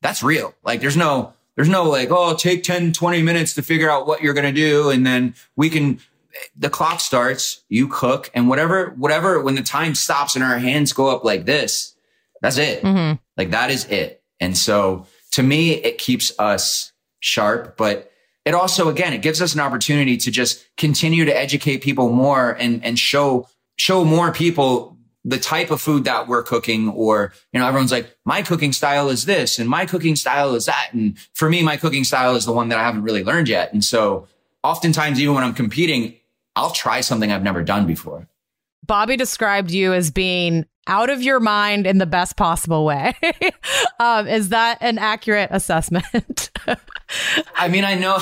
that's 0.03 0.23
real. 0.23 0.55
Like 0.63 0.81
there's 0.81 0.97
no, 0.97 1.33
there's 1.61 1.69
no 1.69 1.85
like, 1.85 2.09
oh, 2.11 2.35
take 2.35 2.63
10, 2.63 2.95
20 2.95 3.21
minutes 3.21 3.53
to 3.53 3.61
figure 3.61 3.91
out 3.91 4.07
what 4.07 4.23
you're 4.23 4.33
going 4.33 4.47
to 4.47 4.51
do. 4.51 4.89
And 4.89 5.07
then 5.07 5.35
we 5.57 5.69
can, 5.69 6.01
the 6.57 6.71
clock 6.71 7.01
starts, 7.01 7.63
you 7.69 7.87
cook 7.87 8.31
and 8.33 8.49
whatever, 8.49 8.95
whatever, 8.97 9.43
when 9.43 9.57
the 9.57 9.63
time 9.63 9.95
stops 9.95 10.35
and 10.35 10.43
our 10.43 10.57
hands 10.57 10.95
go 10.95 11.15
up 11.15 11.23
like 11.23 11.45
this, 11.45 11.95
that's 12.41 12.57
it. 12.57 12.83
Mm-hmm. 12.83 13.17
Like 13.37 13.51
that 13.51 13.71
is 13.71 13.85
it. 13.91 14.23
And 14.41 14.57
so 14.57 15.07
to 15.33 15.43
me, 15.43 15.73
it 15.73 15.99
keeps 15.99 16.33
us 16.39 16.93
sharp, 17.19 17.77
but 17.77 18.11
it 18.47 18.55
also, 18.55 18.89
again, 18.89 19.13
it 19.13 19.21
gives 19.21 19.43
us 19.43 19.53
an 19.53 19.61
opportunity 19.61 20.17
to 20.17 20.31
just 20.31 20.65
continue 20.79 21.27
to 21.27 21.37
educate 21.37 21.83
people 21.83 22.09
more 22.09 22.53
and, 22.53 22.83
and 22.83 22.99
show, 22.99 23.47
show 23.77 24.03
more 24.03 24.33
people 24.33 24.97
the 25.25 25.39
type 25.39 25.71
of 25.71 25.81
food 25.81 26.05
that 26.05 26.29
we're 26.29 26.43
cooking 26.43 26.89
or, 26.89 27.33
you 27.53 27.61
know, 27.61 27.67
everyone's 27.67 27.93
like, 27.93 28.17
my 28.25 28.41
cooking 28.43 28.73
style 28.73 29.11
is 29.11 29.27
this 29.27 29.59
and 29.59 29.69
my 29.69 29.85
cooking 29.85 30.17
style 30.17 30.55
is 30.55 30.67
that. 30.67 30.91
And 30.93 31.19
for 31.35 31.51
me, 31.51 31.63
my 31.63 31.77
cooking 31.77 32.05
style 32.05 32.37
is 32.37 32.47
the 32.47 32.53
one 32.53 32.71
that 32.71 32.79
I 32.79 32.83
haven't 32.83 33.03
really 33.03 33.23
learned 33.23 33.49
yet. 33.49 33.73
And 33.73 33.85
so 33.85 34.29
oftentimes, 34.65 35.21
even 35.21 35.35
when 35.35 35.45
I'm 35.45 35.55
competing, 35.55 36.15
I'll 36.57 36.71
try 36.71 37.03
something 37.03 37.31
I've 37.31 37.43
never 37.43 37.63
done 37.63 37.87
before. 37.87 38.29
Bobby 38.87 39.17
described 39.17 39.71
you 39.71 39.93
as 39.93 40.11
being 40.11 40.67
out 40.87 41.11
of 41.11 41.23
your 41.23 41.41
mind 41.41 41.87
in 41.87 41.99
the 41.99 42.07
best 42.07 42.37
possible 42.37 42.85
way. 42.85 43.15
um, 44.01 44.27
is 44.27 44.49
that 44.49 44.79
an 44.81 44.99
accurate 44.99 45.51
assessment? 45.53 46.51
I 47.55 47.69
mean, 47.69 47.85
I 47.85 47.95
know, 47.95 48.19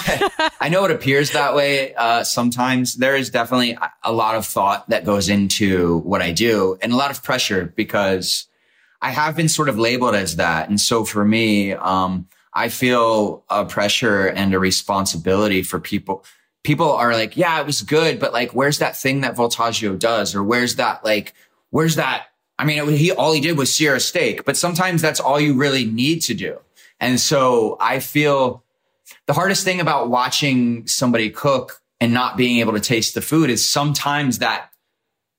I 0.61 0.69
know 0.69 0.85
it 0.85 0.91
appears 0.91 1.33
that 1.33 1.55
way. 1.55 1.95
Uh, 1.95 2.25
sometimes 2.25 2.95
there 2.95 3.17
is 3.17 3.31
definitely 3.31 3.79
a 4.03 4.13
lot 4.13 4.35
of 4.35 4.45
thought 4.45 4.89
that 4.91 5.05
goes 5.05 5.29
into 5.29 5.99
what 5.99 6.23
I 6.23 6.33
do 6.33 6.79
and 6.83 6.93
a 6.93 6.97
lot 6.97 7.11
of 7.11 7.23
pressure 7.23 7.73
because 7.77 8.47
I 9.01 9.11
have 9.11 9.37
been 9.37 9.49
sort 9.49 9.69
of 9.69 9.79
labeled 9.79 10.15
as 10.15 10.37
that. 10.37 10.69
And 10.69 10.81
so 10.81 11.05
for 11.05 11.25
me, 11.25 11.73
um, 11.73 12.29
I 12.53 12.69
feel 12.69 13.45
a 13.49 13.65
pressure 13.65 14.27
and 14.27 14.53
a 14.53 14.59
responsibility 14.59 15.63
for 15.63 15.79
people. 15.79 16.25
People 16.69 16.93
are 16.93 17.15
like, 17.15 17.35
yeah, 17.35 17.59
it 17.61 17.65
was 17.65 17.81
good, 17.81 18.21
but 18.21 18.35
like, 18.35 18.51
where's 18.53 18.77
that 18.81 18.95
thing 18.95 19.23
that 19.23 19.35
Voltaggio 19.35 19.99
does? 19.99 20.35
Or 20.35 20.45
where's 20.45 20.77
that, 20.77 21.03
like, 21.03 21.33
where's 21.71 21.97
that? 21.97 22.27
I 22.59 22.67
mean, 22.67 22.87
it, 22.87 22.95
he, 22.95 23.11
all 23.11 23.33
he 23.33 23.41
did 23.41 23.57
was 23.57 23.75
sear 23.75 23.95
a 23.95 24.01
steak, 24.01 24.45
but 24.45 24.55
sometimes 24.55 25.01
that's 25.01 25.19
all 25.19 25.41
you 25.41 25.55
really 25.55 25.87
need 25.87 26.21
to 26.25 26.35
do. 26.35 26.59
And 27.01 27.19
so 27.19 27.79
I 27.81 28.01
feel 28.01 28.65
the 29.25 29.33
hardest 29.33 29.65
thing 29.65 29.81
about 29.81 30.11
watching 30.11 30.87
somebody 30.87 31.31
cook 31.31 31.81
and 32.03 32.13
not 32.13 32.37
being 32.37 32.59
able 32.59 32.75
to 32.75 32.81
taste 32.81 33.15
the 33.15 33.23
food 33.23 33.49
is 33.49 33.67
sometimes 33.67 34.41
that 34.41 34.71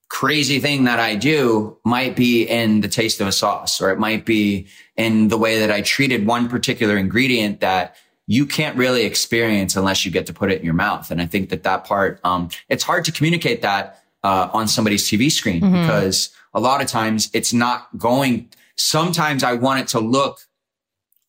crazy 0.10 0.60
thing 0.60 0.86
that 0.86 1.00
I 1.00 1.14
do 1.14 1.78
might 1.86 2.16
be 2.16 2.42
in 2.42 2.82
the 2.82 2.88
taste 2.88 3.22
of 3.22 3.28
a 3.28 3.32
sauce, 3.32 3.80
or 3.80 3.92
it 3.92 4.00
might 4.00 4.26
be 4.26 4.66
in 4.98 5.28
the 5.28 5.38
way 5.38 5.60
that 5.60 5.70
I 5.70 5.82
treated 5.82 6.26
one 6.26 6.50
particular 6.50 6.98
ingredient 6.98 7.60
that 7.60 7.98
you 8.30 8.46
can't 8.46 8.78
really 8.78 9.06
experience 9.06 9.76
unless 9.76 10.06
you 10.06 10.12
get 10.12 10.28
to 10.28 10.34
put 10.34 10.52
it 10.52 10.60
in 10.60 10.64
your 10.64 10.76
mouth. 10.76 11.10
And 11.10 11.20
I 11.20 11.26
think 11.26 11.50
that 11.50 11.64
that 11.64 11.84
part, 11.84 12.20
um, 12.24 12.50
it's 12.70 12.84
hard 12.84 13.04
to 13.06 13.12
communicate 13.12 13.64
that, 13.64 14.04
uh, 14.24 14.50
on 14.54 14.68
somebody's 14.68 15.10
TV 15.10 15.32
screen 15.32 15.62
mm-hmm. 15.62 15.82
because 15.82 16.30
a 16.54 16.60
lot 16.60 16.80
of 16.80 16.88
times 16.88 17.32
it's 17.34 17.54
not 17.54 17.88
going, 17.98 18.48
sometimes 18.76 19.44
I 19.44 19.54
want 19.54 19.82
it 19.82 19.88
to 19.90 20.00
look 20.00 20.42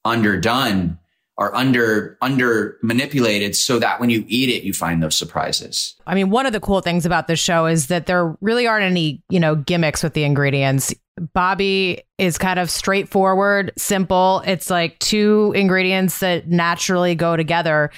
underdone 0.04 0.98
are 1.38 1.54
under 1.54 2.18
under 2.20 2.76
manipulated 2.82 3.56
so 3.56 3.78
that 3.78 3.98
when 3.98 4.10
you 4.10 4.24
eat 4.28 4.50
it 4.50 4.62
you 4.62 4.74
find 4.74 5.02
those 5.02 5.16
surprises. 5.16 5.96
I 6.06 6.14
mean, 6.14 6.28
one 6.28 6.44
of 6.44 6.52
the 6.52 6.60
cool 6.60 6.82
things 6.82 7.06
about 7.06 7.28
this 7.28 7.40
show 7.40 7.64
is 7.64 7.86
that 7.86 8.04
there 8.04 8.36
really 8.42 8.66
aren't 8.66 8.84
any, 8.84 9.22
you 9.30 9.40
know, 9.40 9.54
gimmicks 9.54 10.02
with 10.02 10.12
the 10.12 10.24
ingredients. 10.24 10.94
Bobby 11.34 12.02
is 12.18 12.38
kind 12.38 12.58
of 12.58 12.70
straightforward, 12.70 13.72
simple. 13.76 14.42
It's 14.46 14.70
like 14.70 14.98
two 14.98 15.52
ingredients 15.54 16.20
that 16.20 16.48
naturally 16.48 17.14
go 17.14 17.36
together. 17.36 17.90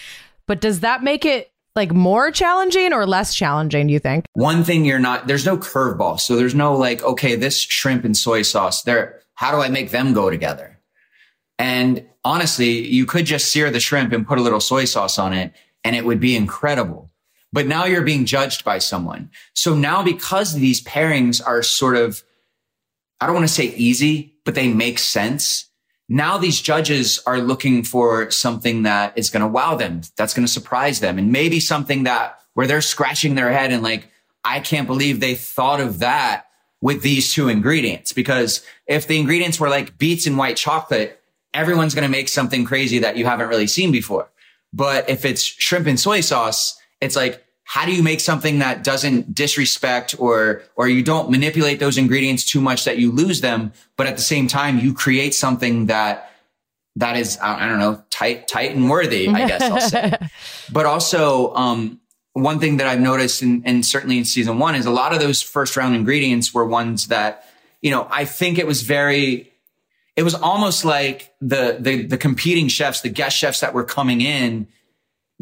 But 0.46 0.60
does 0.60 0.80
that 0.80 1.02
make 1.04 1.24
it 1.24 1.52
like 1.74 1.92
more 1.92 2.30
challenging 2.30 2.92
or 2.92 3.06
less 3.06 3.34
challenging, 3.34 3.86
do 3.86 3.92
you 3.92 3.98
think? 3.98 4.26
One 4.34 4.64
thing 4.64 4.84
you're 4.84 4.98
not 4.98 5.26
there's 5.26 5.46
no 5.46 5.56
curveball. 5.56 6.20
So 6.20 6.36
there's 6.36 6.54
no 6.54 6.74
like, 6.76 7.02
okay, 7.02 7.36
this 7.36 7.58
shrimp 7.58 8.04
and 8.04 8.16
soy 8.16 8.42
sauce, 8.42 8.82
there 8.82 9.20
how 9.34 9.52
do 9.52 9.62
I 9.62 9.68
make 9.68 9.90
them 9.90 10.12
go 10.12 10.28
together? 10.28 10.78
And 11.58 12.06
honestly, 12.24 12.86
you 12.86 13.06
could 13.06 13.24
just 13.24 13.50
sear 13.50 13.70
the 13.70 13.80
shrimp 13.80 14.12
and 14.12 14.26
put 14.26 14.38
a 14.38 14.42
little 14.42 14.60
soy 14.60 14.84
sauce 14.84 15.18
on 15.18 15.32
it 15.32 15.52
and 15.84 15.96
it 15.96 16.04
would 16.04 16.20
be 16.20 16.36
incredible. 16.36 17.10
But 17.52 17.66
now 17.66 17.84
you're 17.84 18.02
being 18.02 18.24
judged 18.24 18.64
by 18.64 18.78
someone. 18.78 19.30
So 19.54 19.74
now 19.74 20.02
because 20.02 20.54
these 20.54 20.82
pairings 20.82 21.40
are 21.44 21.62
sort 21.62 21.96
of, 21.96 22.22
I 23.22 23.26
don't 23.26 23.36
want 23.36 23.46
to 23.46 23.54
say 23.54 23.66
easy, 23.76 24.34
but 24.44 24.56
they 24.56 24.66
make 24.66 24.98
sense. 24.98 25.70
Now 26.08 26.38
these 26.38 26.60
judges 26.60 27.22
are 27.24 27.38
looking 27.38 27.84
for 27.84 28.32
something 28.32 28.82
that 28.82 29.16
is 29.16 29.30
going 29.30 29.42
to 29.42 29.46
wow 29.46 29.76
them. 29.76 30.00
That's 30.16 30.34
going 30.34 30.44
to 30.44 30.52
surprise 30.52 30.98
them 30.98 31.20
and 31.20 31.30
maybe 31.30 31.60
something 31.60 32.02
that 32.02 32.40
where 32.54 32.66
they're 32.66 32.80
scratching 32.80 33.36
their 33.36 33.52
head 33.52 33.70
and 33.70 33.80
like, 33.80 34.10
I 34.42 34.58
can't 34.58 34.88
believe 34.88 35.20
they 35.20 35.36
thought 35.36 35.80
of 35.80 36.00
that 36.00 36.46
with 36.80 37.02
these 37.02 37.32
two 37.32 37.48
ingredients. 37.48 38.12
Because 38.12 38.66
if 38.88 39.06
the 39.06 39.20
ingredients 39.20 39.60
were 39.60 39.68
like 39.68 39.98
beets 39.98 40.26
and 40.26 40.36
white 40.36 40.56
chocolate, 40.56 41.22
everyone's 41.54 41.94
going 41.94 42.02
to 42.02 42.10
make 42.10 42.28
something 42.28 42.64
crazy 42.64 42.98
that 42.98 43.16
you 43.16 43.24
haven't 43.24 43.50
really 43.50 43.68
seen 43.68 43.92
before. 43.92 44.32
But 44.72 45.08
if 45.08 45.24
it's 45.24 45.44
shrimp 45.44 45.86
and 45.86 46.00
soy 46.00 46.22
sauce, 46.22 46.76
it's 47.00 47.14
like, 47.14 47.44
how 47.72 47.86
do 47.86 47.92
you 47.92 48.02
make 48.02 48.20
something 48.20 48.58
that 48.58 48.84
doesn't 48.84 49.34
disrespect 49.34 50.14
or, 50.18 50.62
or 50.76 50.88
you 50.88 51.02
don't 51.02 51.30
manipulate 51.30 51.80
those 51.80 51.96
ingredients 51.96 52.44
too 52.44 52.60
much 52.60 52.84
that 52.84 52.98
you 52.98 53.10
lose 53.10 53.40
them, 53.40 53.72
but 53.96 54.06
at 54.06 54.14
the 54.14 54.22
same 54.22 54.46
time, 54.46 54.78
you 54.78 54.92
create 54.92 55.32
something 55.32 55.86
that, 55.86 56.30
that 56.96 57.16
is, 57.16 57.38
I 57.40 57.66
don't 57.66 57.78
know, 57.78 58.04
tight, 58.10 58.46
tight 58.46 58.76
and 58.76 58.90
worthy, 58.90 59.26
I 59.26 59.48
guess 59.48 59.62
I'll 59.62 59.80
say. 59.80 60.12
but 60.70 60.84
also, 60.84 61.54
um, 61.54 61.98
one 62.34 62.60
thing 62.60 62.76
that 62.76 62.86
I've 62.86 63.00
noticed 63.00 63.40
and, 63.40 63.62
and 63.64 63.86
certainly 63.86 64.18
in 64.18 64.26
season 64.26 64.58
one 64.58 64.74
is 64.74 64.84
a 64.84 64.90
lot 64.90 65.14
of 65.14 65.20
those 65.20 65.40
first 65.40 65.74
round 65.74 65.94
ingredients 65.94 66.52
were 66.52 66.66
ones 66.66 67.06
that, 67.06 67.48
you 67.80 67.90
know, 67.90 68.06
I 68.10 68.26
think 68.26 68.58
it 68.58 68.66
was 68.66 68.82
very 68.82 69.50
it 70.14 70.24
was 70.24 70.34
almost 70.34 70.84
like 70.84 71.32
the, 71.40 71.78
the, 71.80 72.02
the 72.02 72.18
competing 72.18 72.68
chefs, 72.68 73.00
the 73.00 73.08
guest 73.08 73.34
chefs 73.34 73.60
that 73.60 73.72
were 73.72 73.84
coming 73.84 74.20
in, 74.20 74.68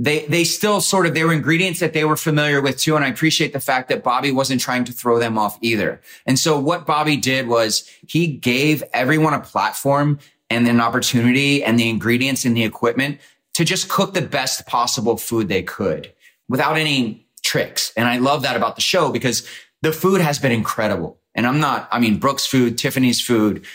they, 0.00 0.24
they 0.26 0.44
still 0.44 0.80
sort 0.80 1.04
of, 1.04 1.12
they 1.12 1.24
were 1.24 1.32
ingredients 1.34 1.78
that 1.80 1.92
they 1.92 2.06
were 2.06 2.16
familiar 2.16 2.62
with 2.62 2.78
too. 2.78 2.96
And 2.96 3.04
I 3.04 3.08
appreciate 3.08 3.52
the 3.52 3.60
fact 3.60 3.90
that 3.90 4.02
Bobby 4.02 4.32
wasn't 4.32 4.62
trying 4.62 4.84
to 4.84 4.92
throw 4.92 5.18
them 5.18 5.36
off 5.36 5.58
either. 5.60 6.00
And 6.24 6.38
so 6.38 6.58
what 6.58 6.86
Bobby 6.86 7.18
did 7.18 7.48
was 7.48 7.86
he 8.08 8.26
gave 8.26 8.82
everyone 8.94 9.34
a 9.34 9.40
platform 9.40 10.18
and 10.48 10.66
an 10.66 10.80
opportunity 10.80 11.62
and 11.62 11.78
the 11.78 11.90
ingredients 11.90 12.46
and 12.46 12.56
the 12.56 12.64
equipment 12.64 13.20
to 13.52 13.62
just 13.62 13.90
cook 13.90 14.14
the 14.14 14.22
best 14.22 14.66
possible 14.66 15.18
food 15.18 15.48
they 15.48 15.62
could 15.62 16.10
without 16.48 16.78
any 16.78 17.26
tricks. 17.42 17.92
And 17.94 18.08
I 18.08 18.16
love 18.16 18.40
that 18.42 18.56
about 18.56 18.76
the 18.76 18.80
show 18.80 19.12
because 19.12 19.46
the 19.82 19.92
food 19.92 20.22
has 20.22 20.38
been 20.38 20.50
incredible. 20.52 21.18
And 21.34 21.46
I'm 21.46 21.60
not, 21.60 21.90
I 21.92 22.00
mean, 22.00 22.16
Brooke's 22.16 22.46
food, 22.46 22.78
Tiffany's 22.78 23.20
food, 23.20 23.66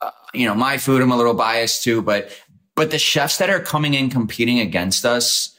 uh, 0.00 0.12
you 0.32 0.46
know, 0.46 0.54
my 0.54 0.78
food, 0.78 1.02
I'm 1.02 1.12
a 1.12 1.16
little 1.16 1.34
biased 1.34 1.84
too, 1.84 2.00
but, 2.00 2.30
but 2.74 2.90
the 2.90 2.98
chefs 2.98 3.36
that 3.36 3.50
are 3.50 3.60
coming 3.60 3.92
in 3.92 4.08
competing 4.08 4.60
against 4.60 5.04
us, 5.04 5.54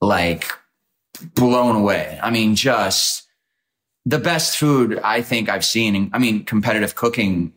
like 0.00 0.50
blown 1.34 1.76
away. 1.76 2.18
I 2.22 2.30
mean, 2.30 2.54
just 2.54 3.26
the 4.06 4.18
best 4.18 4.56
food 4.56 5.00
I 5.02 5.22
think 5.22 5.48
I've 5.48 5.64
seen. 5.64 6.10
I 6.12 6.18
mean, 6.18 6.44
competitive 6.44 6.94
cooking 6.94 7.52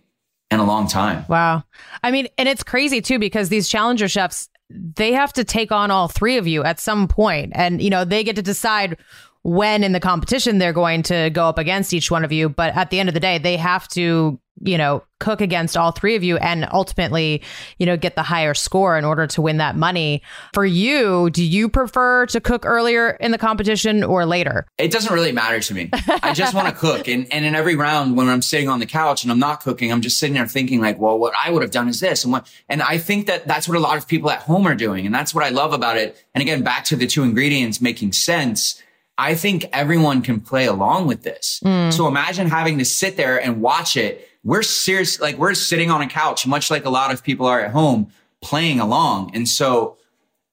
in 0.50 0.60
a 0.60 0.66
long 0.66 0.88
time. 0.88 1.26
Wow. 1.30 1.64
I 2.04 2.12
mean, 2.12 2.28
and 2.38 2.50
it's 2.50 2.64
crazy 2.64 3.02
too, 3.02 3.20
because 3.20 3.50
these 3.50 3.70
challenger 3.70 4.10
chefs, 4.10 4.50
they 4.70 5.14
have 5.14 5.32
to 5.34 5.44
take 5.44 5.72
on 5.72 5.92
all 5.92 6.08
three 6.08 6.38
of 6.38 6.48
you 6.48 6.64
at 6.64 6.80
some 6.80 7.08
point 7.08 7.54
and, 7.56 7.82
you 7.82 7.90
know, 7.90 8.04
they 8.04 8.24
get 8.24 8.36
to 8.36 8.42
decide 8.42 8.98
when 9.44 9.84
in 9.84 9.94
the 9.94 10.00
competition 10.00 10.58
they're 10.58 10.74
going 10.74 11.04
to 11.04 11.30
go 11.30 11.48
up 11.48 11.58
against 11.58 11.94
each 11.94 12.12
one 12.12 12.26
of 12.26 12.34
you. 12.34 12.50
But 12.50 12.76
at 12.76 12.90
the 12.90 13.00
end 13.00 13.08
of 13.08 13.14
the 13.14 13.22
day, 13.22 13.38
they 13.38 13.56
have 13.56 13.88
to, 13.90 14.41
you 14.64 14.78
know, 14.78 15.04
cook 15.20 15.42
against 15.42 15.78
all 15.78 15.92
three 15.92 16.16
of 16.16 16.24
you 16.24 16.38
and 16.38 16.68
ultimately, 16.72 17.42
you 17.78 17.86
know, 17.86 17.98
get 17.98 18.16
the 18.16 18.24
higher 18.24 18.54
score 18.54 18.98
in 18.98 19.06
order 19.06 19.26
to 19.28 19.42
win 19.42 19.58
that 19.58 19.76
money. 19.76 20.22
For 20.54 20.66
you, 20.66 21.30
do 21.32 21.44
you 21.44 21.70
prefer 21.70 22.26
to 22.28 22.40
cook 22.40 22.66
earlier 22.66 23.12
in 23.12 23.32
the 23.32 23.38
competition 23.38 24.04
or 24.04 24.26
later? 24.26 24.68
It 24.78 24.92
doesn't 24.92 25.14
really 25.14 25.32
matter 25.32 25.60
to 25.60 25.74
me. 25.74 25.90
I 26.24 26.34
just 26.34 26.54
want 26.54 26.68
to 26.68 26.74
cook. 26.74 27.08
And, 27.08 27.32
and 27.34 27.46
in 27.46 27.56
every 27.56 27.76
round, 27.76 28.18
when 28.18 28.30
I'm 28.30 28.42
sitting 28.42 28.70
on 28.70 28.80
the 28.80 28.86
couch 28.86 29.24
and 29.24 29.32
I'm 29.32 29.40
not 29.40 29.62
cooking, 29.62 29.92
I'm 29.92 30.02
just 30.02 30.20
sitting 30.20 30.36
there 30.36 30.48
thinking 30.48 30.82
like, 30.82 31.00
well, 31.00 31.18
what 31.18 31.34
I 31.44 31.52
would 31.52 31.62
have 31.62 31.72
done 31.72 31.88
is 31.88 32.00
this. 32.00 32.24
And 32.24 32.34
what, 32.34 32.52
and 32.70 32.82
I 32.82 32.98
think 32.98 33.28
that 33.28 33.48
that's 33.48 33.68
what 33.68 33.78
a 33.78 33.82
lot 33.82 33.98
of 33.98 34.08
people 34.08 34.30
at 34.30 34.42
home 34.42 34.68
are 34.68 34.76
doing. 34.76 35.06
And 35.06 35.14
that's 35.14 35.34
what 35.34 35.44
I 35.44 35.50
love 35.50 35.74
about 35.74 35.98
it. 35.98 36.24
And 36.36 36.42
again, 36.42 36.64
back 36.64 36.86
to 36.86 36.96
the 36.96 37.08
two 37.08 37.24
ingredients 37.24 37.82
making 37.82 38.12
sense 38.12 38.82
I 39.18 39.36
think 39.36 39.66
everyone 39.72 40.24
can 40.24 40.40
play 40.40 40.66
along 40.66 41.06
with 41.06 41.22
this. 41.22 41.62
Mm. 41.64 41.94
So 41.94 42.08
imagine 42.08 42.48
having 42.48 42.80
to 42.80 42.86
sit 42.86 43.18
there 43.18 43.40
and 43.40 43.62
watch 43.62 43.96
it. 43.96 44.28
We're 44.44 44.64
serious, 44.64 45.20
like 45.20 45.38
we're 45.38 45.54
sitting 45.54 45.92
on 45.92 46.02
a 46.02 46.08
couch, 46.08 46.48
much 46.48 46.72
like 46.72 46.86
a 46.86 46.90
lot 46.90 47.12
of 47.12 47.24
people 47.24 47.46
are 47.46 47.62
at 47.62 47.72
home 47.72 48.12
playing 48.42 48.80
along. 48.80 49.32
And 49.36 49.48
so 49.48 49.98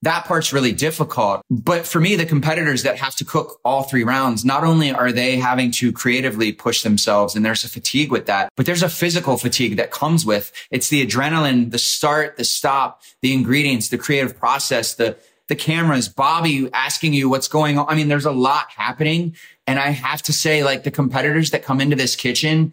that 0.03 0.27
part's 0.27 0.53
really 0.53 0.73
difficult. 0.73 1.43
But 1.51 1.87
for 1.87 2.01
me, 2.01 2.15
the 2.15 2.27
competitors 2.27 2.85
that 2.85 2.99
have 2.99 3.17
to 3.17 3.25
cook 3.25 3.59
all 3.65 3.83
three 3.83 4.05
rounds, 4.05 4.45
not 4.45 4.63
only 4.63 4.93
are 4.93 5.11
they 5.11 5.37
having 5.37 5.71
to 5.73 5.93
creatively 5.93 6.53
push 6.53 6.83
themselves 6.83 7.35
and 7.35 7.45
there's 7.45 7.65
a 7.65 7.69
fatigue 7.69 8.13
with 8.13 8.27
that, 8.27 8.51
but 8.57 8.67
there's 8.67 8.83
a 8.83 8.89
physical 8.89 9.37
fatigue 9.37 9.77
that 9.77 9.91
comes 9.91 10.25
with 10.25 10.53
it's 10.71 10.89
the 10.89 11.05
adrenaline, 11.05 11.71
the 11.71 11.79
start, 11.79 12.37
the 12.37 12.45
stop, 12.45 13.03
the 13.23 13.33
ingredients, 13.33 13.89
the 13.89 13.99
creative 13.99 14.39
process, 14.39 14.95
the, 14.95 15.17
the 15.49 15.57
cameras, 15.57 16.09
Bobby 16.09 16.71
asking 16.73 17.15
you 17.15 17.29
what's 17.29 17.49
going 17.49 17.79
on. 17.79 17.87
I 17.89 17.95
mean, 17.95 18.09
there's 18.09 18.27
a 18.27 18.33
lot 18.33 18.71
happening. 18.71 19.35
And 19.67 19.79
I 19.79 19.91
have 19.91 20.23
to 20.23 20.33
say, 20.33 20.63
like 20.63 20.85
the 20.85 20.91
competitors 20.91 21.51
that 21.51 21.65
come 21.65 21.81
into 21.81 21.97
this 21.97 22.15
kitchen 22.15 22.73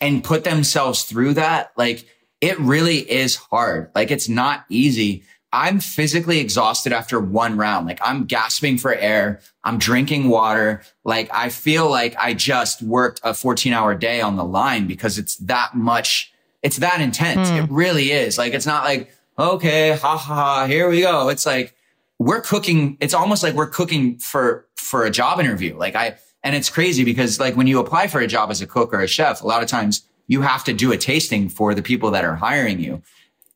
and 0.00 0.22
put 0.22 0.44
themselves 0.44 1.04
through 1.04 1.34
that, 1.34 1.72
like 1.76 2.06
it 2.40 2.58
really 2.60 2.98
is 2.98 3.36
hard. 3.36 3.90
Like 3.94 4.10
it's 4.10 4.28
not 4.28 4.64
easy. 4.68 5.24
I'm 5.52 5.80
physically 5.80 6.40
exhausted 6.40 6.92
after 6.92 7.18
one 7.18 7.56
round. 7.56 7.86
Like 7.86 8.00
I'm 8.02 8.24
gasping 8.26 8.78
for 8.78 8.94
air. 8.94 9.40
I'm 9.64 9.78
drinking 9.78 10.28
water. 10.28 10.82
Like 11.04 11.30
I 11.32 11.48
feel 11.48 11.90
like 11.90 12.14
I 12.18 12.34
just 12.34 12.82
worked 12.82 13.20
a 13.24 13.32
14 13.34 13.72
hour 13.72 13.94
day 13.94 14.20
on 14.20 14.36
the 14.36 14.44
line 14.44 14.86
because 14.86 15.18
it's 15.18 15.36
that 15.36 15.74
much. 15.74 16.32
It's 16.62 16.76
that 16.78 17.00
intense. 17.00 17.48
Mm. 17.48 17.64
It 17.64 17.70
really 17.70 18.12
is. 18.12 18.36
Like 18.36 18.52
it's 18.52 18.66
not 18.66 18.84
like, 18.84 19.10
okay, 19.38 19.96
ha 19.96 20.16
ha 20.16 20.34
ha, 20.34 20.66
here 20.66 20.88
we 20.88 21.00
go. 21.00 21.28
It's 21.28 21.46
like 21.46 21.74
we're 22.18 22.42
cooking. 22.42 22.98
It's 23.00 23.14
almost 23.14 23.42
like 23.42 23.54
we're 23.54 23.68
cooking 23.68 24.18
for, 24.18 24.66
for 24.76 25.04
a 25.04 25.10
job 25.10 25.40
interview. 25.40 25.76
Like 25.76 25.94
I, 25.94 26.18
And 26.48 26.56
it's 26.56 26.70
crazy 26.70 27.04
because 27.04 27.38
like 27.38 27.56
when 27.56 27.66
you 27.66 27.78
apply 27.78 28.06
for 28.06 28.20
a 28.20 28.26
job 28.26 28.50
as 28.50 28.62
a 28.62 28.66
cook 28.66 28.94
or 28.94 29.02
a 29.02 29.06
chef, 29.06 29.42
a 29.42 29.46
lot 29.46 29.62
of 29.62 29.68
times 29.68 30.08
you 30.28 30.40
have 30.40 30.64
to 30.64 30.72
do 30.72 30.92
a 30.92 30.96
tasting 30.96 31.50
for 31.50 31.74
the 31.74 31.82
people 31.82 32.10
that 32.12 32.24
are 32.24 32.36
hiring 32.36 32.80
you. 32.80 33.02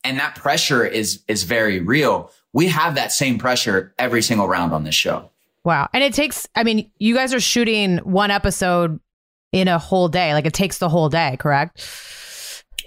And 0.04 0.18
that 0.18 0.34
pressure 0.34 0.84
is, 0.84 1.22
is 1.26 1.44
very 1.44 1.80
real. 1.80 2.30
We 2.52 2.68
have 2.68 2.96
that 2.96 3.10
same 3.10 3.38
pressure 3.38 3.94
every 3.98 4.20
single 4.20 4.46
round 4.46 4.74
on 4.74 4.84
this 4.84 4.94
show. 4.94 5.30
Wow. 5.64 5.88
And 5.94 6.04
it 6.04 6.12
takes, 6.12 6.46
I 6.54 6.64
mean, 6.64 6.90
you 6.98 7.14
guys 7.14 7.32
are 7.32 7.40
shooting 7.40 7.96
one 8.00 8.30
episode 8.30 9.00
in 9.52 9.68
a 9.68 9.78
whole 9.78 10.08
day. 10.08 10.34
Like 10.34 10.44
it 10.44 10.52
takes 10.52 10.76
the 10.76 10.90
whole 10.90 11.08
day, 11.08 11.38
correct? 11.40 11.82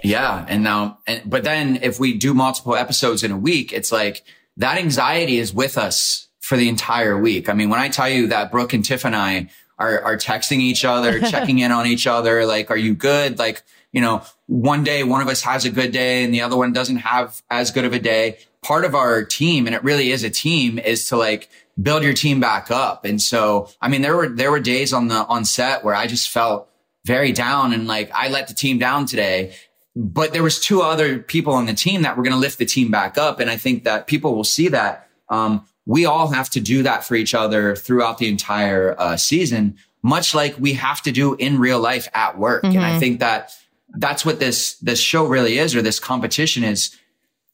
Yeah. 0.04 0.46
And 0.48 0.64
now, 0.64 1.00
and, 1.08 1.28
but 1.28 1.44
then 1.44 1.80
if 1.82 2.00
we 2.00 2.16
do 2.16 2.36
multiple 2.36 2.76
episodes 2.76 3.24
in 3.24 3.32
a 3.32 3.38
week, 3.40 3.74
it's 3.74 3.92
like 3.92 4.24
that 4.58 4.78
anxiety 4.78 5.40
is 5.40 5.52
with 5.52 5.80
us 5.80 6.28
for 6.42 6.58
the 6.58 6.70
entire 6.70 7.18
week. 7.18 7.50
I 7.50 7.54
mean, 7.54 7.72
when 7.72 7.80
I 7.80 7.90
tell 7.90 8.08
you 8.08 8.28
that 8.28 8.52
Brooke 8.52 8.74
and 8.74 8.86
Tiff 8.86 9.04
and 9.04 9.16
I 9.16 9.50
are, 9.78 10.02
are 10.02 10.18
texting 10.18 10.60
each 10.60 10.86
other, 10.86 11.20
checking 11.32 11.60
in 11.60 11.72
on 11.72 11.88
each 11.88 12.08
other, 12.08 12.46
like, 12.46 12.72
are 12.72 12.78
you 12.78 12.94
good? 12.94 13.40
Like, 13.40 13.64
you 13.92 14.02
know, 14.02 14.24
one 14.48 14.84
day 14.84 15.04
one 15.04 15.22
of 15.22 15.28
us 15.28 15.42
has 15.42 15.66
a 15.66 15.70
good 15.70 15.92
day 15.92 16.24
and 16.24 16.34
the 16.34 16.42
other 16.42 16.58
one 16.58 16.74
doesn't 16.74 16.98
have 16.98 17.42
as 17.50 17.72
good 17.72 17.86
of 17.86 17.94
a 17.94 18.00
day. 18.00 18.40
Part 18.62 18.84
of 18.84 18.96
our 18.96 19.24
team, 19.24 19.68
and 19.68 19.76
it 19.76 19.84
really 19.84 20.12
is 20.12 20.24
a 20.24 20.30
team, 20.30 20.80
is 20.80 21.08
to 21.10 21.18
like 21.18 21.50
build 21.82 22.04
your 22.04 22.14
team 22.14 22.40
back 22.40 22.72
up. 22.72 23.06
And 23.06 23.22
so, 23.22 23.70
I 23.82 23.90
mean, 23.90 24.02
there 24.02 24.16
were, 24.16 24.30
there 24.30 24.52
were 24.52 24.60
days 24.60 24.92
on 24.92 25.08
the, 25.08 25.26
on 25.28 25.46
set 25.46 25.84
where 25.84 25.96
I 25.96 26.08
just 26.08 26.30
felt 26.30 26.70
very 27.06 27.32
down 27.32 27.72
and 27.72 27.86
like 27.86 28.10
I 28.16 28.30
let 28.30 28.48
the 28.48 28.56
team 28.56 28.80
down 28.80 29.06
today 29.06 29.54
but 29.96 30.34
there 30.34 30.44
was 30.44 30.60
two 30.60 30.82
other 30.82 31.20
people 31.20 31.54
on 31.54 31.66
the 31.66 31.74
team 31.74 32.02
that 32.02 32.18
were 32.18 32.24
going 32.24 32.34
to 32.34 32.40
lift 32.40 32.58
the 32.58 32.66
team 32.66 32.92
back 32.92 33.18
up. 33.18 33.40
And 33.40 33.50
I 33.50 33.56
think 33.56 33.86
that 33.86 34.08
people 34.08 34.36
will 34.36 34.44
see 34.44 34.68
that. 34.70 35.10
Um, 35.30 35.66
we 35.86 36.06
all 36.06 36.30
have 36.30 36.50
to 36.52 36.60
do 36.60 36.84
that 36.84 37.04
for 37.04 37.16
each 37.16 37.34
other 37.34 37.76
throughout 37.76 38.18
the 38.18 38.28
entire 38.28 39.00
uh, 39.00 39.18
season, 39.18 39.78
much 40.02 40.34
like 40.34 40.56
we 40.60 40.74
have 40.74 41.02
to 41.04 41.12
do 41.12 41.36
in 41.36 41.60
real 41.60 41.80
life 41.80 42.08
at 42.14 42.38
work. 42.38 42.64
Mm-hmm. 42.64 42.76
And 42.76 42.86
I 42.86 42.92
mm-hmm. 42.92 43.00
think 43.00 43.20
that 43.20 43.56
that's 43.98 44.26
what 44.26 44.40
this, 44.40 44.78
this 44.80 45.00
show 45.00 45.26
really 45.26 45.58
is, 45.58 45.76
or 45.76 45.82
this 45.82 46.00
competition 46.00 46.64
is. 46.64 46.98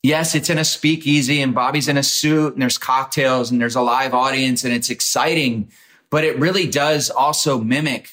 Yes, 0.04 0.34
it's 0.34 0.50
in 0.50 0.58
a 0.58 0.66
speakeasy 0.66 1.42
and 1.42 1.54
Bobby's 1.54 1.88
in 1.88 1.98
a 1.98 2.04
suit 2.04 2.54
and 2.54 2.62
there's 2.62 2.80
cocktails 2.80 3.52
and 3.52 3.62
there's 3.62 3.76
a 3.76 3.82
live 3.82 4.16
audience 4.16 4.64
and 4.64 4.74
it's 4.74 4.90
exciting, 4.90 5.70
but 6.10 6.24
it 6.24 6.40
really 6.40 6.68
does 6.68 7.12
also 7.12 7.60
mimic 7.60 8.10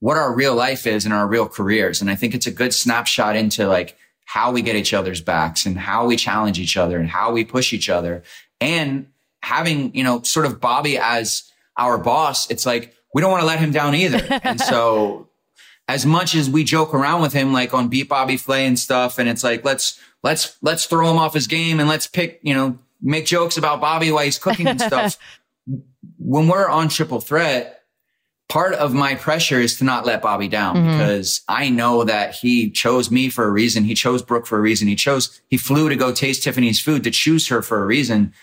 what 0.00 0.16
our 0.16 0.34
real 0.34 0.54
life 0.54 0.86
is 0.86 1.04
and 1.04 1.14
our 1.14 1.28
real 1.28 1.46
careers. 1.46 2.00
And 2.00 2.10
I 2.10 2.16
think 2.16 2.34
it's 2.34 2.46
a 2.46 2.50
good 2.50 2.74
snapshot 2.74 3.36
into 3.36 3.68
like 3.68 3.96
how 4.24 4.50
we 4.50 4.62
get 4.62 4.76
each 4.76 4.92
other's 4.92 5.20
backs 5.20 5.64
and 5.64 5.78
how 5.78 6.06
we 6.06 6.16
challenge 6.16 6.58
each 6.58 6.76
other 6.76 6.98
and 6.98 7.08
how 7.08 7.32
we 7.32 7.44
push 7.44 7.72
each 7.72 7.88
other. 7.88 8.22
And 8.60 9.06
having, 9.48 9.94
you 9.94 10.04
know, 10.04 10.20
sort 10.22 10.44
of 10.44 10.60
Bobby 10.60 10.98
as 10.98 11.50
our 11.78 11.96
boss, 11.96 12.50
it's 12.50 12.66
like 12.66 12.94
we 13.14 13.22
don't 13.22 13.30
want 13.30 13.40
to 13.40 13.46
let 13.46 13.58
him 13.58 13.70
down 13.70 13.94
either. 13.94 14.20
and 14.42 14.60
so 14.60 15.28
as 15.88 16.04
much 16.04 16.34
as 16.34 16.50
we 16.50 16.64
joke 16.64 16.92
around 16.92 17.22
with 17.22 17.32
him, 17.32 17.52
like 17.52 17.72
on 17.72 17.88
Beat 17.88 18.10
Bobby 18.10 18.36
Flay 18.36 18.66
and 18.66 18.78
stuff, 18.78 19.18
and 19.18 19.26
it's 19.26 19.42
like, 19.42 19.64
let's, 19.64 19.98
let's, 20.22 20.58
let's 20.60 20.84
throw 20.84 21.10
him 21.10 21.16
off 21.16 21.32
his 21.32 21.46
game 21.46 21.80
and 21.80 21.88
let's 21.88 22.06
pick, 22.06 22.40
you 22.42 22.52
know, 22.52 22.78
make 23.00 23.24
jokes 23.24 23.56
about 23.56 23.80
Bobby 23.80 24.12
while 24.12 24.24
he's 24.24 24.38
cooking 24.38 24.66
and 24.66 24.80
stuff. 24.80 25.16
when 26.18 26.46
we're 26.46 26.68
on 26.68 26.90
triple 26.90 27.20
threat, 27.20 27.84
part 28.50 28.74
of 28.74 28.92
my 28.92 29.14
pressure 29.14 29.60
is 29.60 29.78
to 29.78 29.84
not 29.84 30.04
let 30.04 30.20
Bobby 30.20 30.48
down 30.48 30.76
mm-hmm. 30.76 30.98
because 30.98 31.40
I 31.48 31.70
know 31.70 32.04
that 32.04 32.34
he 32.34 32.70
chose 32.70 33.10
me 33.10 33.30
for 33.30 33.44
a 33.44 33.50
reason. 33.50 33.84
He 33.84 33.94
chose 33.94 34.20
Brooke 34.20 34.46
for 34.46 34.58
a 34.58 34.60
reason. 34.60 34.88
He 34.88 34.96
chose, 34.96 35.40
he 35.48 35.56
flew 35.56 35.88
to 35.88 35.96
go 35.96 36.12
taste 36.12 36.42
Tiffany's 36.42 36.80
food 36.80 37.02
to 37.04 37.10
choose 37.10 37.48
her 37.48 37.62
for 37.62 37.82
a 37.82 37.86
reason. 37.86 38.34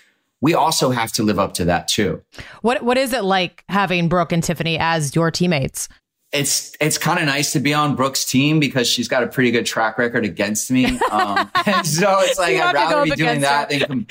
We 0.42 0.54
also 0.54 0.92
have 0.92 1.12
to 1.14 1.24
live 1.24 1.40
up 1.40 1.54
to 1.56 1.66
that 1.66 1.88
too. 1.88 2.22
What 2.62 2.84
What 2.84 2.98
is 2.98 3.14
it 3.14 3.24
like 3.24 3.64
having 3.70 4.10
Brooke 4.10 4.32
and 4.32 4.44
Tiffany 4.44 4.78
as 4.80 5.16
your 5.16 5.32
teammates? 5.32 5.88
It's 6.32 6.76
it's 6.82 6.98
kind 6.98 7.20
of 7.20 7.26
nice 7.26 7.54
to 7.54 7.60
be 7.60 7.74
on 7.74 7.96
Brooke's 7.96 8.26
team 8.26 8.60
because 8.60 8.88
she's 8.88 9.08
got 9.08 9.24
a 9.24 9.28
pretty 9.28 9.52
good 9.52 9.66
track 9.66 9.98
record 9.98 10.26
against 10.26 10.70
me. 10.70 11.00
Um, 11.12 11.50
and 11.66 11.88
so 11.88 12.20
it's 12.22 12.38
like 12.38 12.58
I'd 12.58 12.74
rather 12.74 13.04
be 13.04 13.12
doing 13.12 13.42
that 13.42 13.70
than 13.70 14.08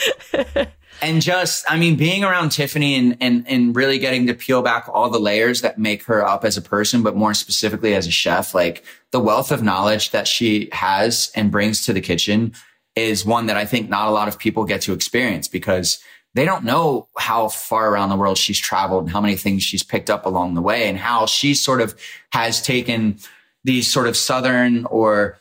and 1.02 1.20
just, 1.20 1.64
I 1.68 1.76
mean, 1.76 1.96
being 1.96 2.24
around 2.24 2.50
Tiffany 2.50 2.94
and, 2.94 3.16
and, 3.20 3.44
and 3.48 3.76
really 3.76 3.98
getting 3.98 4.26
to 4.26 4.34
peel 4.34 4.62
back 4.62 4.88
all 4.88 5.10
the 5.10 5.18
layers 5.18 5.60
that 5.60 5.78
make 5.78 6.04
her 6.04 6.26
up 6.26 6.44
as 6.44 6.56
a 6.56 6.62
person, 6.62 7.02
but 7.02 7.16
more 7.16 7.34
specifically 7.34 7.94
as 7.94 8.06
a 8.06 8.10
chef, 8.10 8.54
like 8.54 8.84
the 9.10 9.20
wealth 9.20 9.50
of 9.50 9.62
knowledge 9.62 10.10
that 10.10 10.28
she 10.28 10.68
has 10.72 11.30
and 11.34 11.50
brings 11.50 11.84
to 11.86 11.92
the 11.92 12.00
kitchen 12.00 12.54
is 12.96 13.26
one 13.26 13.46
that 13.46 13.56
I 13.56 13.64
think 13.64 13.88
not 13.88 14.08
a 14.08 14.12
lot 14.12 14.28
of 14.28 14.38
people 14.38 14.64
get 14.64 14.80
to 14.82 14.92
experience 14.92 15.48
because 15.48 15.98
they 16.34 16.44
don't 16.44 16.64
know 16.64 17.08
how 17.16 17.48
far 17.48 17.90
around 17.90 18.10
the 18.10 18.16
world 18.16 18.36
she's 18.36 18.58
traveled 18.58 19.04
and 19.04 19.12
how 19.12 19.20
many 19.20 19.36
things 19.36 19.62
she's 19.62 19.82
picked 19.82 20.10
up 20.10 20.26
along 20.26 20.54
the 20.54 20.62
way 20.62 20.88
and 20.88 20.98
how 20.98 21.26
she 21.26 21.54
sort 21.54 21.80
of 21.80 21.94
has 22.32 22.60
taken 22.60 23.18
these 23.62 23.90
sort 23.90 24.06
of 24.06 24.16
Southern 24.16 24.84
or 24.86 25.38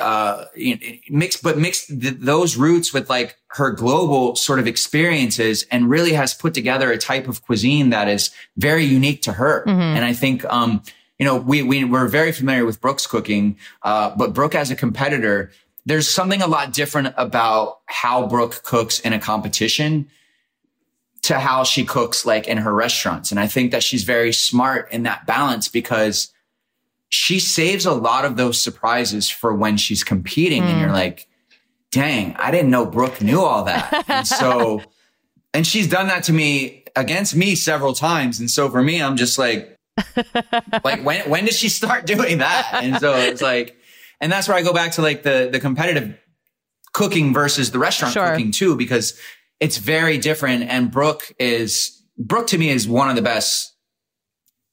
uh, 0.00 0.46
mixed, 1.10 1.42
but 1.42 1.58
mixed 1.58 1.88
th- 1.88 2.14
those 2.18 2.56
roots 2.56 2.94
with 2.94 3.10
like 3.10 3.36
her 3.48 3.70
global 3.70 4.36
sort 4.36 4.58
of 4.58 4.66
experiences 4.66 5.66
and 5.70 5.90
really 5.90 6.12
has 6.12 6.32
put 6.32 6.54
together 6.54 6.90
a 6.90 6.96
type 6.96 7.28
of 7.28 7.42
cuisine 7.42 7.90
that 7.90 8.08
is 8.08 8.30
very 8.56 8.84
unique 8.84 9.20
to 9.22 9.32
her. 9.32 9.64
Mm-hmm. 9.66 9.80
And 9.80 10.04
I 10.04 10.12
think, 10.14 10.44
um, 10.46 10.82
you 11.18 11.26
know, 11.26 11.36
we, 11.36 11.62
we, 11.62 11.84
we're 11.84 12.08
very 12.08 12.32
familiar 12.32 12.64
with 12.64 12.80
Brooke's 12.80 13.06
cooking, 13.06 13.58
uh, 13.82 14.14
but 14.16 14.32
Brooke 14.32 14.54
as 14.54 14.70
a 14.70 14.76
competitor, 14.76 15.50
there's 15.84 16.08
something 16.08 16.42
a 16.42 16.46
lot 16.46 16.72
different 16.72 17.14
about 17.16 17.80
how 17.86 18.26
Brooke 18.26 18.62
cooks 18.62 19.00
in 19.00 19.12
a 19.12 19.18
competition 19.18 20.08
to 21.22 21.38
how 21.38 21.64
she 21.64 21.84
cooks 21.84 22.26
like 22.26 22.46
in 22.46 22.58
her 22.58 22.72
restaurants. 22.72 23.30
And 23.30 23.38
I 23.38 23.46
think 23.46 23.70
that 23.72 23.82
she's 23.82 24.04
very 24.04 24.32
smart 24.32 24.92
in 24.92 25.04
that 25.04 25.26
balance 25.26 25.68
because 25.68 26.32
she 27.08 27.38
saves 27.38 27.86
a 27.86 27.92
lot 27.92 28.24
of 28.24 28.36
those 28.36 28.60
surprises 28.60 29.28
for 29.28 29.54
when 29.54 29.76
she's 29.76 30.02
competing 30.02 30.62
mm. 30.62 30.66
and 30.66 30.80
you're 30.80 30.88
hmm. 30.88 30.94
like, 30.94 31.28
dang, 31.90 32.34
I 32.36 32.50
didn't 32.50 32.70
know 32.70 32.86
Brooke 32.86 33.20
knew 33.20 33.40
all 33.40 33.64
that. 33.64 34.04
and 34.08 34.26
so, 34.26 34.82
and 35.54 35.66
she's 35.66 35.86
done 35.86 36.08
that 36.08 36.24
to 36.24 36.32
me 36.32 36.84
against 36.96 37.36
me 37.36 37.54
several 37.54 37.92
times. 37.92 38.40
And 38.40 38.50
so 38.50 38.70
for 38.70 38.82
me, 38.82 39.00
I'm 39.00 39.16
just 39.16 39.38
like, 39.38 39.76
like 40.84 41.04
when, 41.04 41.28
when 41.28 41.44
did 41.44 41.54
she 41.54 41.68
start 41.68 42.06
doing 42.06 42.38
that? 42.38 42.80
And 42.82 42.98
so 42.98 43.14
it's 43.14 43.42
like, 43.42 43.76
and 44.22 44.30
that's 44.30 44.48
where 44.48 44.56
I 44.56 44.62
go 44.62 44.72
back 44.72 44.92
to 44.92 45.02
like 45.02 45.24
the, 45.24 45.50
the 45.52 45.58
competitive 45.58 46.16
cooking 46.92 47.34
versus 47.34 47.72
the 47.72 47.78
restaurant 47.80 48.14
sure. 48.14 48.30
cooking 48.30 48.52
too, 48.52 48.76
because 48.76 49.18
it's 49.58 49.78
very 49.78 50.16
different. 50.16 50.62
And 50.62 50.90
Brooke 50.92 51.32
is, 51.40 52.02
Brooke 52.16 52.46
to 52.48 52.58
me 52.58 52.70
is 52.70 52.86
one 52.86 53.10
of 53.10 53.16
the 53.16 53.22
best 53.22 53.74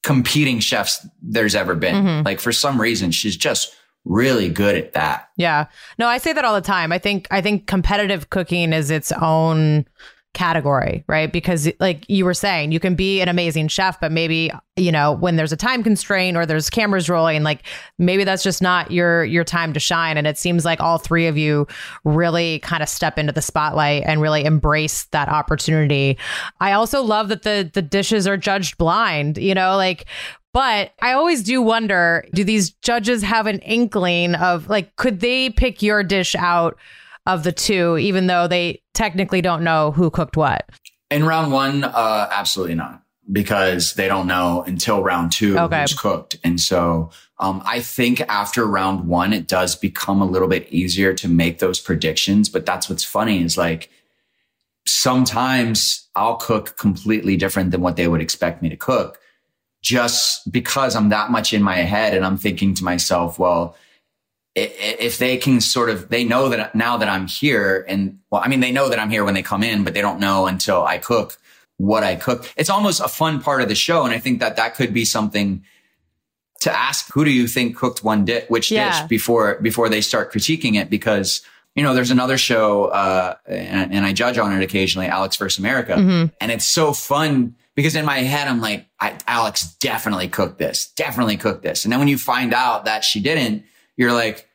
competing 0.04 0.60
chefs 0.60 1.06
there's 1.22 1.56
ever 1.56 1.74
been. 1.74 1.96
Mm-hmm. 1.96 2.26
Like 2.26 2.40
for 2.40 2.52
some 2.52 2.80
reason, 2.80 3.10
she's 3.10 3.36
just 3.36 3.74
really 4.06 4.50
good 4.50 4.76
at 4.76 4.94
that. 4.94 5.30
Yeah. 5.36 5.66
No, 5.98 6.08
I 6.08 6.20
say 6.20 6.32
that 6.32 6.46
all 6.46 6.54
the 6.54 6.62
time. 6.62 6.92
I 6.92 7.00
think 7.00 7.28
I 7.32 7.42
think 7.42 7.66
competitive 7.66 8.30
cooking 8.30 8.72
is 8.72 8.92
its 8.92 9.12
own 9.12 9.86
category, 10.34 11.04
right? 11.08 11.32
Because 11.32 11.70
like 11.80 12.06
you 12.08 12.24
were 12.24 12.34
saying, 12.34 12.72
you 12.72 12.80
can 12.80 12.96
be 12.96 13.20
an 13.20 13.28
amazing 13.28 13.68
chef, 13.68 14.00
but 14.00 14.12
maybe, 14.12 14.52
you 14.76 14.92
know, 14.92 15.14
when 15.14 15.36
there's 15.36 15.52
a 15.52 15.58
time 15.58 15.82
constraint 15.82 16.38
or 16.38 16.46
there's 16.46 16.70
cameras 16.70 17.10
rolling, 17.10 17.44
like 17.44 17.64
maybe 17.98 18.24
that's 18.24 18.44
just 18.44 18.62
not 18.62 18.92
your 18.92 19.26
your 19.26 19.44
time 19.44 19.74
to 19.74 19.80
shine 19.80 20.18
and 20.18 20.28
it 20.28 20.38
seems 20.38 20.66
like 20.66 20.80
all 20.80 20.98
three 20.98 21.26
of 21.26 21.38
you 21.38 21.68
really 22.04 22.60
kind 22.60 22.84
of 22.84 22.90
step 22.90 23.18
into 23.18 23.34
the 23.34 23.42
spotlight 23.42 24.04
and 24.06 24.22
really 24.22 24.46
embrace 24.46 25.06
that 25.06 25.30
opportunity. 25.30 26.18
I 26.60 26.74
also 26.74 27.02
love 27.02 27.30
that 27.30 27.42
the 27.42 27.70
the 27.74 27.82
dishes 27.82 28.28
are 28.28 28.38
judged 28.38 28.78
blind, 28.78 29.38
you 29.38 29.56
know, 29.56 29.76
like 29.78 30.06
but 30.54 30.94
I 31.02 31.14
always 31.14 31.44
do 31.44 31.62
wonder 31.62 32.26
do 32.34 32.44
these 32.44 32.72
judges 32.72 33.22
have 33.24 33.48
an 33.48 33.60
inkling 33.60 34.36
of 34.36 34.68
like, 34.68 34.96
could 34.96 35.20
they 35.20 35.50
pick 35.50 35.82
your 35.82 36.04
dish 36.04 36.36
out 36.36 36.78
of 37.34 37.44
the 37.44 37.52
two, 37.52 37.98
even 37.98 38.28
though 38.28 38.48
they 38.48 38.82
technically 38.94 39.42
don't 39.42 39.64
know 39.64 39.92
who 39.92 40.10
cooked 40.10 40.36
what? 40.36 40.68
In 41.12 41.24
round 41.24 41.52
one, 41.52 41.84
uh, 41.84 42.28
absolutely 42.32 42.76
not, 42.76 43.04
because 43.32 43.94
they 43.94 44.08
don't 44.08 44.28
know 44.28 44.64
until 44.66 45.04
round 45.04 45.32
two 45.32 45.58
okay. 45.58 45.82
who's 45.82 45.94
cooked. 45.94 46.38
And 46.44 46.60
so 46.60 47.12
um, 47.40 47.62
I 47.66 47.80
think 47.80 48.22
after 48.22 48.66
round 48.66 49.08
one, 49.08 49.32
it 49.32 49.48
does 49.48 49.76
become 49.76 50.22
a 50.22 50.26
little 50.26 50.48
bit 50.48 50.68
easier 50.70 51.14
to 51.16 51.28
make 51.28 51.60
those 51.60 51.80
predictions. 51.80 52.50
But 52.50 52.66
that's 52.66 52.90
what's 52.90 53.04
funny 53.04 53.44
is 53.44 53.58
like 53.58 53.90
sometimes 54.86 56.08
I'll 56.16 56.38
cook 56.38 56.78
completely 56.78 57.38
different 57.38 57.72
than 57.72 57.82
what 57.82 57.96
they 57.96 58.08
would 58.08 58.22
expect 58.22 58.62
me 58.62 58.70
to 58.70 58.78
cook 58.78 59.20
just 59.82 60.52
because 60.52 60.96
I'm 60.96 61.10
that 61.10 61.32
much 61.32 61.54
in 61.54 61.64
my 61.64 61.78
head 61.78 62.14
and 62.14 62.26
I'm 62.26 62.38
thinking 62.38 62.74
to 62.76 62.84
myself, 62.84 63.40
well, 63.40 63.78
if 64.62 65.18
they 65.18 65.38
can 65.38 65.62
sort 65.62 65.90
of, 65.90 66.10
they 66.10 66.24
know 66.24 66.50
that 66.50 66.76
now 66.76 66.98
that 66.98 67.08
I'm 67.08 67.28
here 67.28 67.86
and 67.88 68.20
well, 68.30 68.42
I 68.44 68.48
mean, 68.48 68.60
they 68.60 68.72
know 68.72 68.90
that 68.90 69.00
I'm 69.00 69.10
here 69.10 69.24
when 69.24 69.34
they 69.34 69.42
come 69.42 69.64
in, 69.64 69.84
but 69.84 69.94
they 69.94 70.02
don't 70.02 70.20
know 70.20 70.48
until 70.48 70.86
I 70.86 70.98
cook 70.98 71.38
what 71.78 72.04
I 72.04 72.16
cook. 72.16 72.52
It's 72.58 72.70
almost 72.70 73.00
a 73.00 73.08
fun 73.08 73.42
part 73.42 73.62
of 73.62 73.70
the 73.70 73.76
show. 73.76 74.04
And 74.04 74.14
I 74.14 74.20
think 74.20 74.42
that 74.42 74.58
that 74.58 74.76
could 74.76 74.94
be 74.94 75.06
something 75.06 75.64
to 76.60 76.78
ask, 76.78 77.12
who 77.14 77.24
do 77.24 77.32
you 77.32 77.48
think 77.48 77.78
cooked 77.78 78.04
one 78.04 78.26
dish, 78.26 78.44
which 78.50 78.70
yeah. 78.70 79.02
dish 79.02 79.08
before, 79.08 79.60
before 79.62 79.88
they 79.88 80.02
start 80.02 80.32
critiquing 80.32 80.76
it? 80.76 80.90
Because, 80.90 81.42
you 81.76 81.84
know, 81.84 81.94
there's 81.94 82.12
another 82.12 82.38
show, 82.38 82.86
uh, 82.86 83.36
and, 83.46 83.94
and, 83.94 84.06
I 84.06 84.12
judge 84.12 84.38
on 84.38 84.52
it 84.52 84.62
occasionally, 84.62 85.08
Alex 85.08 85.38
versus 85.38 85.58
America. 85.58 85.94
Mm-hmm. 85.94 86.34
And 86.42 86.52
it's 86.52 86.66
so 86.66 86.92
fun 86.92 87.56
because 87.76 87.96
in 87.96 88.04
my 88.04 88.18
head, 88.18 88.50
I'm 88.50 88.60
like, 88.60 88.88
I, 89.00 89.18
Alex 89.26 89.74
definitely 89.76 90.28
cooked 90.28 90.58
this, 90.58 90.92
definitely 90.98 91.38
cooked 91.38 91.64
this. 91.64 91.86
And 91.86 91.94
then 91.94 92.00
when 92.00 92.10
you 92.10 92.18
find 92.18 92.54
out 92.54 92.84
that 92.86 93.06
she 93.06 93.22
didn't, 93.22 93.64
you're 93.96 94.12
like, 94.12 94.49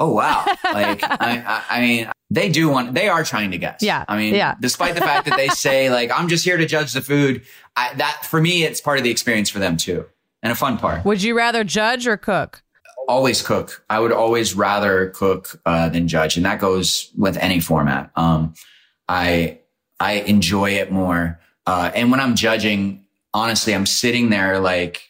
oh, 0.00 0.12
wow. 0.12 0.44
like, 0.64 1.02
I, 1.04 1.44
I, 1.46 1.64
I 1.70 1.80
mean, 1.80 2.10
they 2.30 2.48
do 2.48 2.68
want, 2.68 2.94
they 2.94 3.08
are 3.08 3.22
trying 3.22 3.52
to 3.52 3.58
guess. 3.58 3.82
Yeah. 3.82 4.04
I 4.08 4.16
mean, 4.16 4.34
yeah. 4.34 4.56
despite 4.60 4.94
the 4.94 5.00
fact 5.00 5.28
that 5.28 5.36
they 5.36 5.48
say 5.48 5.90
like, 5.98 6.10
I'm 6.10 6.28
just 6.28 6.44
here 6.44 6.56
to 6.56 6.66
judge 6.66 6.92
the 6.92 7.02
food. 7.02 7.42
I, 7.76 7.94
that 7.94 8.26
for 8.26 8.40
me, 8.40 8.64
it's 8.64 8.80
part 8.80 8.98
of 8.98 9.04
the 9.04 9.10
experience 9.10 9.48
for 9.48 9.60
them 9.60 9.76
too. 9.76 10.06
And 10.42 10.50
a 10.50 10.56
fun 10.56 10.78
part. 10.78 11.04
Would 11.04 11.22
you 11.22 11.36
rather 11.36 11.64
judge 11.64 12.06
or 12.06 12.16
cook? 12.16 12.62
always 13.10 13.42
cook. 13.42 13.84
I 13.90 13.98
would 13.98 14.12
always 14.12 14.54
rather 14.54 15.10
cook 15.10 15.60
uh, 15.66 15.88
than 15.88 16.06
judge, 16.06 16.36
and 16.36 16.46
that 16.46 16.60
goes 16.60 17.10
with 17.16 17.36
any 17.38 17.60
format. 17.60 18.10
Um, 18.14 18.54
I 19.08 19.58
I 19.98 20.12
enjoy 20.12 20.70
it 20.70 20.92
more, 20.92 21.40
uh, 21.66 21.90
and 21.94 22.10
when 22.10 22.20
I'm 22.20 22.36
judging, 22.36 23.04
honestly, 23.34 23.74
I'm 23.74 23.86
sitting 23.86 24.30
there 24.30 24.60
like, 24.60 25.09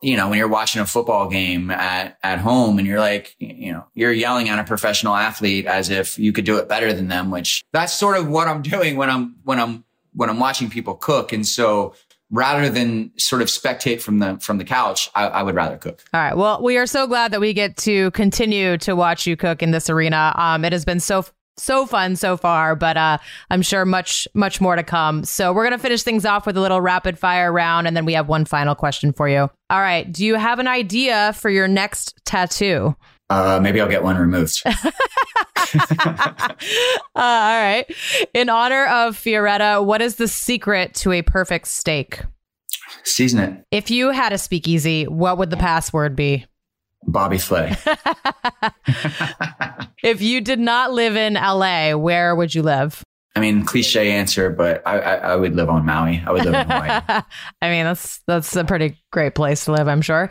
you 0.00 0.16
know, 0.16 0.28
when 0.28 0.38
you're 0.38 0.48
watching 0.48 0.80
a 0.80 0.86
football 0.86 1.28
game 1.28 1.70
at 1.70 2.18
at 2.22 2.38
home, 2.38 2.78
and 2.78 2.86
you're 2.86 3.00
like, 3.00 3.34
you 3.38 3.72
know, 3.72 3.86
you're 3.94 4.12
yelling 4.12 4.48
at 4.48 4.58
a 4.58 4.64
professional 4.64 5.14
athlete 5.14 5.66
as 5.66 5.90
if 5.90 6.18
you 6.18 6.32
could 6.32 6.44
do 6.44 6.58
it 6.58 6.68
better 6.68 6.92
than 6.92 7.08
them, 7.08 7.30
which 7.30 7.64
that's 7.72 7.92
sort 7.92 8.16
of 8.16 8.28
what 8.28 8.48
I'm 8.48 8.62
doing 8.62 8.96
when 8.96 9.10
I'm 9.10 9.36
when 9.44 9.58
I'm 9.58 9.84
when 10.14 10.28
I'm 10.30 10.38
watching 10.38 10.70
people 10.70 10.94
cook, 10.94 11.32
and 11.32 11.46
so 11.46 11.94
rather 12.30 12.70
than 12.70 13.12
sort 13.18 13.42
of 13.42 13.48
spectate 13.48 14.00
from 14.00 14.18
the 14.18 14.38
from 14.40 14.58
the 14.58 14.64
couch, 14.64 15.10
I, 15.14 15.26
I, 15.28 15.42
would 15.42 15.54
rather 15.54 15.76
cook. 15.76 16.02
All 16.14 16.20
right. 16.20 16.36
Well, 16.36 16.62
we 16.62 16.78
are 16.78 16.86
so 16.86 17.06
glad 17.06 17.30
that 17.32 17.40
we 17.40 17.52
get 17.52 17.76
to 17.78 18.10
continue 18.12 18.78
to 18.78 18.96
watch 18.96 19.26
you 19.26 19.36
cook 19.36 19.62
in 19.62 19.70
this 19.70 19.90
arena. 19.90 20.32
Um, 20.36 20.64
it 20.64 20.72
has 20.72 20.84
been 20.84 20.98
so 20.98 21.26
so 21.56 21.86
fun 21.86 22.16
so 22.16 22.36
far, 22.36 22.74
but 22.74 22.96
uh, 22.96 23.18
I'm 23.50 23.62
sure 23.62 23.84
much 23.84 24.26
much 24.34 24.60
more 24.60 24.76
to 24.76 24.82
come. 24.82 25.24
So 25.24 25.52
we're 25.52 25.64
gonna 25.64 25.78
finish 25.78 26.02
things 26.02 26.24
off 26.24 26.46
with 26.46 26.56
a 26.56 26.60
little 26.60 26.80
rapid 26.80 27.18
fire 27.18 27.52
round, 27.52 27.86
and 27.86 27.96
then 27.96 28.04
we 28.04 28.14
have 28.14 28.28
one 28.28 28.44
final 28.44 28.74
question 28.74 29.12
for 29.12 29.28
you. 29.28 29.50
All 29.70 29.80
right. 29.80 30.10
Do 30.10 30.24
you 30.24 30.34
have 30.34 30.58
an 30.58 30.68
idea 30.68 31.32
for 31.34 31.50
your 31.50 31.68
next 31.68 32.20
tattoo? 32.24 32.96
Uh, 33.30 33.58
maybe 33.62 33.80
I'll 33.80 33.88
get 33.88 34.02
one 34.02 34.18
removed. 34.18 34.62
uh, 34.66 36.54
all 37.14 37.62
right. 37.62 37.86
In 38.34 38.48
honor 38.50 38.86
of 38.86 39.16
Fioretta, 39.16 39.84
what 39.84 40.02
is 40.02 40.16
the 40.16 40.28
secret 40.28 40.94
to 40.96 41.12
a 41.12 41.22
perfect 41.22 41.68
steak? 41.68 42.20
Season 43.04 43.40
it. 43.40 43.64
If 43.70 43.90
you 43.90 44.10
had 44.10 44.32
a 44.32 44.38
speakeasy, 44.38 45.06
what 45.06 45.38
would 45.38 45.50
the 45.50 45.56
password 45.56 46.14
be? 46.14 46.46
Bobby 47.04 47.38
Flay. 47.38 47.74
if 50.02 50.22
you 50.22 50.40
did 50.40 50.58
not 50.58 50.92
live 50.92 51.16
in 51.16 51.34
LA, 51.34 51.92
where 51.92 52.34
would 52.34 52.54
you 52.54 52.62
live? 52.62 53.02
I 53.34 53.40
mean, 53.40 53.64
cliche 53.64 54.10
answer, 54.12 54.50
but 54.50 54.82
I, 54.86 54.98
I, 54.98 55.14
I, 55.14 55.36
would 55.36 55.56
live 55.56 55.70
on 55.70 55.86
Maui. 55.86 56.22
I 56.26 56.32
would 56.32 56.44
live 56.44 56.52
in 56.52 56.68
Hawaii. 56.68 57.00
I 57.62 57.70
mean, 57.70 57.84
that's 57.84 58.20
that's 58.26 58.54
a 58.56 58.64
pretty 58.64 58.98
great 59.10 59.34
place 59.34 59.64
to 59.64 59.72
live, 59.72 59.88
I'm 59.88 60.02
sure. 60.02 60.30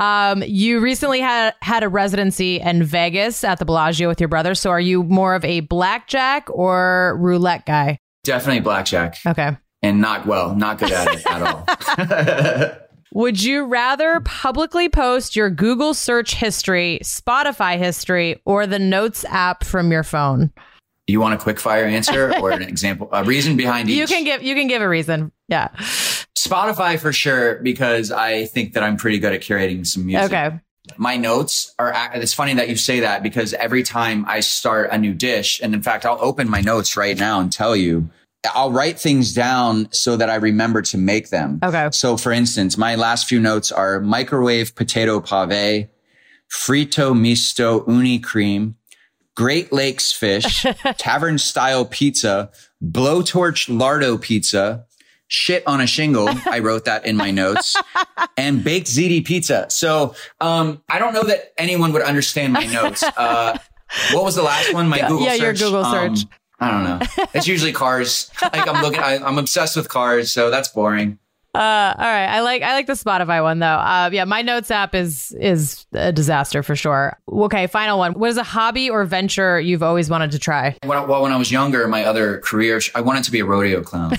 Um, 0.00 0.42
you 0.46 0.80
recently 0.80 1.20
had 1.20 1.54
had 1.60 1.82
a 1.82 1.90
residency 1.90 2.58
in 2.58 2.84
Vegas 2.84 3.44
at 3.44 3.58
the 3.58 3.66
Bellagio 3.66 4.08
with 4.08 4.18
your 4.18 4.28
brother. 4.28 4.54
So, 4.54 4.70
are 4.70 4.80
you 4.80 5.02
more 5.02 5.34
of 5.34 5.44
a 5.44 5.60
blackjack 5.60 6.48
or 6.48 7.18
roulette 7.20 7.66
guy? 7.66 7.98
Definitely 8.24 8.60
blackjack. 8.60 9.18
Okay. 9.26 9.54
And 9.82 10.00
not 10.00 10.26
well, 10.26 10.56
not 10.56 10.78
good 10.78 10.90
at 10.90 11.14
it 11.14 11.26
at 11.26 11.42
all. 11.42 12.78
Would 13.14 13.42
you 13.42 13.64
rather 13.64 14.20
publicly 14.20 14.88
post 14.88 15.34
your 15.34 15.48
Google 15.48 15.94
search 15.94 16.34
history, 16.34 17.00
Spotify 17.02 17.78
history, 17.78 18.40
or 18.44 18.66
the 18.66 18.78
Notes 18.78 19.24
app 19.26 19.64
from 19.64 19.90
your 19.90 20.02
phone? 20.02 20.52
You 21.06 21.20
want 21.20 21.32
a 21.32 21.38
quick 21.38 21.58
fire 21.58 21.86
answer 21.86 22.34
or 22.38 22.50
an 22.50 22.60
example, 22.62 23.08
a 23.12 23.24
reason 23.24 23.56
behind 23.56 23.88
each? 23.88 23.96
You 23.96 24.06
can 24.06 24.24
give 24.24 24.42
you 24.42 24.54
can 24.54 24.68
give 24.68 24.82
a 24.82 24.88
reason. 24.88 25.32
Yeah. 25.48 25.68
Spotify 26.36 27.00
for 27.00 27.12
sure 27.12 27.56
because 27.62 28.12
I 28.12 28.44
think 28.44 28.74
that 28.74 28.82
I'm 28.82 28.98
pretty 28.98 29.18
good 29.18 29.32
at 29.32 29.40
curating 29.40 29.86
some 29.86 30.04
music. 30.04 30.32
Okay. 30.32 30.60
My 30.98 31.16
notes 31.16 31.74
are 31.78 31.94
it's 32.14 32.34
funny 32.34 32.54
that 32.54 32.68
you 32.68 32.76
say 32.76 33.00
that 33.00 33.22
because 33.22 33.54
every 33.54 33.82
time 33.82 34.26
I 34.28 34.40
start 34.40 34.90
a 34.92 34.98
new 34.98 35.14
dish 35.14 35.60
and 35.62 35.74
in 35.74 35.82
fact 35.82 36.04
I'll 36.04 36.18
open 36.20 36.48
my 36.48 36.60
notes 36.60 36.94
right 36.94 37.18
now 37.18 37.40
and 37.40 37.50
tell 37.50 37.74
you 37.74 38.10
I'll 38.54 38.70
write 38.70 38.98
things 38.98 39.34
down 39.34 39.88
so 39.92 40.16
that 40.16 40.30
I 40.30 40.36
remember 40.36 40.82
to 40.82 40.98
make 40.98 41.30
them. 41.30 41.58
Okay. 41.62 41.88
So 41.92 42.16
for 42.16 42.32
instance, 42.32 42.78
my 42.78 42.94
last 42.94 43.28
few 43.28 43.40
notes 43.40 43.72
are 43.72 44.00
microwave 44.00 44.74
potato 44.74 45.20
pave, 45.20 45.88
fritto 46.50 47.18
misto 47.18 47.84
uni 47.86 48.18
cream, 48.18 48.76
Great 49.34 49.72
Lakes 49.72 50.12
fish, 50.12 50.66
tavern 50.98 51.38
style 51.38 51.84
pizza, 51.84 52.50
blowtorch 52.82 53.68
lardo 53.68 54.20
pizza, 54.20 54.84
shit 55.28 55.62
on 55.66 55.80
a 55.80 55.86
shingle. 55.86 56.28
I 56.46 56.58
wrote 56.58 56.86
that 56.86 57.06
in 57.06 57.16
my 57.16 57.30
notes 57.30 57.76
and 58.36 58.64
baked 58.64 58.88
ziti 58.88 59.24
pizza. 59.24 59.66
So, 59.68 60.14
um, 60.40 60.82
I 60.88 60.98
don't 60.98 61.14
know 61.14 61.22
that 61.22 61.52
anyone 61.56 61.92
would 61.92 62.02
understand 62.02 62.52
my 62.52 62.66
notes. 62.66 63.04
Uh, 63.16 63.58
what 64.12 64.22
was 64.22 64.34
the 64.34 64.42
last 64.42 64.72
one? 64.74 64.86
My 64.88 65.00
Google 65.00 65.22
yeah, 65.22 65.30
search. 65.30 65.38
Yeah, 65.38 65.44
your 65.44 65.54
Google 65.54 65.84
search. 65.84 66.24
Um, 66.24 66.30
I 66.60 66.70
don't 66.70 66.84
know. 66.84 67.26
It's 67.34 67.46
usually 67.46 67.72
cars. 67.72 68.30
Like 68.42 68.66
I'm 68.66 68.82
looking, 68.82 69.00
I, 69.00 69.18
I'm 69.18 69.38
obsessed 69.38 69.76
with 69.76 69.88
cars. 69.88 70.32
So 70.32 70.50
that's 70.50 70.68
boring. 70.68 71.18
Uh, 71.54 71.94
all 71.98 72.04
right. 72.04 72.26
I 72.26 72.40
like 72.40 72.62
I 72.62 72.74
like 72.74 72.86
the 72.86 72.92
Spotify 72.92 73.42
one 73.42 73.58
though. 73.58 73.66
Uh, 73.66 74.10
yeah, 74.12 74.24
my 74.24 74.42
notes 74.42 74.70
app 74.70 74.94
is 74.94 75.32
is 75.40 75.86
a 75.92 76.12
disaster 76.12 76.62
for 76.62 76.76
sure. 76.76 77.18
Okay, 77.28 77.66
final 77.66 77.98
one. 77.98 78.12
What 78.12 78.30
is 78.30 78.36
a 78.36 78.42
hobby 78.42 78.90
or 78.90 79.04
venture 79.04 79.58
you've 79.58 79.82
always 79.82 80.10
wanted 80.10 80.30
to 80.32 80.38
try? 80.38 80.76
When, 80.84 81.08
well, 81.08 81.22
when 81.22 81.32
I 81.32 81.36
was 81.36 81.50
younger, 81.50 81.88
my 81.88 82.04
other 82.04 82.38
career, 82.38 82.80
I 82.94 83.00
wanted 83.00 83.24
to 83.24 83.32
be 83.32 83.40
a 83.40 83.44
rodeo 83.44 83.82
clown. 83.82 84.16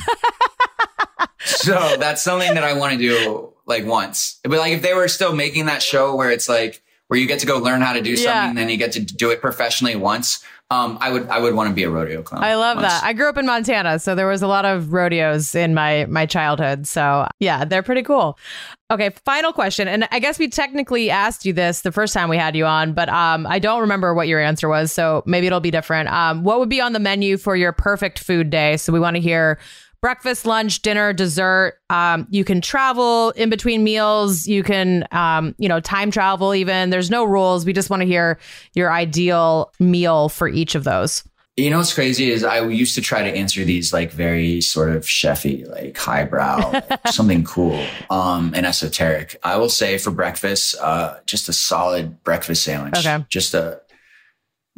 so 1.40 1.96
that's 1.98 2.24
something 2.24 2.56
that 2.56 2.64
I 2.64 2.74
want 2.74 2.94
to 2.94 3.00
do 3.00 3.54
like 3.68 3.86
once. 3.86 4.40
But 4.44 4.60
like 4.60 4.74
if 4.74 4.82
they 4.82 4.94
were 4.94 5.08
still 5.08 5.36
making 5.36 5.68
that 5.68 5.84
show 5.84 6.16
where 6.16 6.32
it's 6.32 6.50
like 6.50 6.82
where 7.08 7.20
you 7.20 7.28
get 7.28 7.40
to 7.40 7.46
go 7.46 7.60
learn 7.60 7.82
how 7.82 7.94
to 7.94 8.02
do 8.02 8.18
something, 8.18 8.34
yeah. 8.34 8.54
then 8.54 8.70
you 8.70 8.78
get 8.78 8.92
to 8.94 9.00
do 9.00 9.30
it 9.30 9.40
professionally 9.40 9.96
once. 9.96 10.44
Um, 10.72 11.00
I 11.02 11.10
would 11.10 11.28
I 11.30 11.40
would 11.40 11.56
want 11.56 11.70
to 11.70 11.74
be 11.74 11.84
a 11.84 11.90
rodeo 11.90 12.22
clown. 12.22 12.44
I 12.44 12.54
love 12.56 12.78
once. 12.78 12.88
that. 12.88 13.04
I 13.04 13.14
grew 13.14 13.28
up 13.28 13.38
in 13.38 13.48
Montana, 13.48 13.98
so 13.98 14.14
there 14.14 14.28
was 14.28 14.44
a 14.44 14.48
lot 14.48 14.66
of 14.66 14.94
rodeos 14.94 15.56
in 15.56 15.74
my 15.74 16.06
my 16.06 16.28
childhood. 16.28 16.86
So 16.86 17.28
yeah, 17.40 17.66
they're 17.66 17.82
pretty 17.82 18.04
cool. 18.04 18.38
Okay, 18.92 19.10
final 19.26 19.52
question, 19.52 19.88
and 19.88 20.08
I 20.12 20.20
guess 20.20 20.38
we 20.38 20.48
technically 20.48 21.10
asked 21.10 21.44
you 21.44 21.54
this 21.54 21.82
the 21.82 21.92
first 21.92 22.14
time 22.14 22.30
we 22.30 22.38
had 22.38 22.56
you 22.56 22.66
on, 22.66 22.94
but 22.94 23.10
um, 23.10 23.48
I 23.48 23.58
don't 23.58 23.82
remember 23.82 24.14
what 24.14 24.28
your 24.28 24.40
answer 24.40 24.68
was, 24.70 24.92
so 24.92 25.24
maybe 25.26 25.48
it'll 25.48 25.60
be 25.60 25.72
different. 25.72 26.10
Um, 26.10 26.44
what 26.44 26.60
would 26.60 26.70
be 26.70 26.82
on 26.82 26.94
the 26.94 27.00
menu 27.00 27.38
for 27.38 27.56
your 27.56 27.72
perfect 27.72 28.20
food 28.20 28.50
day? 28.50 28.78
So 28.78 28.94
we 28.94 29.00
want 29.00 29.16
to 29.16 29.22
hear 29.22 29.60
breakfast, 30.02 30.46
lunch, 30.46 30.82
dinner, 30.82 31.14
dessert. 31.14 31.80
Um, 31.90 32.28
you 32.30 32.44
can 32.44 32.62
travel 32.62 33.32
in 33.32 33.50
between 33.50 33.84
meals. 33.84 34.48
You 34.48 34.64
can, 34.64 35.08
um, 35.12 35.56
you 35.58 35.68
know, 35.68 35.80
time 35.80 36.12
travel 36.12 36.56
even. 36.56 36.90
There's 36.90 37.10
no 37.10 37.24
rules. 37.26 37.66
We 37.66 37.74
just 37.74 37.90
want 37.90 38.02
to 38.02 38.08
hear 38.08 38.40
your 38.74 38.92
ideal 38.92 39.74
meal 39.80 40.30
for 40.30 40.48
each 40.48 40.76
of 40.76 40.84
those. 40.84 41.24
You 41.58 41.70
know 41.70 41.78
what's 41.78 41.94
crazy 41.94 42.32
is 42.32 42.46
I 42.46 42.66
used 42.66 42.96
to 42.96 43.02
try 43.02 43.22
to 43.22 43.30
answer 43.36 43.66
these 43.66 43.92
like 43.92 44.14
very 44.14 44.62
sort 44.62 44.96
of 44.96 45.04
chefy, 45.04 45.68
like 45.70 45.98
highbrow, 45.98 46.72
like 46.72 47.08
something 47.08 47.44
cool, 47.44 47.86
um, 48.10 48.54
and 48.56 48.66
esoteric. 48.66 49.38
I 49.44 49.58
will 49.58 49.68
say 49.68 49.98
for 49.98 50.12
breakfast, 50.12 50.76
uh, 50.80 51.18
just 51.26 51.50
a 51.50 51.54
solid 51.54 52.24
breakfast 52.24 52.64
sandwich. 52.64 53.06
Okay. 53.06 53.26
Just 53.28 53.54
a 53.54 53.82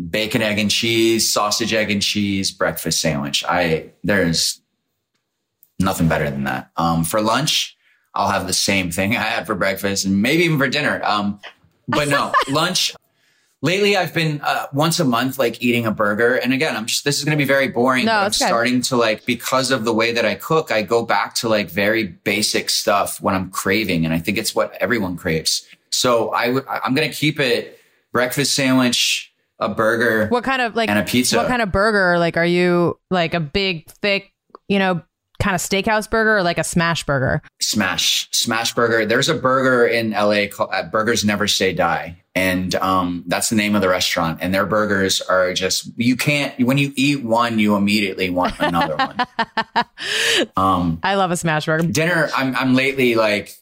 bacon, 0.10 0.42
egg, 0.42 0.58
and 0.58 0.72
cheese, 0.72 1.30
sausage, 1.30 1.72
egg, 1.72 1.92
and 1.92 2.02
cheese 2.02 2.50
breakfast 2.50 3.00
sandwich. 3.00 3.44
I 3.48 3.92
there's 4.04 4.61
nothing 5.84 6.08
better 6.08 6.30
than 6.30 6.44
that. 6.46 6.72
Um, 6.78 7.04
for 7.04 7.22
lunch, 7.22 7.78
I'll 8.14 8.30
have 8.30 8.48
the 8.48 8.54
same 8.54 8.92
thing 8.92 9.12
I 9.16 9.22
had 9.22 9.48
for 9.48 9.56
breakfast 9.56 10.06
and 10.06 10.22
maybe 10.22 10.44
even 10.44 10.58
for 10.58 10.68
dinner. 10.68 11.02
Um, 11.04 11.40
but 11.88 12.08
no, 12.08 12.34
lunch. 12.50 12.94
Lately, 13.64 13.96
I've 13.96 14.12
been 14.12 14.42
uh, 14.42 14.66
once 14.74 15.00
a 15.00 15.06
month, 15.06 15.38
like 15.38 15.62
eating 15.62 15.86
a 15.86 15.92
burger. 15.92 16.34
And 16.34 16.52
again, 16.52 16.76
I'm 16.76 16.88
just, 16.88 17.04
this 17.04 17.20
is 17.20 17.26
going 17.26 17.38
to 17.38 17.42
be 17.42 17.48
very 17.48 17.68
boring. 17.68 18.06
No, 18.06 18.14
I'm 18.14 18.34
starting 18.34 18.82
to 18.84 18.98
like, 18.98 19.24
because 19.28 19.70
of 19.70 19.86
the 19.86 19.94
way 19.94 20.12
that 20.14 20.26
I 20.26 20.34
cook, 20.34 20.72
I 20.72 20.82
go 20.82 21.06
back 21.06 21.36
to 21.36 21.50
like 21.50 21.70
very 21.70 22.06
basic 22.06 22.72
stuff 22.72 23.22
when 23.22 23.36
I'm 23.36 23.52
craving. 23.52 24.04
And 24.04 24.16
I 24.16 24.18
think 24.18 24.40
it's 24.40 24.56
what 24.56 24.74
everyone 24.82 25.16
craves. 25.16 25.64
So 25.92 26.30
I 26.30 26.50
would, 26.50 26.66
I'm 26.68 26.96
going 26.96 27.08
to 27.08 27.16
keep 27.16 27.40
it 27.40 27.80
breakfast 28.12 28.56
sandwich, 28.56 29.32
a 29.60 29.70
burger. 29.70 30.28
What 30.30 30.44
kind 30.44 30.64
of 30.64 30.76
like, 30.76 30.90
and 30.90 30.98
a 30.98 31.04
pizza. 31.04 31.38
What 31.38 31.48
kind 31.48 31.62
of 31.62 31.72
burger? 31.72 32.18
Like, 32.18 32.38
are 32.38 32.46
you 32.46 33.00
like 33.12 33.36
a 33.36 33.40
big, 33.40 33.92
thick, 33.92 34.34
you 34.70 34.80
know, 34.80 35.04
kind 35.42 35.56
of 35.56 35.62
steakhouse 35.62 36.10
burger 36.10 36.38
or 36.38 36.44
like 36.44 36.58
a 36.58 36.64
smash 36.64 37.06
burger? 37.06 37.42
Smash, 37.60 38.30
smash 38.32 38.74
burger. 38.74 39.06
There's 39.06 39.28
a 39.28 39.34
burger 39.34 39.86
in 39.86 40.12
LA 40.12 40.46
called 40.50 40.70
uh, 40.72 40.84
Burgers 40.84 41.26
Never 41.26 41.48
Say 41.48 41.74
Die. 41.74 42.18
And 42.34 42.76
um, 42.76 43.24
that's 43.28 43.50
the 43.50 43.56
name 43.56 43.76
of 43.76 43.82
the 43.82 43.90
restaurant. 43.90 44.40
And 44.42 44.54
their 44.54 44.66
burgers 44.66 45.20
are 45.20 45.54
just, 45.54 45.92
you 45.98 46.16
can't, 46.16 46.58
when 46.66 46.78
you 46.78 46.94
eat 46.96 47.24
one, 47.24 47.60
you 47.60 47.76
immediately 47.76 48.30
want 48.30 48.56
another 48.60 48.96
one. 48.96 49.18
Um, 50.58 51.00
I 51.04 51.16
love 51.16 51.30
a 51.32 51.38
smash 51.38 51.66
burger. 51.68 51.88
Dinner, 51.88 52.30
I'm, 52.36 52.56
I'm 52.56 52.74
lately 52.74 53.16
like, 53.16 53.56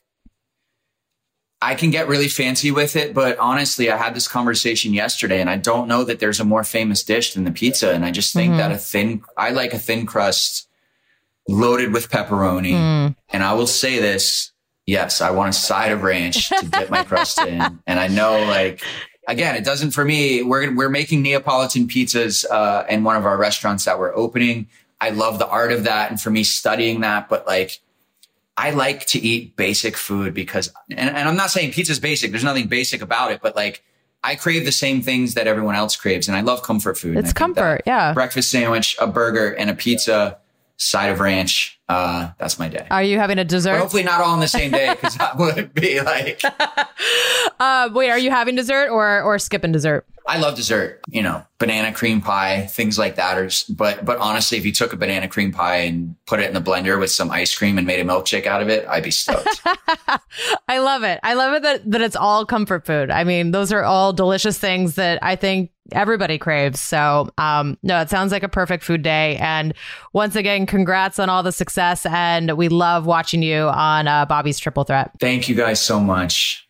I 1.62 1.76
can 1.76 1.92
get 1.92 2.08
really 2.08 2.30
fancy 2.30 2.72
with 2.72 2.96
it, 2.96 3.14
but 3.14 3.38
honestly, 3.38 3.92
I 3.92 3.98
had 3.98 4.16
this 4.16 4.28
conversation 4.28 4.94
yesterday 4.94 5.42
and 5.42 5.50
I 5.50 5.58
don't 5.58 5.88
know 5.90 6.06
that 6.06 6.20
there's 6.20 6.40
a 6.40 6.46
more 6.46 6.64
famous 6.64 7.04
dish 7.04 7.34
than 7.34 7.44
the 7.44 7.52
pizza. 7.52 7.92
And 7.92 8.06
I 8.06 8.12
just 8.12 8.34
think 8.34 8.52
mm-hmm. 8.52 8.60
that 8.60 8.72
a 8.72 8.78
thin, 8.78 9.24
I 9.36 9.50
like 9.52 9.74
a 9.74 9.80
thin 9.80 10.06
crust 10.06 10.69
loaded 11.50 11.94
with 11.94 12.10
pepperoni. 12.10 12.74
Mm. 12.74 13.16
And 13.30 13.44
I 13.44 13.54
will 13.54 13.68
say 13.68 14.00
this. 14.00 14.52
Yes, 14.86 15.22
I 15.22 15.30
want 15.30 15.50
a 15.50 15.54
side 15.54 15.92
of 15.92 16.02
ranch 16.02 16.50
to 16.50 16.66
dip 16.66 16.90
my 16.90 17.04
crust 17.04 17.40
in. 17.40 17.80
And 17.88 18.00
I 18.00 18.08
know 18.08 18.44
like, 18.46 18.84
again, 19.28 19.56
it 19.56 19.64
doesn't 19.64 19.92
for 19.92 20.04
me. 20.04 20.42
We're, 20.42 20.74
we're 20.74 20.90
making 20.90 21.22
Neapolitan 21.22 21.88
pizzas, 21.88 22.44
uh, 22.50 22.86
in 22.90 23.04
one 23.04 23.16
of 23.16 23.26
our 23.26 23.38
restaurants 23.38 23.86
that 23.86 24.00
we're 24.00 24.16
opening. 24.16 24.68
I 25.00 25.12
love 25.12 25.38
the 25.38 25.48
art 25.48 25.72
of 25.72 25.84
that. 25.84 26.10
And 26.10 26.20
for 26.20 26.32
me 26.32 26.44
studying 26.44 27.02
that, 27.02 27.30
but 27.30 27.46
like, 27.46 27.82
I 28.58 28.72
like 28.72 29.06
to 29.08 29.20
eat 29.20 29.56
basic 29.56 29.96
food 29.96 30.34
because, 30.34 30.74
and, 30.90 31.16
and 31.16 31.30
I'm 31.30 31.38
not 31.38 31.52
saying 31.52 31.72
pizza's 31.72 32.00
basic. 32.00 32.32
There's 32.32 32.44
nothing 32.44 32.68
basic 32.68 33.02
about 33.02 33.32
it, 33.32 33.42
but 33.42 33.56
like, 33.56 33.84
I 34.24 34.36
crave 34.36 34.66
the 34.66 34.72
same 34.72 35.02
things 35.02 35.36
that 35.36 35.48
everyone 35.48 35.76
else 35.76 35.96
craves. 35.96 36.28
And 36.28 36.36
I 36.36 36.42
love 36.42 36.64
comfort 36.64 36.98
food. 36.98 37.16
It's 37.16 37.32
comfort. 37.32 37.84
Yeah. 37.86 38.14
Breakfast 38.14 38.52
sandwich, 38.52 38.98
a 39.00 39.08
burger 39.08 39.56
and 39.56 39.70
a 39.70 39.76
pizza, 39.76 40.40
side 40.80 41.12
of 41.12 41.20
ranch. 41.20 41.80
Uh, 41.88 42.32
that's 42.38 42.58
my 42.58 42.70
day. 42.70 42.88
Are 42.90 43.04
you 43.04 43.20
having 43.20 43.38
a 43.38 43.44
dessert? 43.44 43.74
But 43.74 43.80
hopefully 43.80 44.04
not 44.04 44.22
all 44.22 44.32
on 44.32 44.40
the 44.40 44.48
same 44.48 44.72
day 44.72 44.94
because 44.94 45.16
that 45.18 45.38
would 45.38 45.74
be 45.74 46.02
like. 46.02 46.42
uh, 47.60 47.90
wait, 47.94 48.10
are 48.10 48.18
you 48.18 48.32
having 48.32 48.56
dessert 48.56 48.90
or 48.90 49.22
or 49.22 49.38
skipping 49.38 49.72
dessert? 49.72 50.06
I 50.30 50.38
love 50.38 50.56
dessert. 50.56 51.02
You 51.08 51.24
know, 51.24 51.44
banana 51.58 51.92
cream 51.92 52.22
pie, 52.22 52.68
things 52.68 53.00
like 53.00 53.16
that. 53.16 53.38
Are, 53.38 53.50
but 53.74 54.06
but 54.06 54.20
honestly, 54.20 54.60
if 54.60 54.66
you 54.66 54.72
took 54.72 54.94
a 54.94 54.96
banana 54.96 55.28
cream 55.28 55.52
pie 55.52 55.78
and 55.78 56.16
put 56.28 56.40
it 56.40 56.46
in 56.46 56.54
the 56.54 56.62
blender 56.62 57.00
with 57.00 57.10
some 57.10 57.32
ice 57.32 57.58
cream 57.58 57.80
and 57.80 57.88
made 57.88 58.00
a 58.00 58.04
milkshake 58.04 58.46
out 58.46 58.62
of 58.62 58.70
it, 58.70 58.88
I'd 58.88 59.04
be 59.04 59.10
stoked. 59.10 59.62
I 60.68 60.78
love 60.78 61.02
it. 61.04 61.20
I 61.24 61.34
love 61.34 61.56
it 61.56 61.64
that 61.64 61.92
that 61.92 62.02
it's 62.02 62.16
all 62.16 62.46
comfort 62.46 62.86
food. 62.86 63.10
I 63.10 63.24
mean, 63.24 63.50
those 63.50 63.72
are 63.72 63.84
all 63.84 64.14
delicious 64.14 64.60
things 64.60 64.96
that 64.96 65.18
I 65.24 65.36
think 65.36 65.72
everybody 65.92 66.38
craves. 66.38 66.80
So, 66.80 67.32
um, 67.40 67.80
no, 67.82 68.00
it 68.00 68.12
sounds 68.12 68.32
like 68.32 68.44
a 68.44 68.50
perfect 68.50 68.84
food 68.84 69.02
day. 69.02 69.38
And 69.38 69.74
once 70.14 70.36
again, 70.36 70.68
congrats 70.68 71.18
on 71.18 71.30
all 71.30 71.42
the 71.42 71.52
success. 71.52 72.06
And 72.06 72.56
we 72.56 72.70
love 72.70 73.08
watching 73.08 73.42
you 73.42 73.64
on 73.64 74.08
uh, 74.08 74.28
Bobby's 74.28 74.60
Triple 74.60 74.84
Threat. 74.84 75.12
Thank 75.20 75.50
you 75.50 75.56
guys 75.56 75.82
so 75.82 76.00
much. 76.00 76.68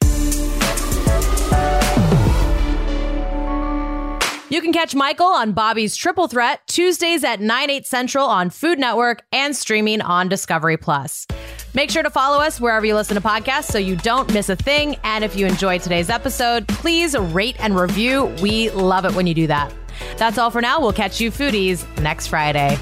You 4.52 4.62
can 4.62 4.74
catch 4.74 4.96
Michael 4.96 5.28
on 5.28 5.52
Bobby's 5.52 5.96
Triple 5.96 6.28
Threat 6.28 6.62
Tuesdays 6.66 7.24
at 7.24 7.40
9, 7.40 7.70
8 7.70 7.86
central 7.86 8.26
on 8.26 8.50
Food 8.50 8.80
Network 8.80 9.22
and 9.32 9.56
streaming 9.56 10.02
on 10.02 10.28
Discovery 10.28 10.76
Plus. 10.76 11.28
Make 11.76 11.92
sure 11.92 12.02
to 12.02 12.10
follow 12.10 12.42
us 12.42 12.60
wherever 12.60 12.84
you 12.84 12.96
listen 12.96 13.14
to 13.14 13.22
podcasts 13.22 13.66
so 13.66 13.78
you 13.78 13.96
don't 13.96 14.34
miss 14.34 14.50
a 14.50 14.56
thing. 14.56 14.96
And 15.04 15.24
if 15.24 15.36
you 15.36 15.46
enjoyed 15.46 15.82
today's 15.82 16.10
episode, 16.10 16.68
please 16.68 17.16
rate 17.16 17.58
and 17.60 17.80
review. 17.80 18.26
We 18.42 18.72
love 18.72 19.06
it 19.06 19.14
when 19.14 19.28
you 19.28 19.36
do 19.36 19.46
that. 19.46 19.72
That's 20.18 20.40
all 20.40 20.50
for 20.50 20.62
now. 20.62 20.82
We'll 20.82 20.94
catch 20.94 21.22
you 21.22 21.30
foodies 21.30 21.86
next 22.02 22.28
Friday. 22.28 22.76